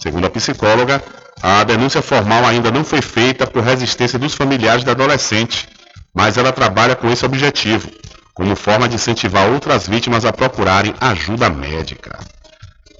Segundo 0.00 0.26
a 0.26 0.30
psicóloga, 0.30 1.04
a 1.42 1.62
denúncia 1.64 2.00
formal 2.00 2.46
ainda 2.46 2.70
não 2.70 2.82
foi 2.82 3.02
feita 3.02 3.46
por 3.46 3.62
resistência 3.62 4.18
dos 4.18 4.32
familiares 4.32 4.84
da 4.84 4.92
adolescente, 4.92 5.68
mas 6.14 6.38
ela 6.38 6.50
trabalha 6.50 6.96
com 6.96 7.10
esse 7.10 7.26
objetivo 7.26 7.90
como 8.36 8.54
forma 8.54 8.86
de 8.86 8.96
incentivar 8.96 9.50
outras 9.50 9.88
vítimas 9.88 10.26
a 10.26 10.32
procurarem 10.32 10.94
ajuda 11.00 11.48
médica. 11.48 12.18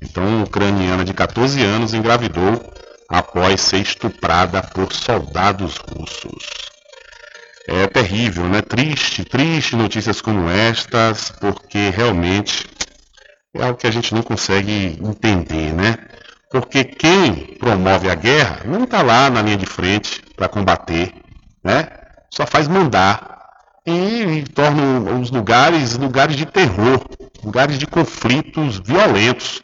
Então, 0.03 0.27
uma 0.27 0.45
ucraniana 0.45 1.05
de 1.05 1.13
14 1.13 1.63
anos 1.63 1.93
engravidou 1.93 2.73
após 3.07 3.61
ser 3.61 3.81
estuprada 3.81 4.63
por 4.63 4.93
soldados 4.95 5.77
russos. 5.77 6.49
É 7.69 7.87
terrível, 7.87 8.45
né? 8.45 8.63
Triste, 8.63 9.25
triste 9.25 9.77
notícias 9.77 10.23
como 10.23 10.49
estas, 10.49 11.31
porque 11.33 11.91
realmente 11.91 12.67
é 13.55 13.63
algo 13.63 13.79
que 13.79 13.87
a 13.87 13.91
gente 13.91 14.15
não 14.15 14.23
consegue 14.23 14.99
entender, 15.03 15.75
né? 15.75 15.99
Porque 16.51 16.83
quem 16.83 17.57
promove 17.59 18.09
a 18.09 18.15
guerra 18.15 18.61
não 18.65 18.85
está 18.85 19.03
lá 19.03 19.29
na 19.29 19.43
linha 19.43 19.57
de 19.59 19.67
frente 19.67 20.23
para 20.35 20.49
combater, 20.49 21.13
né? 21.63 21.89
Só 22.31 22.47
faz 22.47 22.67
mandar 22.69 23.36
e 23.87 24.45
tornam 24.53 25.21
os 25.21 25.31
lugares 25.31 25.97
lugares 25.97 26.35
de 26.37 26.45
terror, 26.45 27.01
lugares 27.43 27.79
de 27.79 27.87
conflitos 27.87 28.81
violentos. 28.85 29.63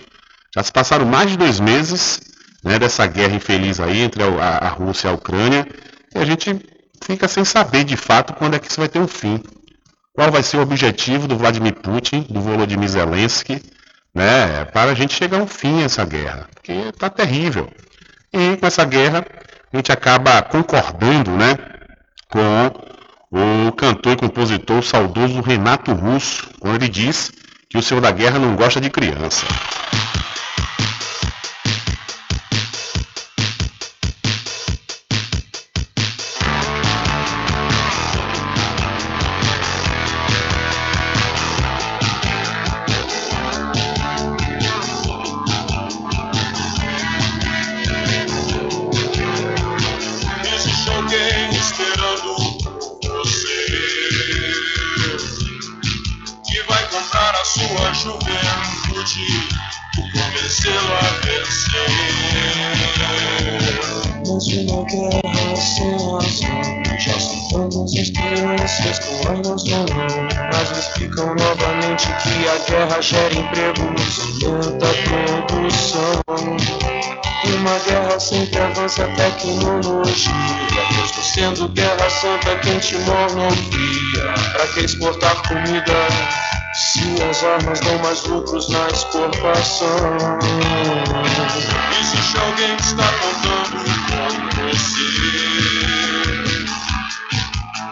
Já 0.55 0.63
se 0.63 0.73
passaram 0.73 1.05
mais 1.05 1.31
de 1.31 1.37
dois 1.37 1.59
meses 1.59 2.21
né, 2.63 2.79
dessa 2.79 3.07
guerra 3.07 3.35
infeliz 3.35 3.81
aí 3.81 4.01
entre 4.01 4.23
a, 4.23 4.59
a 4.59 4.69
Rússia 4.69 5.09
e 5.09 5.11
a 5.11 5.15
Ucrânia 5.15 5.67
e 6.15 6.19
a 6.19 6.25
gente 6.25 6.61
fica 7.03 7.27
sem 7.27 7.45
saber 7.45 7.85
de 7.85 7.97
fato 7.97 8.33
quando 8.35 8.55
é 8.55 8.59
que 8.59 8.69
isso 8.69 8.79
vai 8.79 8.89
ter 8.89 9.01
um 9.01 9.09
fim. 9.09 9.43
Qual 10.13 10.31
vai 10.31 10.43
ser 10.43 10.59
o 10.59 10.63
objetivo 10.63 11.27
do 11.27 11.37
Vladimir 11.37 11.75
Putin, 11.75 12.27
do 12.29 12.41
Volodymyr 12.41 12.89
Zelensky, 12.89 13.61
né, 14.15 14.67
para 14.67 14.93
a 14.93 14.95
gente 14.95 15.15
chegar 15.15 15.41
a 15.41 15.43
um 15.43 15.47
fim 15.47 15.81
a 15.81 15.87
essa 15.87 16.05
guerra, 16.05 16.49
porque 16.55 16.73
está 16.73 17.09
terrível. 17.09 17.69
E 18.33 18.57
com 18.59 18.67
essa 18.67 18.85
guerra 18.85 19.25
a 19.73 19.77
gente 19.77 19.91
acaba 19.91 20.43
concordando 20.43 21.31
né, 21.31 21.57
com 22.29 22.71
o 23.33 23.73
cantor 23.73 24.13
e 24.13 24.17
compositor 24.17 24.83
saudoso 24.83 25.41
Renato 25.41 25.93
Russo, 25.93 26.51
quando 26.61 26.77
ele 26.77 26.89
diz 26.89 27.33
que 27.69 27.79
o 27.79 27.83
Senhor 27.83 28.03
da 28.03 28.11
Guerra 28.11 28.39
não 28.39 28.55
gosta 28.55 28.79
de 28.79 28.91
criança. 28.91 29.47
Uma 64.61 64.85
guerra 64.85 65.57
sem 65.57 65.91
razão 65.93 66.99
Já 66.99 67.19
são 67.19 67.49
tantas 67.49 67.95
as 67.95 68.11
crianças 68.11 68.99
com 68.99 69.29
armas 69.29 69.65
na 69.65 69.79
mão 69.79 70.29
Mas 70.53 70.79
explicam 70.79 71.35
novamente 71.35 72.09
que 72.23 72.49
a 72.49 72.71
guerra 72.71 73.01
gera 73.01 73.35
empregos 73.35 74.19
Aumenta 74.45 74.87
a 75.39 75.43
produção 75.43 76.23
uma 77.63 77.79
guerra 77.81 78.19
sempre 78.19 78.59
avança 78.59 79.05
a 79.05 79.09
tecnologia. 79.15 80.33
Mesmo 80.97 81.23
sendo 81.23 81.69
guerra 81.69 82.11
santa, 82.11 82.57
quem 82.57 82.79
te 82.79 82.97
monofia. 82.99 84.35
Pra 84.53 84.67
que 84.69 84.81
exportar 84.81 85.43
comida 85.49 85.93
se 86.73 87.23
as 87.23 87.45
armas 87.45 87.81
dão 87.81 87.99
mais 87.99 88.25
lucros 88.25 88.69
na 88.71 88.87
exportação? 88.89 90.19
Existe 92.01 92.39
alguém 92.39 92.77
que 92.77 92.83
está 92.83 93.05
contando 93.21 93.85
com 94.09 94.69
você 94.69 95.13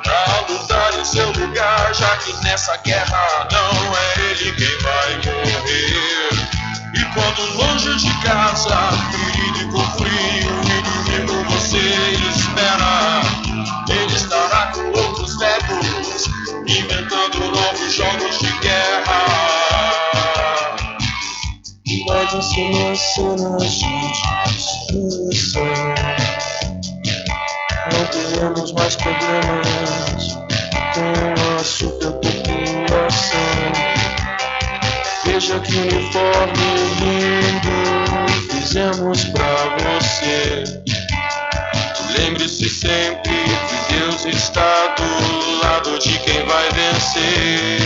Pra 0.02 0.46
lutar 0.48 0.98
em 0.98 1.04
seu 1.04 1.30
lugar 1.32 1.94
Já 1.94 2.16
que 2.16 2.32
nessa 2.42 2.76
guerra 2.78 3.48
não 3.52 3.96
é 3.96 4.30
ele 4.30 4.52
quem 4.52 4.78
vai 4.78 5.16
morrer. 5.26 6.30
E 6.94 7.04
quando 7.12 7.42
longe 7.56 7.94
de 7.96 8.12
casa 8.22 8.76
Ferido 9.12 9.60
e 9.60 9.64
com 9.72 9.84
frio 9.98 10.50
O 10.58 10.64
inimigo 10.64 11.44
você 11.50 11.78
espera. 12.30 13.20
Ele 13.90 14.14
estará 14.16 14.72
com 14.72 14.86
outros 14.98 15.36
velhos 15.38 16.39
Inventando 16.70 17.50
novos 17.50 17.94
jogos 17.94 18.38
de 18.38 18.52
guerra 18.60 19.40
ser 22.42 22.68
minhas 22.70 22.98
cenas 22.98 23.72
de 23.72 23.86
destruição. 24.46 25.64
Não 27.92 28.04
teremos 28.06 28.72
mais 28.72 28.96
problemas 28.96 30.38
com 30.94 31.12
a 31.54 31.58
superpopulação. 31.64 33.72
Veja 35.24 35.60
que 35.60 35.76
uniforme 35.76 36.68
lindo 37.00 37.70
fizemos 38.50 39.24
pra 39.24 39.76
você. 39.78 40.64
Lembre-se 42.18 42.68
sempre 42.68 43.32
que 43.44 43.59
Deus 44.22 44.34
está 44.36 44.94
do 44.96 45.62
lado 45.62 45.98
de 45.98 46.18
quem 46.18 46.44
vai 46.44 46.70
vencer. 46.72 47.80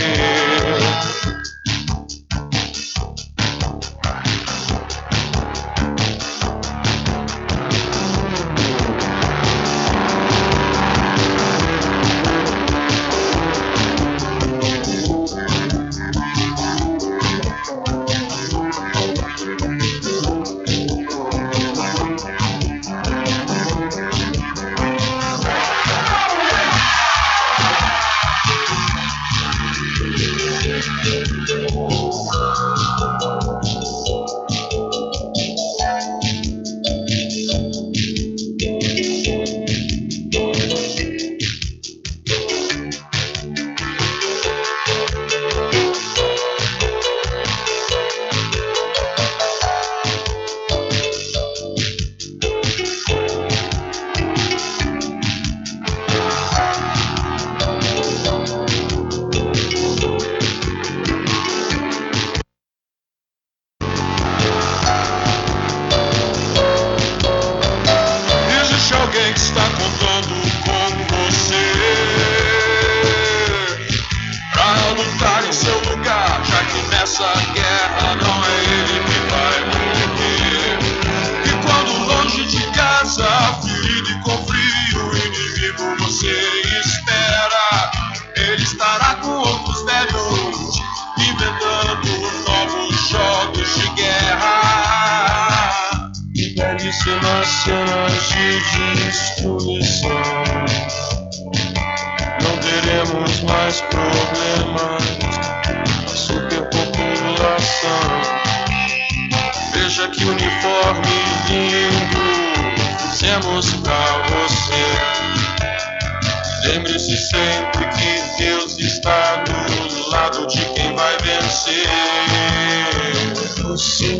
Vai 121.65 123.13
vencer. 123.57 124.14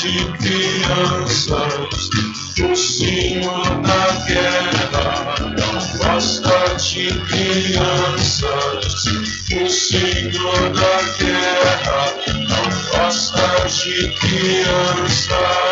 De 0.00 0.24
crianças. 0.38 2.08
O 2.58 2.74
Senhor 2.74 3.64
da 3.82 4.06
guerra 4.26 5.36
não 5.40 5.74
gosta 5.98 6.74
de 6.78 7.08
crianças. 7.26 9.04
O 9.52 9.68
Senhor 9.68 10.70
da 10.70 11.02
guerra 11.18 12.14
não 12.48 12.66
gosta 12.90 13.44
de 13.68 14.08
crianças. 14.14 15.69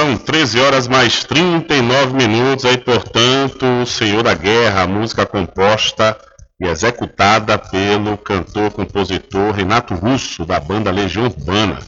São 0.00 0.16
13 0.16 0.58
horas 0.60 0.88
mais 0.88 1.24
39 1.24 2.14
minutos, 2.14 2.64
aí 2.64 2.78
portanto, 2.78 3.66
o 3.82 3.86
Senhor 3.86 4.22
da 4.22 4.32
Guerra, 4.32 4.86
música 4.86 5.26
composta 5.26 6.16
e 6.58 6.66
executada 6.66 7.58
pelo 7.58 8.16
cantor-compositor 8.16 9.52
Renato 9.52 9.94
Russo, 9.94 10.46
da 10.46 10.58
banda 10.58 10.90
Legião 10.90 11.26
Urbana. 11.26 11.80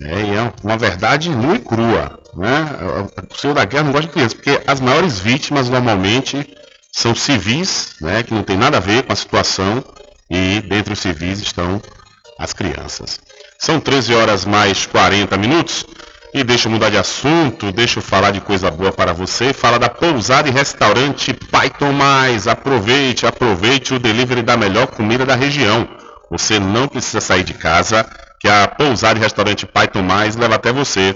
É, 0.00 0.22
e 0.22 0.34
é 0.34 0.52
uma 0.64 0.78
verdade 0.78 1.28
nua 1.28 1.56
e 1.56 1.58
crua. 1.58 2.18
Né? 2.34 2.64
O 3.30 3.36
Senhor 3.36 3.52
da 3.52 3.66
Guerra 3.66 3.84
não 3.84 3.92
gosta 3.92 4.06
de 4.06 4.14
crianças, 4.14 4.34
porque 4.34 4.62
as 4.66 4.80
maiores 4.80 5.20
vítimas 5.20 5.68
normalmente 5.68 6.56
são 6.90 7.14
civis, 7.14 7.96
né, 8.00 8.22
que 8.22 8.32
não 8.32 8.42
tem 8.42 8.56
nada 8.56 8.78
a 8.78 8.80
ver 8.80 9.02
com 9.02 9.12
a 9.12 9.16
situação, 9.16 9.84
e 10.30 10.62
dentre 10.62 10.94
os 10.94 11.00
civis 11.00 11.38
estão 11.40 11.82
as 12.38 12.54
crianças. 12.54 13.20
São 13.58 13.78
13 13.78 14.14
horas 14.14 14.46
mais 14.46 14.86
40 14.86 15.36
minutos. 15.36 15.84
E 16.34 16.42
deixa 16.42 16.66
eu 16.66 16.72
mudar 16.72 16.88
de 16.88 16.96
assunto, 16.96 17.70
deixa 17.70 17.98
eu 17.98 18.02
falar 18.02 18.30
de 18.30 18.40
coisa 18.40 18.70
boa 18.70 18.90
para 18.90 19.12
você. 19.12 19.52
Fala 19.52 19.78
da 19.78 19.90
pousada 19.90 20.48
e 20.48 20.50
restaurante 20.50 21.34
Python 21.34 21.92
Mais. 21.92 22.48
Aproveite, 22.48 23.26
aproveite 23.26 23.92
o 23.92 23.98
delivery 23.98 24.40
da 24.40 24.56
melhor 24.56 24.86
comida 24.86 25.26
da 25.26 25.34
região. 25.34 25.86
Você 26.30 26.58
não 26.58 26.88
precisa 26.88 27.20
sair 27.20 27.44
de 27.44 27.52
casa, 27.52 28.08
que 28.40 28.48
a 28.48 28.66
pousada 28.66 29.18
e 29.18 29.22
restaurante 29.22 29.66
Python 29.66 30.02
Mais 30.02 30.34
leva 30.34 30.54
até 30.54 30.72
você. 30.72 31.14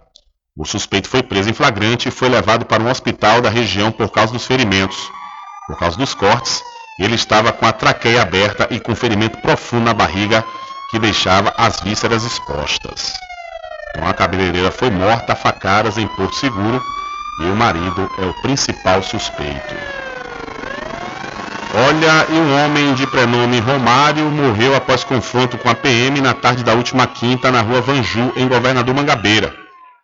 O 0.55 0.65
suspeito 0.65 1.09
foi 1.09 1.23
preso 1.23 1.49
em 1.49 1.53
flagrante 1.53 2.07
e 2.07 2.11
foi 2.11 2.29
levado 2.29 2.65
para 2.65 2.83
um 2.83 2.89
hospital 2.89 3.41
da 3.41 3.49
região 3.49 3.91
por 3.91 4.09
causa 4.09 4.33
dos 4.33 4.45
ferimentos. 4.45 4.97
Por 5.67 5.77
causa 5.77 5.97
dos 5.97 6.13
cortes, 6.13 6.61
ele 6.99 7.15
estava 7.15 7.51
com 7.51 7.65
a 7.65 7.73
traqueia 7.73 8.21
aberta 8.21 8.67
e 8.69 8.79
com 8.79 8.95
ferimento 8.95 9.37
profundo 9.39 9.85
na 9.85 9.93
barriga 9.93 10.43
que 10.89 10.99
deixava 10.99 11.53
as 11.57 11.79
vísceras 11.81 12.23
expostas. 12.23 13.13
Então 13.89 14.07
a 14.07 14.13
cabeleireira 14.13 14.71
foi 14.71 14.89
morta 14.89 15.33
a 15.33 15.35
facadas 15.35 15.97
em 15.97 16.07
Porto 16.07 16.35
Seguro 16.35 16.81
e 17.41 17.45
o 17.45 17.55
marido 17.55 18.09
é 18.19 18.25
o 18.25 18.41
principal 18.41 19.01
suspeito. 19.01 20.00
Olha, 21.73 22.27
e 22.29 22.33
um 22.33 22.65
homem 22.65 22.93
de 22.95 23.07
prenome 23.07 23.59
Romário 23.61 24.29
morreu 24.29 24.75
após 24.75 25.05
confronto 25.05 25.57
com 25.57 25.69
a 25.69 25.75
PM 25.75 26.19
na 26.19 26.33
tarde 26.33 26.65
da 26.65 26.73
última 26.73 27.07
quinta 27.07 27.49
na 27.49 27.61
rua 27.61 27.79
Vanju, 27.79 28.33
em 28.35 28.45
Governador 28.45 28.93
Mangabeira. 28.93 29.55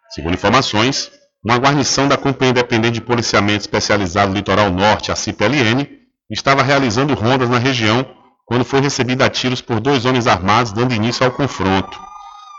Segundo 0.10 0.36
informações, 0.36 1.12
uma 1.44 1.58
guarnição 1.58 2.08
da 2.08 2.16
Companhia 2.16 2.52
Independente 2.52 2.94
de 2.94 3.02
Policiamento 3.02 3.60
Especializado 3.60 4.32
do 4.32 4.38
Litoral 4.38 4.72
Norte, 4.72 5.12
a 5.12 5.16
CPLN, 5.16 5.86
estava 6.32 6.64
realizando 6.64 7.14
rondas 7.14 7.50
na 7.50 7.58
região 7.58 8.06
quando 8.46 8.64
foi 8.64 8.80
recebida 8.80 9.26
a 9.26 9.30
tiros 9.30 9.60
por 9.60 9.82
dois 9.82 10.06
homens 10.06 10.26
armados, 10.26 10.72
dando 10.72 10.94
início 10.94 11.26
ao 11.26 11.34
confronto. 11.34 12.00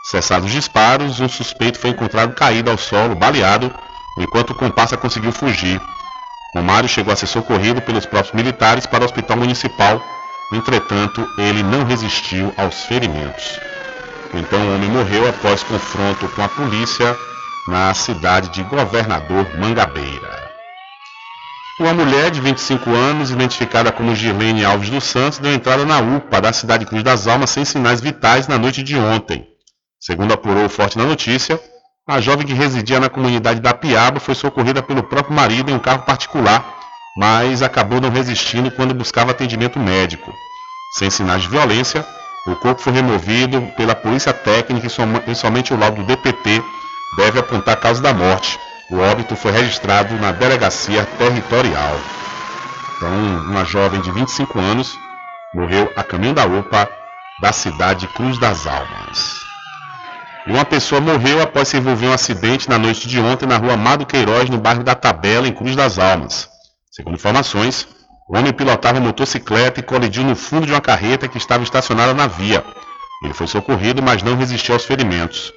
Cessados 0.03 0.45
os 0.45 0.53
disparos, 0.53 1.19
um 1.19 1.27
suspeito 1.27 1.79
foi 1.79 1.89
encontrado 1.89 2.35
caído 2.35 2.69
ao 2.69 2.77
solo, 2.77 3.15
baleado, 3.15 3.73
enquanto 4.19 4.51
o 4.51 4.55
comparsa 4.55 4.95
conseguiu 4.95 5.31
fugir. 5.31 5.81
Romário 6.53 6.89
chegou 6.89 7.13
a 7.13 7.15
ser 7.15 7.27
socorrido 7.27 7.81
pelos 7.81 8.05
próprios 8.05 8.33
militares 8.33 8.85
para 8.85 9.03
o 9.03 9.05
hospital 9.05 9.37
municipal, 9.37 10.01
entretanto, 10.51 11.27
ele 11.37 11.61
não 11.61 11.83
resistiu 11.83 12.53
aos 12.57 12.83
ferimentos. 12.85 13.59
Então 14.33 14.59
o 14.59 14.75
homem 14.75 14.89
morreu 14.89 15.27
após 15.29 15.63
confronto 15.63 16.27
com 16.29 16.43
a 16.43 16.49
polícia 16.49 17.15
na 17.67 17.93
cidade 17.93 18.49
de 18.49 18.63
Governador 18.63 19.47
Mangabeira. 19.57 20.49
Uma 21.79 21.93
mulher 21.93 22.29
de 22.29 22.41
25 22.41 22.89
anos, 22.89 23.31
identificada 23.31 23.91
como 23.91 24.13
Girlene 24.13 24.65
Alves 24.65 24.89
dos 24.89 25.05
Santos, 25.05 25.39
deu 25.39 25.53
entrada 25.53 25.85
na 25.85 25.99
UPA 25.99 26.41
da 26.41 26.51
cidade 26.51 26.85
Cruz 26.85 27.03
das 27.03 27.25
Almas 27.25 27.51
sem 27.51 27.63
sinais 27.63 28.01
vitais 28.01 28.47
na 28.47 28.57
noite 28.57 28.83
de 28.83 28.97
ontem. 28.97 29.47
Segundo 29.99 30.33
apurou 30.33 30.65
o 30.65 30.69
Forte 30.69 30.97
na 30.97 31.05
notícia, 31.05 31.59
a 32.09 32.19
jovem 32.19 32.45
que 32.45 32.53
residia 32.53 32.99
na 32.99 33.07
comunidade 33.07 33.59
da 33.59 33.71
Piaba 33.71 34.19
foi 34.19 34.33
socorrida 34.33 34.81
pelo 34.81 35.03
próprio 35.03 35.35
marido 35.35 35.69
em 35.69 35.75
um 35.75 35.79
carro 35.79 36.01
particular, 36.01 36.65
mas 37.15 37.61
acabou 37.61 38.01
não 38.01 38.09
resistindo 38.09 38.71
quando 38.71 38.95
buscava 38.95 39.29
atendimento 39.29 39.79
médico. 39.79 40.33
Sem 40.97 41.11
sinais 41.11 41.43
de 41.43 41.49
violência, 41.49 42.03
o 42.47 42.55
corpo 42.55 42.81
foi 42.81 42.93
removido 42.93 43.61
pela 43.77 43.93
polícia 43.93 44.33
técnica 44.33 44.87
e 44.87 45.35
somente 45.35 45.71
o 45.71 45.77
laudo 45.77 46.01
do 46.01 46.07
DPT 46.07 46.63
deve 47.15 47.39
apontar 47.39 47.75
a 47.75 47.77
causa 47.77 48.01
da 48.01 48.11
morte. 48.11 48.59
O 48.89 48.97
óbito 48.97 49.35
foi 49.35 49.51
registrado 49.51 50.15
na 50.15 50.31
delegacia 50.31 51.05
territorial. 51.19 51.99
Então, 52.97 53.11
uma 53.45 53.63
jovem 53.63 54.01
de 54.01 54.11
25 54.11 54.57
anos 54.57 54.97
morreu 55.53 55.91
a 55.95 56.03
caminho 56.03 56.33
da 56.33 56.45
UPA 56.45 56.89
da 57.39 57.51
cidade 57.51 58.07
Cruz 58.07 58.39
das 58.39 58.65
Almas. 58.65 59.48
E 60.49 60.51
uma 60.51 60.65
pessoa 60.65 60.99
morreu 60.99 61.43
após 61.43 61.67
se 61.67 61.77
envolver 61.77 62.07
em 62.07 62.09
um 62.09 62.13
acidente 62.13 62.67
na 62.67 62.79
noite 62.79 63.07
de 63.07 63.19
ontem 63.19 63.45
na 63.45 63.57
rua 63.57 63.73
Amado 63.73 64.03
Queiroz, 64.03 64.49
no 64.49 64.57
bairro 64.57 64.83
da 64.83 64.95
Tabela, 64.95 65.47
em 65.47 65.53
Cruz 65.53 65.75
das 65.75 65.99
Almas. 65.99 66.49
Segundo 66.91 67.13
informações, 67.13 67.87
o 68.27 68.35
homem 68.35 68.51
pilotava 68.51 68.99
motocicleta 68.99 69.79
e 69.79 69.83
colidiu 69.83 70.23
no 70.23 70.35
fundo 70.35 70.65
de 70.65 70.71
uma 70.71 70.81
carreta 70.81 71.27
que 71.27 71.37
estava 71.37 71.63
estacionada 71.63 72.15
na 72.15 72.25
via. 72.25 72.65
Ele 73.23 73.33
foi 73.35 73.45
socorrido, 73.45 74.01
mas 74.01 74.23
não 74.23 74.35
resistiu 74.35 74.73
aos 74.73 74.85
ferimentos. 74.85 75.53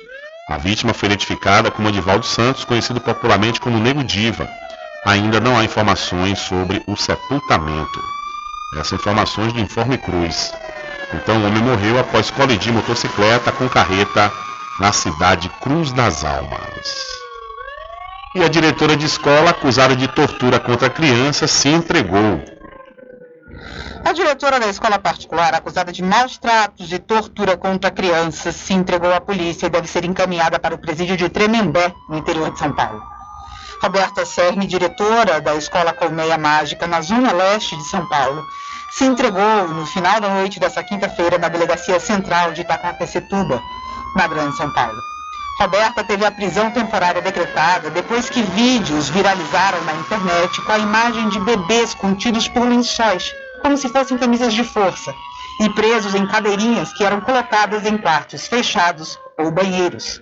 A 0.50 0.58
vítima 0.58 0.92
foi 0.92 1.06
identificada 1.06 1.70
como 1.70 1.88
Edivaldo 1.88 2.26
Santos, 2.26 2.66
conhecido 2.66 3.00
popularmente 3.00 3.62
como 3.62 3.78
Nego 3.78 4.04
Diva. 4.04 4.46
Ainda 5.06 5.40
não 5.40 5.56
há 5.56 5.64
informações 5.64 6.38
sobre 6.38 6.82
o 6.86 6.98
sepultamento. 6.98 7.98
Essas 8.78 9.00
informações 9.00 9.54
do 9.54 9.60
Informe 9.60 9.96
Cruz. 9.96 10.52
Então 11.14 11.38
o 11.38 11.46
homem 11.46 11.62
morreu 11.62 11.98
após 11.98 12.30
colidir 12.30 12.74
motocicleta 12.74 13.50
com 13.52 13.66
carreta 13.70 14.30
na 14.80 14.92
cidade 14.92 15.48
Cruz 15.60 15.92
das 15.92 16.24
Almas. 16.24 17.06
E 18.34 18.42
a 18.42 18.48
diretora 18.48 18.96
de 18.96 19.06
escola, 19.06 19.50
acusada 19.50 19.94
de 19.94 20.08
tortura 20.08 20.58
contra 20.58 20.88
crianças, 20.88 21.50
se 21.50 21.68
entregou. 21.68 22.42
A 24.04 24.12
diretora 24.12 24.58
da 24.58 24.66
escola 24.66 24.98
particular, 24.98 25.54
acusada 25.54 25.92
de 25.92 26.02
maus 26.02 26.38
tratos 26.38 26.92
e 26.92 26.98
tortura 26.98 27.56
contra 27.56 27.90
crianças, 27.90 28.56
se 28.56 28.72
entregou 28.72 29.12
à 29.12 29.20
polícia 29.20 29.66
e 29.66 29.70
deve 29.70 29.86
ser 29.86 30.04
encaminhada 30.04 30.58
para 30.58 30.74
o 30.74 30.78
presídio 30.78 31.16
de 31.16 31.28
Tremembé, 31.28 31.92
no 32.08 32.18
interior 32.18 32.50
de 32.50 32.58
São 32.58 32.72
Paulo. 32.72 33.02
Roberta 33.82 34.24
Serme, 34.24 34.66
diretora 34.66 35.40
da 35.40 35.54
Escola 35.54 35.92
Colmeia 35.92 36.38
Mágica, 36.38 36.86
na 36.86 37.00
zona 37.00 37.32
leste 37.32 37.76
de 37.76 37.84
São 37.84 38.08
Paulo, 38.08 38.42
se 38.92 39.04
entregou 39.04 39.68
no 39.68 39.86
final 39.86 40.20
da 40.20 40.28
noite 40.28 40.60
dessa 40.60 40.82
quinta-feira 40.82 41.38
na 41.38 41.48
Delegacia 41.48 41.98
Central 41.98 42.52
de 42.52 42.60
Itaquaquecetuba, 42.60 43.60
na 44.16 44.26
Grande 44.26 44.56
São 44.56 44.70
Paulo. 44.70 45.00
Roberta 45.60 46.02
teve 46.02 46.24
a 46.24 46.30
prisão 46.30 46.70
temporária 46.70 47.20
decretada 47.20 47.90
depois 47.90 48.28
que 48.28 48.42
vídeos 48.42 49.08
viralizaram 49.10 49.82
na 49.84 49.94
internet 49.94 50.60
com 50.62 50.72
a 50.72 50.78
imagem 50.78 51.28
de 51.28 51.38
bebês 51.40 51.94
contidos 51.94 52.48
por 52.48 52.66
lençóis, 52.66 53.32
como 53.60 53.76
se 53.76 53.88
fossem 53.88 54.18
camisas 54.18 54.52
de 54.54 54.64
força, 54.64 55.14
e 55.60 55.68
presos 55.70 56.14
em 56.14 56.26
cadeirinhas 56.26 56.92
que 56.92 57.04
eram 57.04 57.20
colocadas 57.20 57.86
em 57.86 57.96
quartos 57.96 58.46
fechados 58.46 59.18
ou 59.38 59.50
banheiros. 59.50 60.20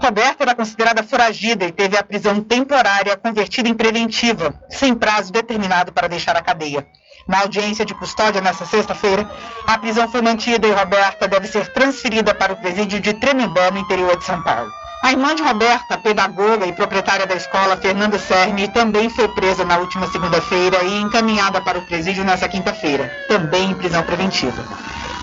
Roberta 0.00 0.42
era 0.42 0.54
considerada 0.54 1.02
foragida 1.02 1.64
e 1.64 1.72
teve 1.72 1.96
a 1.96 2.02
prisão 2.02 2.40
temporária 2.40 3.16
convertida 3.16 3.68
em 3.68 3.74
preventiva, 3.74 4.52
sem 4.68 4.94
prazo 4.94 5.32
determinado 5.32 5.92
para 5.92 6.08
deixar 6.08 6.36
a 6.36 6.42
cadeia. 6.42 6.86
Na 7.26 7.40
audiência 7.40 7.84
de 7.84 7.94
custódia 7.94 8.40
nesta 8.40 8.64
sexta-feira, 8.64 9.30
a 9.66 9.78
prisão 9.78 10.08
foi 10.08 10.22
mantida 10.22 10.66
e 10.66 10.72
Roberta 10.72 11.28
deve 11.28 11.46
ser 11.46 11.72
transferida 11.72 12.34
para 12.34 12.52
o 12.52 12.56
presídio 12.56 13.00
de 13.00 13.14
Tremembé, 13.14 13.70
no 13.70 13.78
interior 13.78 14.16
de 14.16 14.24
São 14.24 14.42
Paulo. 14.42 14.70
A 15.02 15.10
irmã 15.10 15.34
de 15.34 15.42
Roberta, 15.42 15.98
pedagoga 15.98 16.64
e 16.64 16.72
proprietária 16.72 17.26
da 17.26 17.34
escola, 17.34 17.76
Fernanda 17.76 18.20
Cerny, 18.20 18.68
também 18.68 19.10
foi 19.10 19.26
presa 19.28 19.64
na 19.64 19.78
última 19.78 20.06
segunda-feira 20.06 20.84
e 20.84 21.00
encaminhada 21.00 21.60
para 21.60 21.78
o 21.78 21.82
presídio 21.82 22.24
nesta 22.24 22.48
quinta-feira, 22.48 23.10
também 23.26 23.72
em 23.72 23.74
prisão 23.74 24.04
preventiva. 24.04 24.64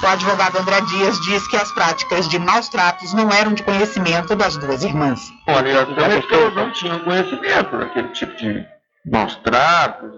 O 0.04 0.08
advogado 0.08 0.58
André 0.58 0.82
Dias 0.82 1.18
diz 1.22 1.48
que 1.48 1.56
as 1.56 1.72
práticas 1.72 2.28
de 2.28 2.38
maus 2.38 2.68
tratos 2.68 3.14
não 3.14 3.32
eram 3.32 3.54
de 3.54 3.64
conhecimento 3.64 4.36
das 4.36 4.58
duas 4.58 4.84
irmãs. 4.84 5.20
Olha, 5.48 5.82
as 5.82 6.26
pessoas 6.26 6.56
não 6.56 6.72
tinham 6.72 7.00
conhecimento 7.00 7.78
daquele 7.78 8.10
tipo 8.10 8.36
de 8.36 8.66
maus 9.06 9.36
tratos, 9.38 10.12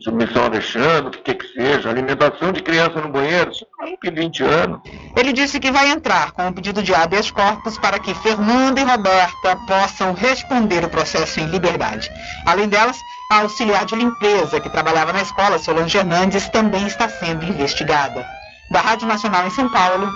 submissão 0.00 0.42
a 0.42 0.46
Alexandre, 0.46 1.18
o 1.18 1.22
que 1.22 1.34
que 1.34 1.46
seja, 1.46 1.88
alimentação 1.88 2.52
de 2.52 2.62
criança 2.62 3.00
no 3.00 3.08
banheiro, 3.08 3.50
isso 3.50 3.66
tem 4.00 4.12
20 4.12 4.42
anos. 4.42 4.80
Ele 5.16 5.32
disse 5.32 5.60
que 5.60 5.70
vai 5.70 5.90
entrar 5.90 6.32
com 6.32 6.46
um 6.46 6.52
pedido 6.52 6.82
de 6.82 6.94
habeas 6.94 7.30
corpus 7.30 7.78
para 7.78 7.98
que 7.98 8.12
Fernanda 8.14 8.80
e 8.80 8.84
Roberta 8.84 9.56
possam 9.66 10.12
responder 10.12 10.84
o 10.84 10.90
processo 10.90 11.40
em 11.40 11.46
liberdade. 11.46 12.10
Além 12.44 12.68
delas, 12.68 12.96
a 13.30 13.40
auxiliar 13.42 13.84
de 13.84 13.94
limpeza 13.94 14.60
que 14.60 14.68
trabalhava 14.68 15.12
na 15.12 15.22
escola, 15.22 15.58
Solange 15.58 15.96
Hernandes, 15.96 16.48
também 16.48 16.86
está 16.86 17.08
sendo 17.08 17.44
investigada. 17.44 18.26
Da 18.70 18.80
Rádio 18.80 19.06
Nacional 19.06 19.46
em 19.46 19.50
São 19.50 19.68
Paulo, 19.68 20.12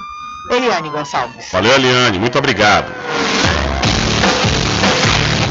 Eliane 0.50 0.90
Gonçalves. 0.90 1.50
Valeu, 1.52 1.72
Eliane, 1.74 2.18
muito 2.18 2.38
obrigado. 2.38 2.92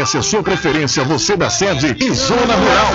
a 0.00 0.22
sua 0.22 0.42
preferência, 0.42 1.04
você 1.04 1.36
da 1.36 1.50
sede 1.50 1.94
e 2.00 2.10
zona 2.14 2.54
rural. 2.54 2.90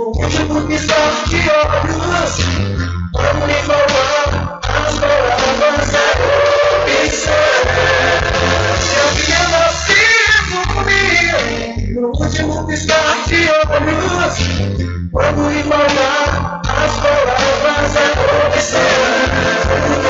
Se 0.00 0.06
no 0.06 0.06
último 0.06 0.62
piscar 0.66 1.12
de 1.28 1.36
olhos. 1.36 2.32
Vamos 3.12 3.46
lhe 3.48 3.54
falar 3.54 4.60
as 4.62 4.98
palavras 4.98 5.90
da 5.90 6.04
opção. 6.86 7.44
Que 8.80 8.96
a 8.96 9.06
vida 9.14 9.62
se 9.84 10.00
resume 10.30 12.00
no 12.00 12.08
último 12.08 12.66
piscar 12.66 13.16
de 13.26 13.40
olhos. 13.50 14.36
Vamos 15.12 15.52
lhe 15.52 15.62
falar 15.64 16.62
as 16.64 16.92
palavras 17.00 17.92
da 17.92 18.04
opção. 18.48 20.09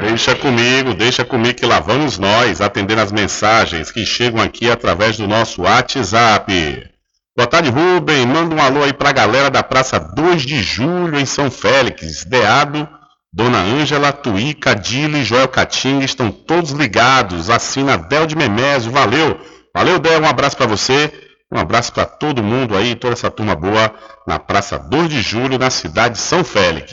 Deixa 0.00 0.34
comigo, 0.36 0.94
deixa 0.94 1.22
comigo 1.22 1.58
que 1.58 1.66
lá 1.66 1.80
vamos 1.80 2.18
nós 2.18 2.62
atendendo 2.62 3.02
as 3.02 3.12
mensagens 3.12 3.90
que 3.90 4.06
chegam 4.06 4.40
aqui 4.40 4.70
através 4.70 5.18
do 5.18 5.28
nosso 5.28 5.62
WhatsApp. 5.62 6.88
Boa 7.36 7.46
tarde, 7.46 7.68
Rubem. 7.68 8.26
Manda 8.26 8.54
um 8.54 8.62
alô 8.62 8.82
aí 8.82 8.92
pra 8.92 9.12
galera 9.12 9.50
da 9.50 9.62
Praça 9.62 9.98
2 9.98 10.42
de 10.42 10.62
Julho, 10.62 11.18
em 11.18 11.26
São 11.26 11.50
Félix. 11.50 12.24
Deado, 12.24 12.88
Dona 13.34 13.60
Ângela, 13.62 14.12
Tuí, 14.12 14.52
Cadile 14.52 15.20
e 15.20 15.24
Joel 15.24 15.48
Catinga 15.48 16.04
estão 16.04 16.30
todos 16.30 16.72
ligados. 16.72 17.48
Assina 17.48 17.96
Del 17.96 18.26
de 18.26 18.36
Memésio. 18.36 18.92
Valeu. 18.92 19.40
Valeu, 19.74 19.98
Del. 19.98 20.20
Um 20.20 20.26
abraço 20.26 20.54
pra 20.54 20.66
você. 20.66 21.10
Um 21.50 21.58
abraço 21.58 21.92
pra 21.94 22.04
todo 22.04 22.42
mundo 22.42 22.76
aí, 22.76 22.94
toda 22.94 23.14
essa 23.14 23.30
turma 23.30 23.54
boa 23.54 23.94
na 24.26 24.38
Praça 24.38 24.78
2 24.78 25.08
de 25.08 25.22
Julho, 25.22 25.58
na 25.58 25.70
cidade 25.70 26.14
de 26.14 26.20
São 26.20 26.44
Félix. 26.44 26.92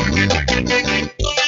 A 0.00 1.47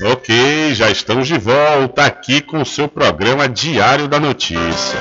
Ok, 0.00 0.74
já 0.74 0.90
estamos 0.90 1.26
de 1.26 1.38
volta 1.38 2.04
aqui 2.04 2.40
com 2.40 2.62
o 2.62 2.66
seu 2.66 2.88
programa 2.88 3.48
Diário 3.48 4.06
da 4.06 4.20
Notícia. 4.20 4.98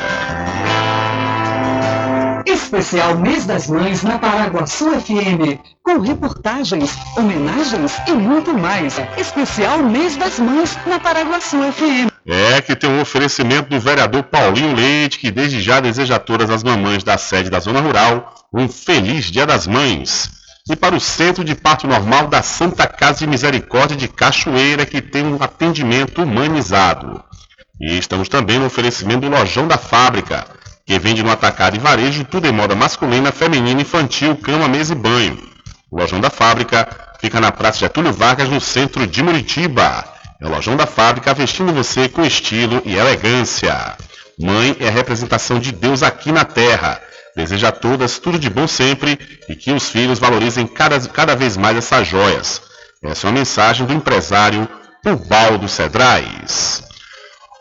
Especial 2.45 3.17
Mês 3.17 3.45
das 3.45 3.67
Mães 3.67 4.03
na 4.03 4.19
Paraguaçu 4.19 4.89
FM. 4.99 5.59
Com 5.83 5.99
reportagens, 5.99 6.91
homenagens 7.15 7.97
e 8.07 8.11
muito 8.11 8.53
mais. 8.53 8.99
Especial 9.17 9.79
Mês 9.79 10.15
das 10.17 10.39
Mães 10.39 10.77
na 10.85 10.99
Paraguaçu 10.99 11.57
FM. 11.71 12.11
É 12.25 12.61
que 12.61 12.75
tem 12.75 12.89
um 12.89 13.01
oferecimento 13.01 13.69
do 13.69 13.79
vereador 13.79 14.23
Paulinho 14.23 14.75
Leite, 14.75 15.19
que 15.19 15.31
desde 15.31 15.61
já 15.61 15.79
deseja 15.79 16.15
a 16.15 16.19
todas 16.19 16.49
as 16.49 16.63
mamães 16.63 17.03
da 17.03 17.17
sede 17.17 17.49
da 17.49 17.59
Zona 17.59 17.81
Rural 17.81 18.33
um 18.53 18.67
feliz 18.67 19.25
Dia 19.25 19.45
das 19.45 19.65
Mães. 19.65 20.29
E 20.69 20.75
para 20.75 20.95
o 20.95 20.99
Centro 20.99 21.43
de 21.43 21.55
Parto 21.55 21.87
Normal 21.87 22.27
da 22.27 22.41
Santa 22.41 22.85
Casa 22.85 23.19
de 23.19 23.27
Misericórdia 23.27 23.95
de 23.95 24.07
Cachoeira, 24.07 24.85
que 24.85 25.01
tem 25.01 25.25
um 25.25 25.41
atendimento 25.41 26.23
humanizado. 26.23 27.23
E 27.79 27.97
estamos 27.97 28.27
também 28.27 28.59
no 28.59 28.65
oferecimento 28.65 29.21
do 29.21 29.29
Lojão 29.29 29.67
da 29.67 29.77
Fábrica, 29.77 30.45
que 30.85 30.99
vende 30.99 31.23
no 31.23 31.31
atacado 31.31 31.75
e 31.75 31.79
varejo 31.79 32.25
tudo 32.25 32.47
em 32.47 32.51
moda 32.51 32.75
masculina, 32.75 33.31
feminina, 33.31 33.81
infantil, 33.81 34.35
cama, 34.35 34.67
mesa 34.67 34.93
e 34.93 34.95
banho. 34.95 35.37
O 35.89 35.99
Lojão 35.99 36.19
da 36.19 36.29
Fábrica 36.29 36.87
fica 37.21 37.39
na 37.39 37.51
Praça 37.51 37.79
Getúlio 37.79 38.11
Vargas, 38.11 38.49
no 38.49 38.59
centro 38.59 39.07
de 39.07 39.23
Muritiba. 39.23 40.03
É 40.39 40.45
o 40.45 40.49
Lojão 40.49 40.75
da 40.75 40.85
Fábrica 40.85 41.33
vestindo 41.33 41.73
você 41.73 42.09
com 42.09 42.25
estilo 42.25 42.81
e 42.85 42.95
elegância. 42.95 43.95
Mãe 44.39 44.75
é 44.79 44.87
a 44.87 44.91
representação 44.91 45.59
de 45.59 45.71
Deus 45.71 46.03
aqui 46.03 46.31
na 46.31 46.45
Terra. 46.45 47.01
Deseja 47.37 47.67
a 47.67 47.71
todas 47.71 48.17
tudo 48.17 48.39
de 48.39 48.49
bom 48.49 48.67
sempre 48.67 49.19
e 49.47 49.55
que 49.55 49.71
os 49.71 49.89
filhos 49.89 50.17
valorizem 50.17 50.65
cada, 50.65 50.99
cada 51.07 51.35
vez 51.35 51.55
mais 51.55 51.77
essas 51.77 52.07
joias. 52.07 52.63
Essa 53.03 53.27
é 53.27 53.29
uma 53.29 53.37
mensagem 53.37 53.85
do 53.85 53.93
empresário 53.93 54.67
Ubaldo 55.05 55.69
Cedrais. 55.69 56.83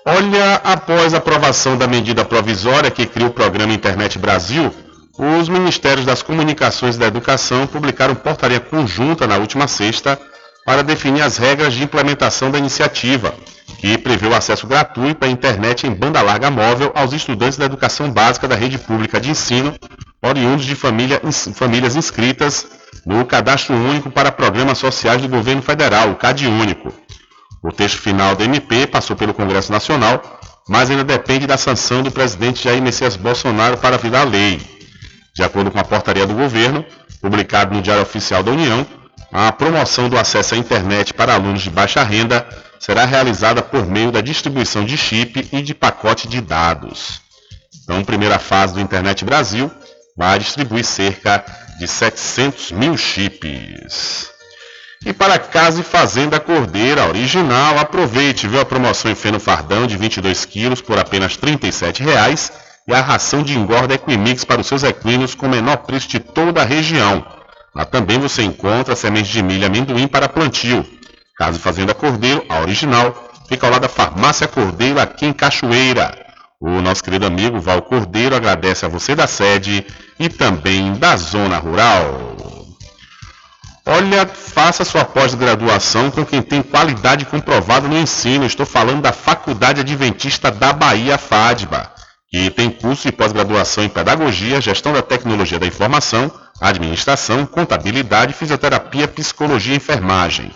Olha, 0.06 0.54
após 0.64 1.12
a 1.12 1.18
aprovação 1.18 1.76
da 1.76 1.86
medida 1.86 2.24
provisória 2.24 2.90
que 2.90 3.04
cria 3.04 3.26
o 3.26 3.32
programa 3.32 3.74
Internet 3.74 4.18
Brasil, 4.18 4.74
os 5.18 5.46
Ministérios 5.46 6.06
das 6.06 6.22
Comunicações 6.22 6.96
e 6.96 6.98
da 6.98 7.06
Educação 7.06 7.66
publicaram 7.66 8.14
portaria 8.14 8.60
conjunta 8.60 9.26
na 9.26 9.36
última 9.36 9.68
sexta 9.68 10.18
para 10.66 10.82
definir 10.82 11.22
as 11.22 11.36
regras 11.36 11.72
de 11.72 11.84
implementação 11.84 12.50
da 12.50 12.58
iniciativa, 12.58 13.32
que 13.78 13.96
prevê 13.96 14.26
o 14.26 14.34
acesso 14.34 14.66
gratuito 14.66 15.24
à 15.24 15.28
internet 15.28 15.86
em 15.86 15.94
banda 15.94 16.20
larga 16.20 16.50
móvel 16.50 16.90
aos 16.92 17.12
estudantes 17.12 17.56
da 17.56 17.66
educação 17.66 18.10
básica 18.10 18.48
da 18.48 18.56
rede 18.56 18.76
pública 18.76 19.20
de 19.20 19.30
ensino, 19.30 19.72
oriundos 20.20 20.66
de 20.66 20.74
família, 20.74 21.22
famílias 21.54 21.94
inscritas 21.94 22.66
no 23.06 23.24
Cadastro 23.24 23.76
Único 23.76 24.10
para 24.10 24.32
Programas 24.32 24.78
Sociais 24.78 25.22
do 25.22 25.28
Governo 25.28 25.62
Federal, 25.62 26.10
o 26.10 26.16
CadÚnico. 26.16 26.92
O 27.62 27.70
texto 27.70 27.98
final 27.98 28.34
da 28.34 28.44
MP 28.44 28.88
passou 28.88 29.14
pelo 29.14 29.32
Congresso 29.32 29.70
Nacional, 29.70 30.20
mas 30.68 30.90
ainda 30.90 31.04
depende 31.04 31.46
da 31.46 31.56
sanção 31.56 32.02
do 32.02 32.10
presidente 32.10 32.64
Jair 32.64 32.82
Messias 32.82 33.14
Bolsonaro 33.14 33.78
para 33.78 33.96
virar 33.98 34.24
lei. 34.24 34.60
De 35.32 35.44
acordo 35.44 35.70
com 35.70 35.78
a 35.78 35.84
portaria 35.84 36.26
do 36.26 36.34
governo, 36.34 36.84
publicado 37.22 37.72
no 37.72 37.80
Diário 37.80 38.02
Oficial 38.02 38.42
da 38.42 38.50
União, 38.50 38.84
a 39.32 39.52
promoção 39.52 40.08
do 40.08 40.18
acesso 40.18 40.54
à 40.54 40.58
internet 40.58 41.12
para 41.12 41.34
alunos 41.34 41.62
de 41.62 41.70
baixa 41.70 42.02
renda 42.02 42.46
será 42.78 43.04
realizada 43.04 43.62
por 43.62 43.86
meio 43.86 44.12
da 44.12 44.20
distribuição 44.20 44.84
de 44.84 44.96
chip 44.96 45.48
e 45.52 45.62
de 45.62 45.74
pacote 45.74 46.28
de 46.28 46.40
dados. 46.40 47.20
Então, 47.82 48.04
primeira 48.04 48.38
fase 48.38 48.74
do 48.74 48.80
Internet 48.80 49.24
Brasil 49.24 49.70
vai 50.16 50.38
distribuir 50.38 50.84
cerca 50.84 51.44
de 51.78 51.86
700 51.86 52.72
mil 52.72 52.96
chips. 52.96 54.30
E 55.04 55.12
para 55.12 55.38
Casa 55.38 55.80
e 55.80 55.84
Fazenda 55.84 56.40
Cordeira 56.40 57.06
Original, 57.06 57.78
aproveite, 57.78 58.48
viu 58.48 58.60
a 58.60 58.64
promoção 58.64 59.10
em 59.10 59.14
feno 59.14 59.38
fardão 59.38 59.86
de 59.86 59.96
22 59.96 60.44
quilos 60.44 60.80
por 60.80 60.98
apenas 60.98 61.36
R$ 61.36 61.56
37,00 61.56 62.50
e 62.88 62.94
a 62.94 63.00
ração 63.00 63.42
de 63.42 63.56
engorda 63.56 63.94
Equimix 63.94 64.44
para 64.44 64.60
os 64.60 64.66
seus 64.66 64.82
equinos 64.82 65.34
com 65.34 65.48
menor 65.48 65.78
preço 65.78 66.08
de 66.08 66.18
toda 66.18 66.62
a 66.62 66.64
região. 66.64 67.35
Lá 67.76 67.84
também 67.84 68.18
você 68.18 68.42
encontra 68.42 68.96
semente 68.96 69.30
de 69.30 69.42
milho 69.42 69.60
e 69.60 69.66
amendoim 69.66 70.08
para 70.08 70.30
plantio. 70.30 70.82
Casa 71.36 71.58
e 71.58 71.60
Fazenda 71.60 71.92
Cordeiro, 71.92 72.42
a 72.48 72.60
original, 72.60 73.14
fica 73.50 73.66
ao 73.66 73.72
lado 73.72 73.82
da 73.82 73.88
Farmácia 73.88 74.48
Cordeiro 74.48 74.98
aqui 74.98 75.26
em 75.26 75.32
Cachoeira. 75.34 76.16
O 76.58 76.80
nosso 76.80 77.04
querido 77.04 77.26
amigo 77.26 77.60
Val 77.60 77.82
Cordeiro 77.82 78.34
agradece 78.34 78.86
a 78.86 78.88
você 78.88 79.14
da 79.14 79.26
sede 79.26 79.86
e 80.18 80.26
também 80.26 80.94
da 80.94 81.18
zona 81.18 81.58
rural. 81.58 82.46
Olha, 83.84 84.26
faça 84.26 84.82
sua 84.82 85.04
pós-graduação 85.04 86.10
com 86.10 86.24
quem 86.24 86.40
tem 86.40 86.62
qualidade 86.62 87.26
comprovada 87.26 87.86
no 87.86 87.98
ensino. 87.98 88.46
Estou 88.46 88.64
falando 88.64 89.02
da 89.02 89.12
Faculdade 89.12 89.82
Adventista 89.82 90.50
da 90.50 90.72
Bahia, 90.72 91.18
FADBA, 91.18 91.92
que 92.30 92.50
tem 92.50 92.70
curso 92.70 93.08
de 93.08 93.12
pós-graduação 93.12 93.84
em 93.84 93.88
Pedagogia, 93.88 94.60
Gestão 94.60 94.92
da 94.92 95.02
Tecnologia 95.02 95.58
da 95.58 95.66
Informação, 95.66 96.30
Administração, 96.60 97.46
Contabilidade, 97.46 98.32
Fisioterapia, 98.32 99.08
Psicologia 99.08 99.74
e 99.74 99.76
Enfermagem. 99.76 100.50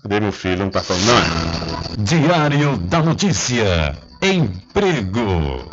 Cadê 0.04 0.20
meu 0.20 0.34
filho? 0.34 0.66
Não 0.66 0.70
tá 0.70 0.84
falando, 0.84 1.06
não? 1.06 2.04
Diário 2.04 2.76
da 2.78 3.02
Notícia. 3.02 3.98
Emprego. 4.22 5.70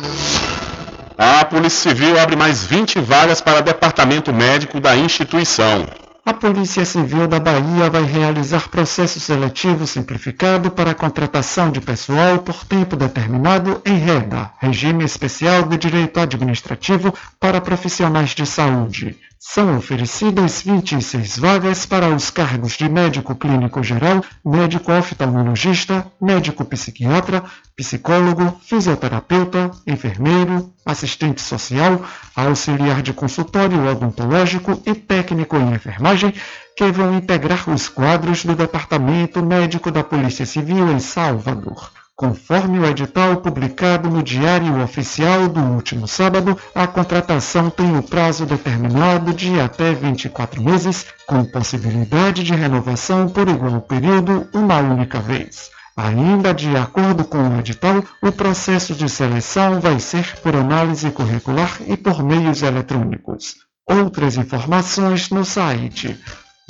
A 1.19 1.45
Polícia 1.45 1.91
Civil 1.91 2.16
abre 2.16 2.37
mais 2.37 2.62
20 2.65 3.01
vagas 3.01 3.41
para 3.41 3.61
departamento 3.61 4.33
médico 4.33 4.79
da 4.79 4.97
instituição. 4.97 5.85
A 6.27 6.33
Polícia 6.33 6.87
Civil 6.87 7.29
da 7.29 7.39
Bahia 7.39 7.91
vai 7.91 8.03
realizar 8.03 8.71
processo 8.71 9.21
seletivo 9.21 9.87
simplificado 9.87 10.71
para 10.71 10.93
a 10.93 10.95
contratação 10.95 11.71
de 11.71 11.83
pessoal 11.83 12.39
por 12.39 12.65
tempo 12.65 12.97
determinado 12.97 13.83
em 13.85 13.99
REDA, 13.99 14.51
Regime 14.59 15.05
Especial 15.05 15.65
de 15.65 15.77
Direito 15.77 16.19
Administrativo 16.19 17.13
para 17.39 17.61
Profissionais 17.61 18.31
de 18.31 18.47
Saúde. 18.47 19.19
São 19.47 19.77
oferecidas 19.77 20.62
26 20.62 21.39
vagas 21.39 21.85
para 21.85 22.09
os 22.09 22.31
cargos 22.31 22.73
de 22.73 22.89
médico 22.89 23.37
clínico 23.37 23.83
geral, 23.83 24.25
médico 24.43 24.91
oftalmologista, 24.91 26.11
médico 26.19 26.65
psiquiatra, 26.65 27.45
psicólogo, 27.77 28.59
fisioterapeuta, 28.62 29.71
enfermeiro, 29.87 30.73
assistente 30.85 31.43
social, 31.43 32.03
auxiliar 32.35 33.03
de 33.03 33.12
consultório 33.12 33.87
odontológico 33.87 34.83
e 34.87 34.95
técnico 34.95 35.57
em 35.57 35.75
enfermagem, 35.75 36.33
que 36.75 36.91
vão 36.91 37.15
integrar 37.15 37.69
os 37.69 37.87
quadros 37.87 38.47
do 38.47 38.57
Departamento 38.57 39.45
Médico 39.45 39.91
da 39.91 40.03
Polícia 40.03 40.47
Civil 40.47 40.91
em 40.91 40.99
Salvador. 40.99 42.04
Conforme 42.16 42.78
o 42.78 42.86
edital 42.86 43.39
publicado 43.39 44.09
no 44.09 44.23
Diário 44.23 44.81
Oficial 44.81 45.49
do 45.49 45.61
último 45.61 46.07
sábado, 46.07 46.57
a 46.73 46.86
contratação 46.86 47.69
tem 47.69 47.99
o 47.99 48.05
prazo 48.05 48.47
determinado 48.47 49.35
de 49.35 49.59
até 49.59 49.93
24 49.93 50.62
meses, 50.62 51.07
com 51.27 51.45
possibilidade 51.45 52.45
de 52.45 52.55
renovação 52.55 53.28
por 53.28 53.49
igual 53.49 53.81
período 53.81 54.49
uma 54.55 54.78
única 54.78 55.19
vez. 55.19 55.70
Ainda 55.97 56.55
de 56.55 56.77
acordo 56.77 57.24
com 57.24 57.49
o 57.49 57.59
edital, 57.59 58.05
o 58.23 58.31
processo 58.31 58.95
de 58.95 59.09
seleção 59.09 59.81
vai 59.81 59.99
ser 59.99 60.36
por 60.41 60.55
análise 60.55 61.11
curricular 61.11 61.78
e 61.85 61.97
por 61.97 62.23
meios 62.23 62.62
eletrônicos. 62.62 63.57
Outras 63.89 64.36
informações 64.36 65.31
no 65.31 65.45
site 65.45 66.16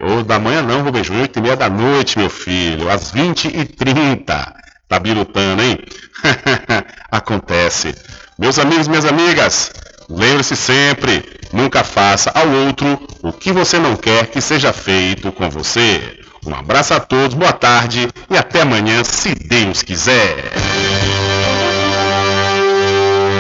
Ou 0.02 0.24
da 0.24 0.38
manhã 0.38 0.62
não, 0.62 0.84
Rubem 0.84 1.04
Júnior, 1.04 1.28
8h30 1.30 1.56
da 1.56 1.70
noite, 1.70 2.20
meu 2.20 2.30
filho, 2.30 2.90
às 2.90 3.14
20h30. 3.14 4.54
Tá 4.90 5.00
birutando, 5.00 5.64
hein? 5.64 5.80
Acontece. 7.10 7.96
Meus 8.38 8.60
amigos, 8.60 8.90
minhas 8.90 9.06
amigas, 9.06 9.72
lembre-se 10.10 10.56
sempre, 10.56 11.24
nunca 11.54 11.84
faça 11.84 12.30
ao 12.36 12.48
outro 12.50 13.08
o 13.24 13.32
que 13.32 13.54
você 13.54 13.80
não 13.80 13.96
quer 13.96 14.28
que 14.28 14.42
seja 14.42 14.74
feito 14.74 15.32
com 15.32 15.50
você. 15.50 16.20
Um 16.46 16.54
abraço 16.54 16.94
a 16.94 17.00
todos, 17.00 17.34
boa 17.34 17.54
tarde 17.54 18.10
e 18.30 18.38
até 18.38 18.62
amanhã, 18.62 19.04
se 19.04 19.34
Deus 19.34 19.82
quiser. 19.82 20.52